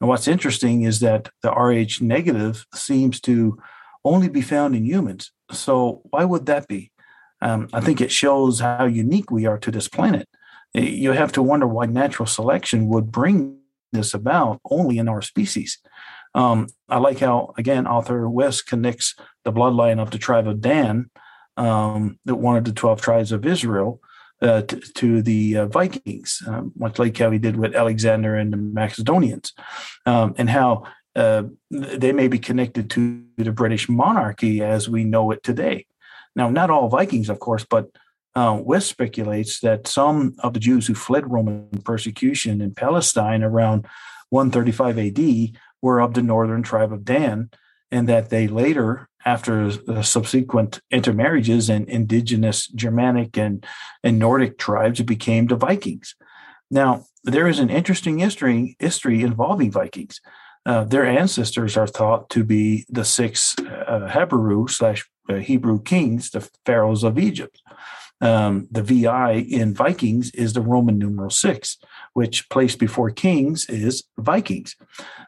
And 0.00 0.08
what's 0.08 0.28
interesting 0.28 0.82
is 0.82 1.00
that 1.00 1.30
the 1.42 1.50
Rh 1.50 2.00
negative 2.02 2.66
seems 2.74 3.20
to 3.22 3.58
only 4.04 4.28
be 4.28 4.42
found 4.42 4.76
in 4.76 4.84
humans. 4.84 5.32
So 5.50 6.02
why 6.10 6.26
would 6.26 6.44
that 6.44 6.68
be? 6.68 6.92
Um, 7.40 7.68
I 7.72 7.80
think 7.80 8.02
it 8.02 8.12
shows 8.12 8.60
how 8.60 8.84
unique 8.84 9.30
we 9.30 9.46
are 9.46 9.58
to 9.58 9.70
this 9.70 9.88
planet. 9.88 10.28
You 10.74 11.12
have 11.12 11.32
to 11.32 11.42
wonder 11.42 11.66
why 11.66 11.86
natural 11.86 12.26
selection 12.26 12.86
would 12.88 13.10
bring 13.10 13.56
this 13.92 14.12
about 14.12 14.60
only 14.70 14.98
in 14.98 15.08
our 15.08 15.22
species. 15.22 15.78
Um, 16.34 16.66
I 16.88 16.98
like 16.98 17.18
how, 17.20 17.54
again, 17.56 17.86
author 17.86 18.28
West 18.28 18.66
connects 18.66 19.16
the 19.44 19.52
bloodline 19.52 19.98
of 19.98 20.10
the 20.10 20.18
tribe 20.18 20.46
of 20.46 20.60
Dan, 20.60 21.10
um, 21.56 22.18
one 22.24 22.56
of 22.56 22.64
the 22.64 22.72
12 22.72 23.00
tribes 23.00 23.32
of 23.32 23.46
Israel, 23.46 24.00
uh, 24.42 24.62
to, 24.62 24.80
to, 24.94 25.22
the 25.22 25.58
uh, 25.58 25.66
Vikings, 25.66 26.42
um, 26.46 26.72
much 26.76 26.98
like 26.98 27.16
how 27.18 27.30
he 27.30 27.38
did 27.38 27.56
with 27.56 27.74
Alexander 27.74 28.36
and 28.36 28.52
the 28.52 28.56
Macedonians, 28.56 29.52
um, 30.06 30.34
and 30.38 30.48
how 30.48 30.84
uh, 31.14 31.42
they 31.70 32.12
may 32.12 32.28
be 32.28 32.38
connected 32.38 32.88
to 32.90 33.22
the 33.36 33.52
British 33.52 33.88
monarchy 33.88 34.62
as 34.62 34.88
we 34.88 35.04
know 35.04 35.30
it 35.30 35.42
today. 35.42 35.86
Now, 36.34 36.48
not 36.48 36.70
all 36.70 36.88
Vikings, 36.88 37.28
of 37.28 37.40
course, 37.40 37.66
but 37.68 37.90
uh, 38.34 38.58
West 38.62 38.88
speculates 38.88 39.60
that 39.60 39.86
some 39.86 40.36
of 40.38 40.54
the 40.54 40.60
Jews 40.60 40.86
who 40.86 40.94
fled 40.94 41.30
Roman 41.30 41.68
persecution 41.84 42.60
in 42.60 42.74
Palestine 42.74 43.42
around 43.42 43.86
135 44.30 44.98
AD 44.98 45.60
were 45.82 46.00
of 46.00 46.14
the 46.14 46.22
northern 46.22 46.62
tribe 46.62 46.92
of 46.92 47.04
Dan, 47.04 47.50
and 47.90 48.08
that 48.08 48.30
they 48.30 48.46
later, 48.46 49.08
after 49.24 49.70
the 49.70 50.02
subsequent 50.02 50.80
intermarriages 50.90 51.68
and 51.68 51.88
indigenous 51.88 52.66
Germanic 52.68 53.36
and, 53.36 53.64
and 54.02 54.18
Nordic 54.18 54.58
tribes, 54.58 55.00
it 55.00 55.04
became 55.04 55.46
the 55.46 55.56
Vikings. 55.56 56.14
Now, 56.70 57.04
there 57.24 57.48
is 57.48 57.58
an 57.58 57.70
interesting 57.70 58.18
history, 58.18 58.76
history 58.78 59.22
involving 59.22 59.70
Vikings. 59.70 60.20
Uh, 60.64 60.84
their 60.84 61.06
ancestors 61.06 61.76
are 61.76 61.86
thought 61.86 62.30
to 62.30 62.44
be 62.44 62.86
the 62.88 63.04
six 63.04 63.54
uh, 63.58 64.08
Hebrew 64.08 64.68
slash 64.68 65.08
uh, 65.28 65.34
Hebrew 65.36 65.82
kings, 65.82 66.30
the 66.30 66.48
pharaohs 66.66 67.02
of 67.02 67.18
Egypt. 67.18 67.60
Um, 68.20 68.68
the 68.70 68.82
VI 68.82 69.32
in 69.32 69.74
Vikings 69.74 70.30
is 70.32 70.52
the 70.52 70.60
Roman 70.60 70.98
numeral 70.98 71.30
six, 71.30 71.78
which 72.12 72.48
placed 72.50 72.78
before 72.78 73.10
kings 73.10 73.66
is 73.68 74.04
Vikings. 74.18 74.76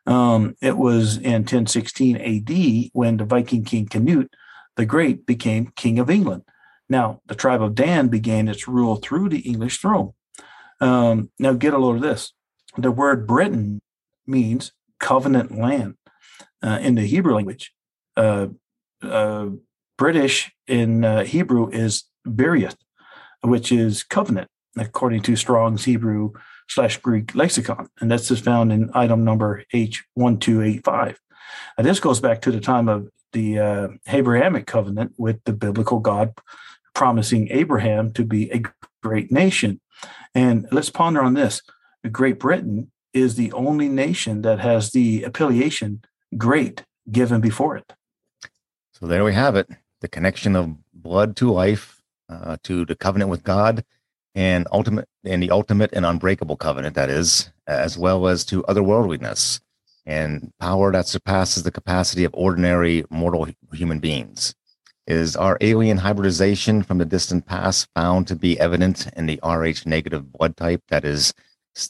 Um, 0.07 0.57
it 0.61 0.76
was 0.76 1.16
in 1.16 1.43
1016 1.43 2.16
AD 2.16 2.91
when 2.93 3.16
the 3.16 3.24
Viking 3.24 3.64
king 3.64 3.87
Canute 3.87 4.33
the 4.76 4.87
Great 4.87 5.26
became 5.26 5.72
king 5.76 5.99
of 5.99 6.11
England. 6.11 6.43
Now, 6.89 7.20
the 7.26 7.35
tribe 7.35 7.62
of 7.62 7.74
Dan 7.74 8.09
began 8.09 8.49
its 8.49 8.68
rule 8.68 8.97
through 8.97 9.28
the 9.28 9.41
English 9.41 9.78
throne. 9.78 10.12
Um, 10.80 11.30
now, 11.39 11.53
get 11.53 11.74
a 11.74 11.78
load 11.78 11.97
of 11.97 12.03
this. 12.03 12.33
The 12.76 12.91
word 12.91 13.26
Britain 13.26 13.80
means 14.26 14.72
covenant 14.99 15.57
land 15.57 15.97
uh, 16.62 16.78
in 16.80 16.95
the 16.95 17.03
Hebrew 17.03 17.35
language. 17.35 17.72
Uh, 18.16 18.49
uh, 19.03 19.49
British 19.99 20.53
in 20.66 21.05
uh, 21.05 21.24
Hebrew 21.24 21.68
is 21.70 22.05
Beriath, 22.26 22.76
which 23.43 23.70
is 23.70 24.03
covenant, 24.03 24.49
according 24.76 25.22
to 25.22 25.37
Strong's 25.37 25.85
Hebrew 25.85 26.33
slash 26.68 26.98
Greek 26.98 27.34
lexicon. 27.34 27.88
And 28.00 28.10
that's 28.10 28.28
just 28.28 28.44
found 28.44 28.72
in 28.72 28.90
item 28.94 29.24
number 29.24 29.64
H1285. 29.74 31.16
And 31.76 31.86
this 31.86 32.00
goes 32.00 32.20
back 32.20 32.42
to 32.42 32.50
the 32.50 32.60
time 32.60 32.88
of 32.88 33.08
the 33.32 33.58
uh, 33.58 33.88
Abrahamic 34.08 34.66
covenant 34.66 35.14
with 35.16 35.42
the 35.44 35.52
biblical 35.52 36.00
God 36.00 36.32
promising 36.94 37.48
Abraham 37.50 38.12
to 38.12 38.24
be 38.24 38.50
a 38.50 38.62
great 39.02 39.32
nation. 39.32 39.80
And 40.34 40.66
let's 40.70 40.90
ponder 40.90 41.22
on 41.22 41.34
this. 41.34 41.62
Great 42.10 42.38
Britain 42.38 42.90
is 43.12 43.36
the 43.36 43.52
only 43.52 43.88
nation 43.88 44.42
that 44.42 44.60
has 44.60 44.90
the 44.90 45.24
appellation 45.24 46.02
great 46.36 46.84
given 47.10 47.40
before 47.40 47.76
it. 47.76 47.92
So 48.92 49.06
there 49.06 49.24
we 49.24 49.34
have 49.34 49.56
it 49.56 49.68
the 50.02 50.08
connection 50.08 50.54
of 50.54 50.76
blood 50.92 51.36
to 51.36 51.50
life, 51.50 52.02
uh, 52.28 52.56
to 52.64 52.84
the 52.84 52.96
covenant 52.96 53.30
with 53.30 53.42
God, 53.42 53.84
and 54.35 54.66
ultimate 54.72 55.09
and 55.24 55.43
the 55.43 55.51
ultimate 55.51 55.93
and 55.93 56.07
unbreakable 56.07 56.57
covenant 56.57 56.95
that 56.95 57.11
is, 57.11 57.51
as 57.66 57.99
well 57.99 58.26
as 58.26 58.45
to 58.47 58.62
otherworldliness 58.64 59.61
and 60.05 60.53
power 60.59 60.91
that 60.93 61.07
surpasses 61.07 61.62
the 61.62 61.70
capacity 61.70 62.24
of 62.24 62.35
ordinary 62.35 63.05
mortal 63.11 63.47
human 63.72 64.01
beings. 64.01 64.55
Is 65.07 65.37
our 65.37 65.59
alien 65.61 65.99
hybridization 65.99 66.83
from 66.83 66.99
the 66.99 67.05
distant 67.05 67.47
past 67.47 67.89
found 67.95 68.28
to 68.28 68.37
be 68.37 68.59
evident 68.59 69.09
in 69.16 69.26
the 69.26 69.41
Rh 69.43 69.85
negative 69.87 70.33
blood 70.33 70.57
type 70.57 70.83
that 70.89 71.05
is 71.05 71.35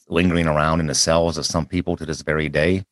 lingering 0.09 0.47
around 0.47 0.81
in 0.81 0.87
the 0.87 0.95
cells 0.95 1.37
of 1.37 1.47
some 1.47 1.67
people 1.67 1.97
to 1.97 2.07
this 2.07 2.23
very 2.23 2.49
day? 2.49 2.85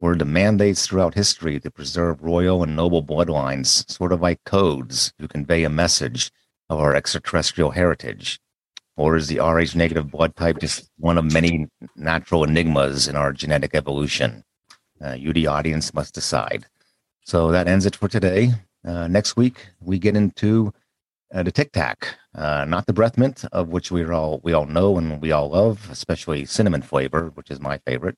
Were 0.00 0.16
the 0.16 0.24
mandates 0.24 0.86
throughout 0.86 1.14
history 1.14 1.60
to 1.60 1.70
preserve 1.70 2.22
royal 2.22 2.62
and 2.62 2.76
noble 2.76 3.02
bloodlines 3.02 3.90
sort 3.90 4.12
of 4.12 4.20
like 4.20 4.44
codes 4.44 5.12
to 5.18 5.28
convey 5.28 5.64
a 5.64 5.70
message 5.70 6.30
of 6.70 6.78
our 6.78 6.94
extraterrestrial 6.94 7.72
heritage? 7.72 8.40
Or 8.98 9.16
is 9.16 9.28
the 9.28 9.38
Rh 9.38 9.76
negative 9.76 10.10
blood 10.10 10.34
type 10.34 10.58
just 10.58 10.90
one 10.98 11.18
of 11.18 11.32
many 11.32 11.68
natural 11.94 12.42
enigmas 12.42 13.06
in 13.06 13.14
our 13.14 13.32
genetic 13.32 13.76
evolution? 13.76 14.42
Uh, 15.00 15.12
you, 15.12 15.32
the 15.32 15.46
audience, 15.46 15.94
must 15.94 16.14
decide. 16.14 16.66
So 17.24 17.52
that 17.52 17.68
ends 17.68 17.86
it 17.86 17.94
for 17.94 18.08
today. 18.08 18.54
Uh, 18.84 19.06
next 19.06 19.36
week, 19.36 19.68
we 19.80 20.00
get 20.00 20.16
into 20.16 20.72
uh, 21.32 21.44
the 21.44 21.52
Tic 21.52 21.70
Tac, 21.70 22.18
uh, 22.34 22.64
not 22.64 22.86
the 22.86 22.92
breath 22.92 23.16
mint, 23.16 23.44
of 23.52 23.68
which 23.68 23.92
we 23.92 24.04
all 24.04 24.40
we 24.42 24.52
all 24.52 24.66
know 24.66 24.98
and 24.98 25.22
we 25.22 25.30
all 25.30 25.50
love, 25.50 25.88
especially 25.92 26.44
cinnamon 26.44 26.82
flavor, 26.82 27.30
which 27.34 27.52
is 27.52 27.60
my 27.60 27.78
favorite. 27.86 28.16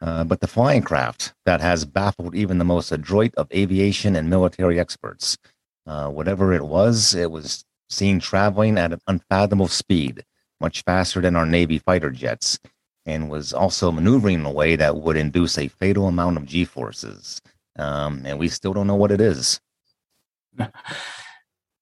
Uh, 0.00 0.22
but 0.22 0.40
the 0.40 0.46
flying 0.46 0.82
craft 0.82 1.32
that 1.46 1.60
has 1.60 1.84
baffled 1.84 2.36
even 2.36 2.58
the 2.58 2.64
most 2.64 2.92
adroit 2.92 3.34
of 3.36 3.50
aviation 3.52 4.14
and 4.14 4.30
military 4.30 4.78
experts. 4.78 5.36
Uh, 5.84 6.08
whatever 6.08 6.52
it 6.52 6.64
was, 6.64 7.12
it 7.12 7.32
was 7.32 7.64
seen 7.92 8.20
traveling 8.20 8.78
at 8.78 8.92
an 8.92 9.00
unfathomable 9.06 9.68
speed, 9.68 10.24
much 10.60 10.82
faster 10.82 11.20
than 11.20 11.36
our 11.36 11.46
Navy 11.46 11.78
fighter 11.78 12.10
jets, 12.10 12.58
and 13.06 13.30
was 13.30 13.52
also 13.52 13.92
maneuvering 13.92 14.40
in 14.40 14.46
a 14.46 14.50
way 14.50 14.76
that 14.76 14.96
would 14.96 15.16
induce 15.16 15.58
a 15.58 15.68
fatal 15.68 16.06
amount 16.06 16.36
of 16.36 16.46
G 16.46 16.64
forces. 16.64 17.40
Um, 17.78 18.22
and 18.24 18.38
we 18.38 18.48
still 18.48 18.72
don't 18.72 18.86
know 18.86 18.96
what 18.96 19.12
it 19.12 19.20
is. 19.20 19.60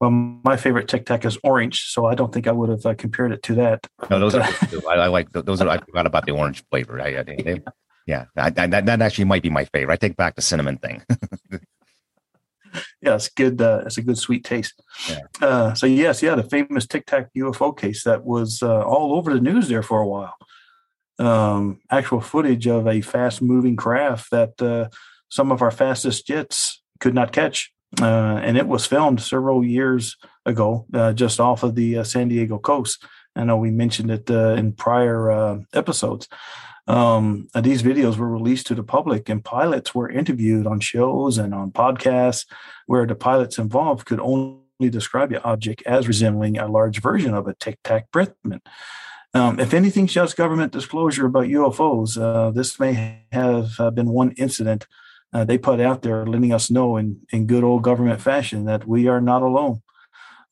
Well, 0.01 0.11
my 0.11 0.57
favorite 0.57 0.89
Tic 0.89 1.05
Tac 1.05 1.27
is 1.27 1.37
orange, 1.45 1.83
so 1.89 2.07
I 2.07 2.15
don't 2.15 2.33
think 2.33 2.47
I 2.47 2.53
would 2.53 2.71
have 2.71 2.87
uh, 2.87 2.95
compared 2.95 3.33
it 3.33 3.43
to 3.45 3.55
that. 3.57 3.87
No, 4.09 4.19
those 4.19 4.35
are. 4.35 4.43
I, 4.89 4.95
I, 4.95 5.07
like 5.09 5.31
those. 5.33 5.61
Are 5.61 5.69
I 5.69 5.77
forgot 5.77 6.07
about 6.07 6.25
the 6.25 6.33
orange 6.33 6.65
flavor. 6.71 6.99
I, 7.01 7.19
I 7.19 7.23
they, 7.23 7.61
yeah, 8.07 8.25
I, 8.35 8.49
that 8.49 8.87
that 8.87 9.03
actually 9.03 9.27
might 9.27 9.43
be 9.43 9.51
my 9.51 9.67
favorite. 9.67 9.93
I 9.93 9.97
take 9.97 10.17
back 10.17 10.37
the 10.37 10.43
cinnamon 10.43 10.79
thing. 10.79 11.03
yeah, 13.03 13.15
it's 13.15 13.29
good. 13.29 13.61
Uh, 13.61 13.83
it's 13.87 13.99
a 13.99 14.03
good 14.03 14.19
sweet 14.19 14.45
taste. 14.45 14.81
Yeah. 15.09 15.19
Uh, 15.41 15.75
so 15.75 15.87
yes, 15.87 16.23
yeah, 16.23 16.35
the 16.35 16.45
famous 16.45 16.87
Tic 16.87 17.07
Tac 17.07 17.29
UFO 17.37 17.77
case 17.77 18.05
that 18.05 18.25
was 18.25 18.63
uh, 18.63 18.83
all 18.83 19.15
over 19.15 19.33
the 19.33 19.41
news 19.41 19.69
there 19.69 19.83
for 19.83 20.01
a 20.01 20.07
while 20.07 20.35
um, 21.21 21.81
actual 21.91 22.21
footage 22.21 22.67
of 22.67 22.87
a 22.87 23.01
fast 23.03 23.43
moving 23.43 23.77
craft 23.77 24.31
that 24.31 24.61
uh, 24.61 24.89
some 25.29 25.53
of 25.53 25.63
our 25.63 25.71
fastest 25.71 26.27
jets 26.27 26.83
could 26.99 27.15
not 27.15 27.33
catch. 27.33 27.73
Uh, 28.01 28.41
and 28.43 28.57
it 28.57 28.67
was 28.67 28.87
filmed 28.87 29.21
several 29.21 29.65
years 29.65 30.17
ago, 30.47 30.87
uh, 30.95 31.13
just 31.13 31.41
off 31.41 31.63
of 31.63 31.75
the 31.75 31.99
uh, 31.99 32.05
San 32.05 32.29
Diego 32.29 32.59
coast. 32.59 33.05
I 33.37 33.45
know 33.45 33.57
we 33.57 33.71
mentioned 33.71 34.11
it 34.11 34.31
uh, 34.31 34.55
in 34.55 34.73
prior 34.73 35.31
uh, 35.31 35.59
episodes. 35.75 36.29
Um, 36.91 37.47
these 37.55 37.85
videos 37.85 38.17
were 38.17 38.29
released 38.29 38.67
to 38.67 38.75
the 38.75 38.83
public, 38.83 39.29
and 39.29 39.45
pilots 39.45 39.95
were 39.95 40.11
interviewed 40.11 40.67
on 40.67 40.81
shows 40.81 41.39
and 41.39 41.55
on 41.55 41.71
podcasts 41.71 42.47
where 42.87 43.07
the 43.07 43.15
pilots 43.15 43.59
involved 43.59 44.07
could 44.07 44.19
only 44.19 44.91
describe 44.91 45.31
the 45.31 45.43
object 45.45 45.85
as 45.87 46.09
resembling 46.09 46.59
a 46.59 46.67
large 46.67 47.01
version 47.01 47.33
of 47.33 47.47
a 47.47 47.55
Tic 47.55 47.79
Tac 47.85 48.11
breath 48.11 48.33
mint. 48.43 48.67
Um, 49.35 49.61
if 49.61 49.73
anything 49.73 50.09
shows 50.09 50.35
government 50.35 50.73
disclosure 50.73 51.27
about 51.27 51.45
UFOs, 51.45 52.21
uh, 52.21 52.51
this 52.51 52.81
may 52.81 53.23
have 53.31 53.71
uh, 53.79 53.91
been 53.93 54.11
one 54.11 54.33
incident 54.33 54.89
uh, 55.33 55.45
they 55.45 55.59
put 55.59 55.79
out 55.79 56.03
there, 56.03 56.27
letting 56.27 56.53
us 56.53 56.73
know 56.73 56.97
in, 56.97 57.21
in 57.33 57.47
good 57.47 57.63
old 57.63 57.85
government 57.85 58.21
fashion 58.21 58.65
that 58.65 58.89
we 58.89 59.07
are 59.07 59.21
not 59.21 59.43
alone. 59.43 59.81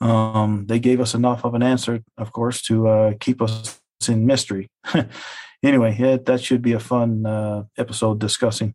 Um, 0.01 0.67
they 0.69 0.79
gave 0.79 1.01
us 1.01 1.15
enough 1.15 1.45
of 1.45 1.55
an 1.55 1.65
answer, 1.65 2.05
of 2.17 2.33
course, 2.33 2.63
to 2.63 2.87
uh, 2.87 3.13
keep 3.19 3.43
us 3.43 3.81
in 4.09 4.25
mystery. 4.25 4.71
anyway, 5.63 5.97
yeah, 5.99 6.17
that 6.17 6.43
should 6.43 6.63
be 6.63 6.73
a 6.73 6.81
fun 6.81 7.27
uh, 7.27 7.65
episode 7.77 8.19
discussing. 8.19 8.75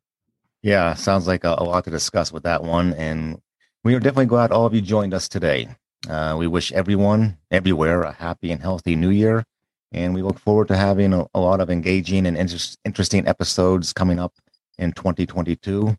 Yeah, 0.61 0.93
sounds 0.93 1.27
like 1.27 1.43
a, 1.43 1.55
a, 1.57 1.63
lot 1.63 1.83
to 1.85 1.89
discuss 1.89 2.31
with 2.31 2.43
that 2.43 2.63
one. 2.63 2.93
And 2.93 3.41
we 3.83 3.95
are 3.95 3.99
definitely 3.99 4.27
glad 4.27 4.51
all 4.51 4.65
of 4.65 4.73
you 4.73 4.81
joined 4.81 5.13
us 5.13 5.27
today. 5.27 5.67
Uh, 6.07 6.35
we 6.37 6.47
wish 6.47 6.71
everyone 6.71 7.37
everywhere 7.51 8.01
a 8.03 8.13
happy 8.13 8.51
and 8.51 8.61
healthy 8.61 8.95
new 8.95 9.09
year 9.09 9.45
and 9.93 10.13
we 10.13 10.21
look 10.21 10.39
forward 10.39 10.67
to 10.67 10.75
having 10.75 11.13
a, 11.13 11.25
a 11.33 11.39
lot 11.39 11.61
of 11.61 11.69
engaging 11.69 12.25
and 12.25 12.35
inter- 12.35 12.75
interesting 12.83 13.27
episodes 13.27 13.93
coming 13.93 14.19
up 14.19 14.33
in 14.77 14.91
2022. 14.91 15.95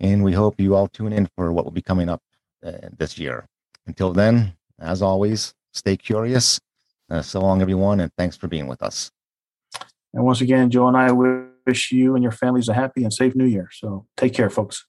And 0.00 0.24
we 0.24 0.32
hope 0.32 0.60
you 0.60 0.74
all 0.74 0.88
tune 0.88 1.12
in 1.12 1.28
for 1.36 1.52
what 1.52 1.64
will 1.64 1.72
be 1.72 1.82
coming 1.82 2.08
up 2.08 2.22
uh, 2.64 2.72
this 2.98 3.16
year. 3.16 3.46
Until 3.86 4.12
then, 4.12 4.54
as 4.80 5.00
always, 5.00 5.54
stay 5.72 5.96
curious. 5.96 6.60
Uh, 7.08 7.22
so 7.22 7.40
long, 7.40 7.62
everyone, 7.62 8.00
and 8.00 8.12
thanks 8.18 8.36
for 8.36 8.48
being 8.48 8.66
with 8.66 8.82
us. 8.82 9.12
And 10.16 10.24
once 10.24 10.40
again, 10.40 10.70
Joe 10.70 10.88
and 10.88 10.96
I 10.96 11.12
wish 11.12 11.92
you 11.92 12.14
and 12.14 12.22
your 12.22 12.32
families 12.32 12.68
a 12.68 12.74
happy 12.74 13.04
and 13.04 13.12
safe 13.12 13.36
new 13.36 13.44
year. 13.44 13.68
So 13.70 14.06
take 14.16 14.32
care, 14.32 14.48
folks. 14.48 14.86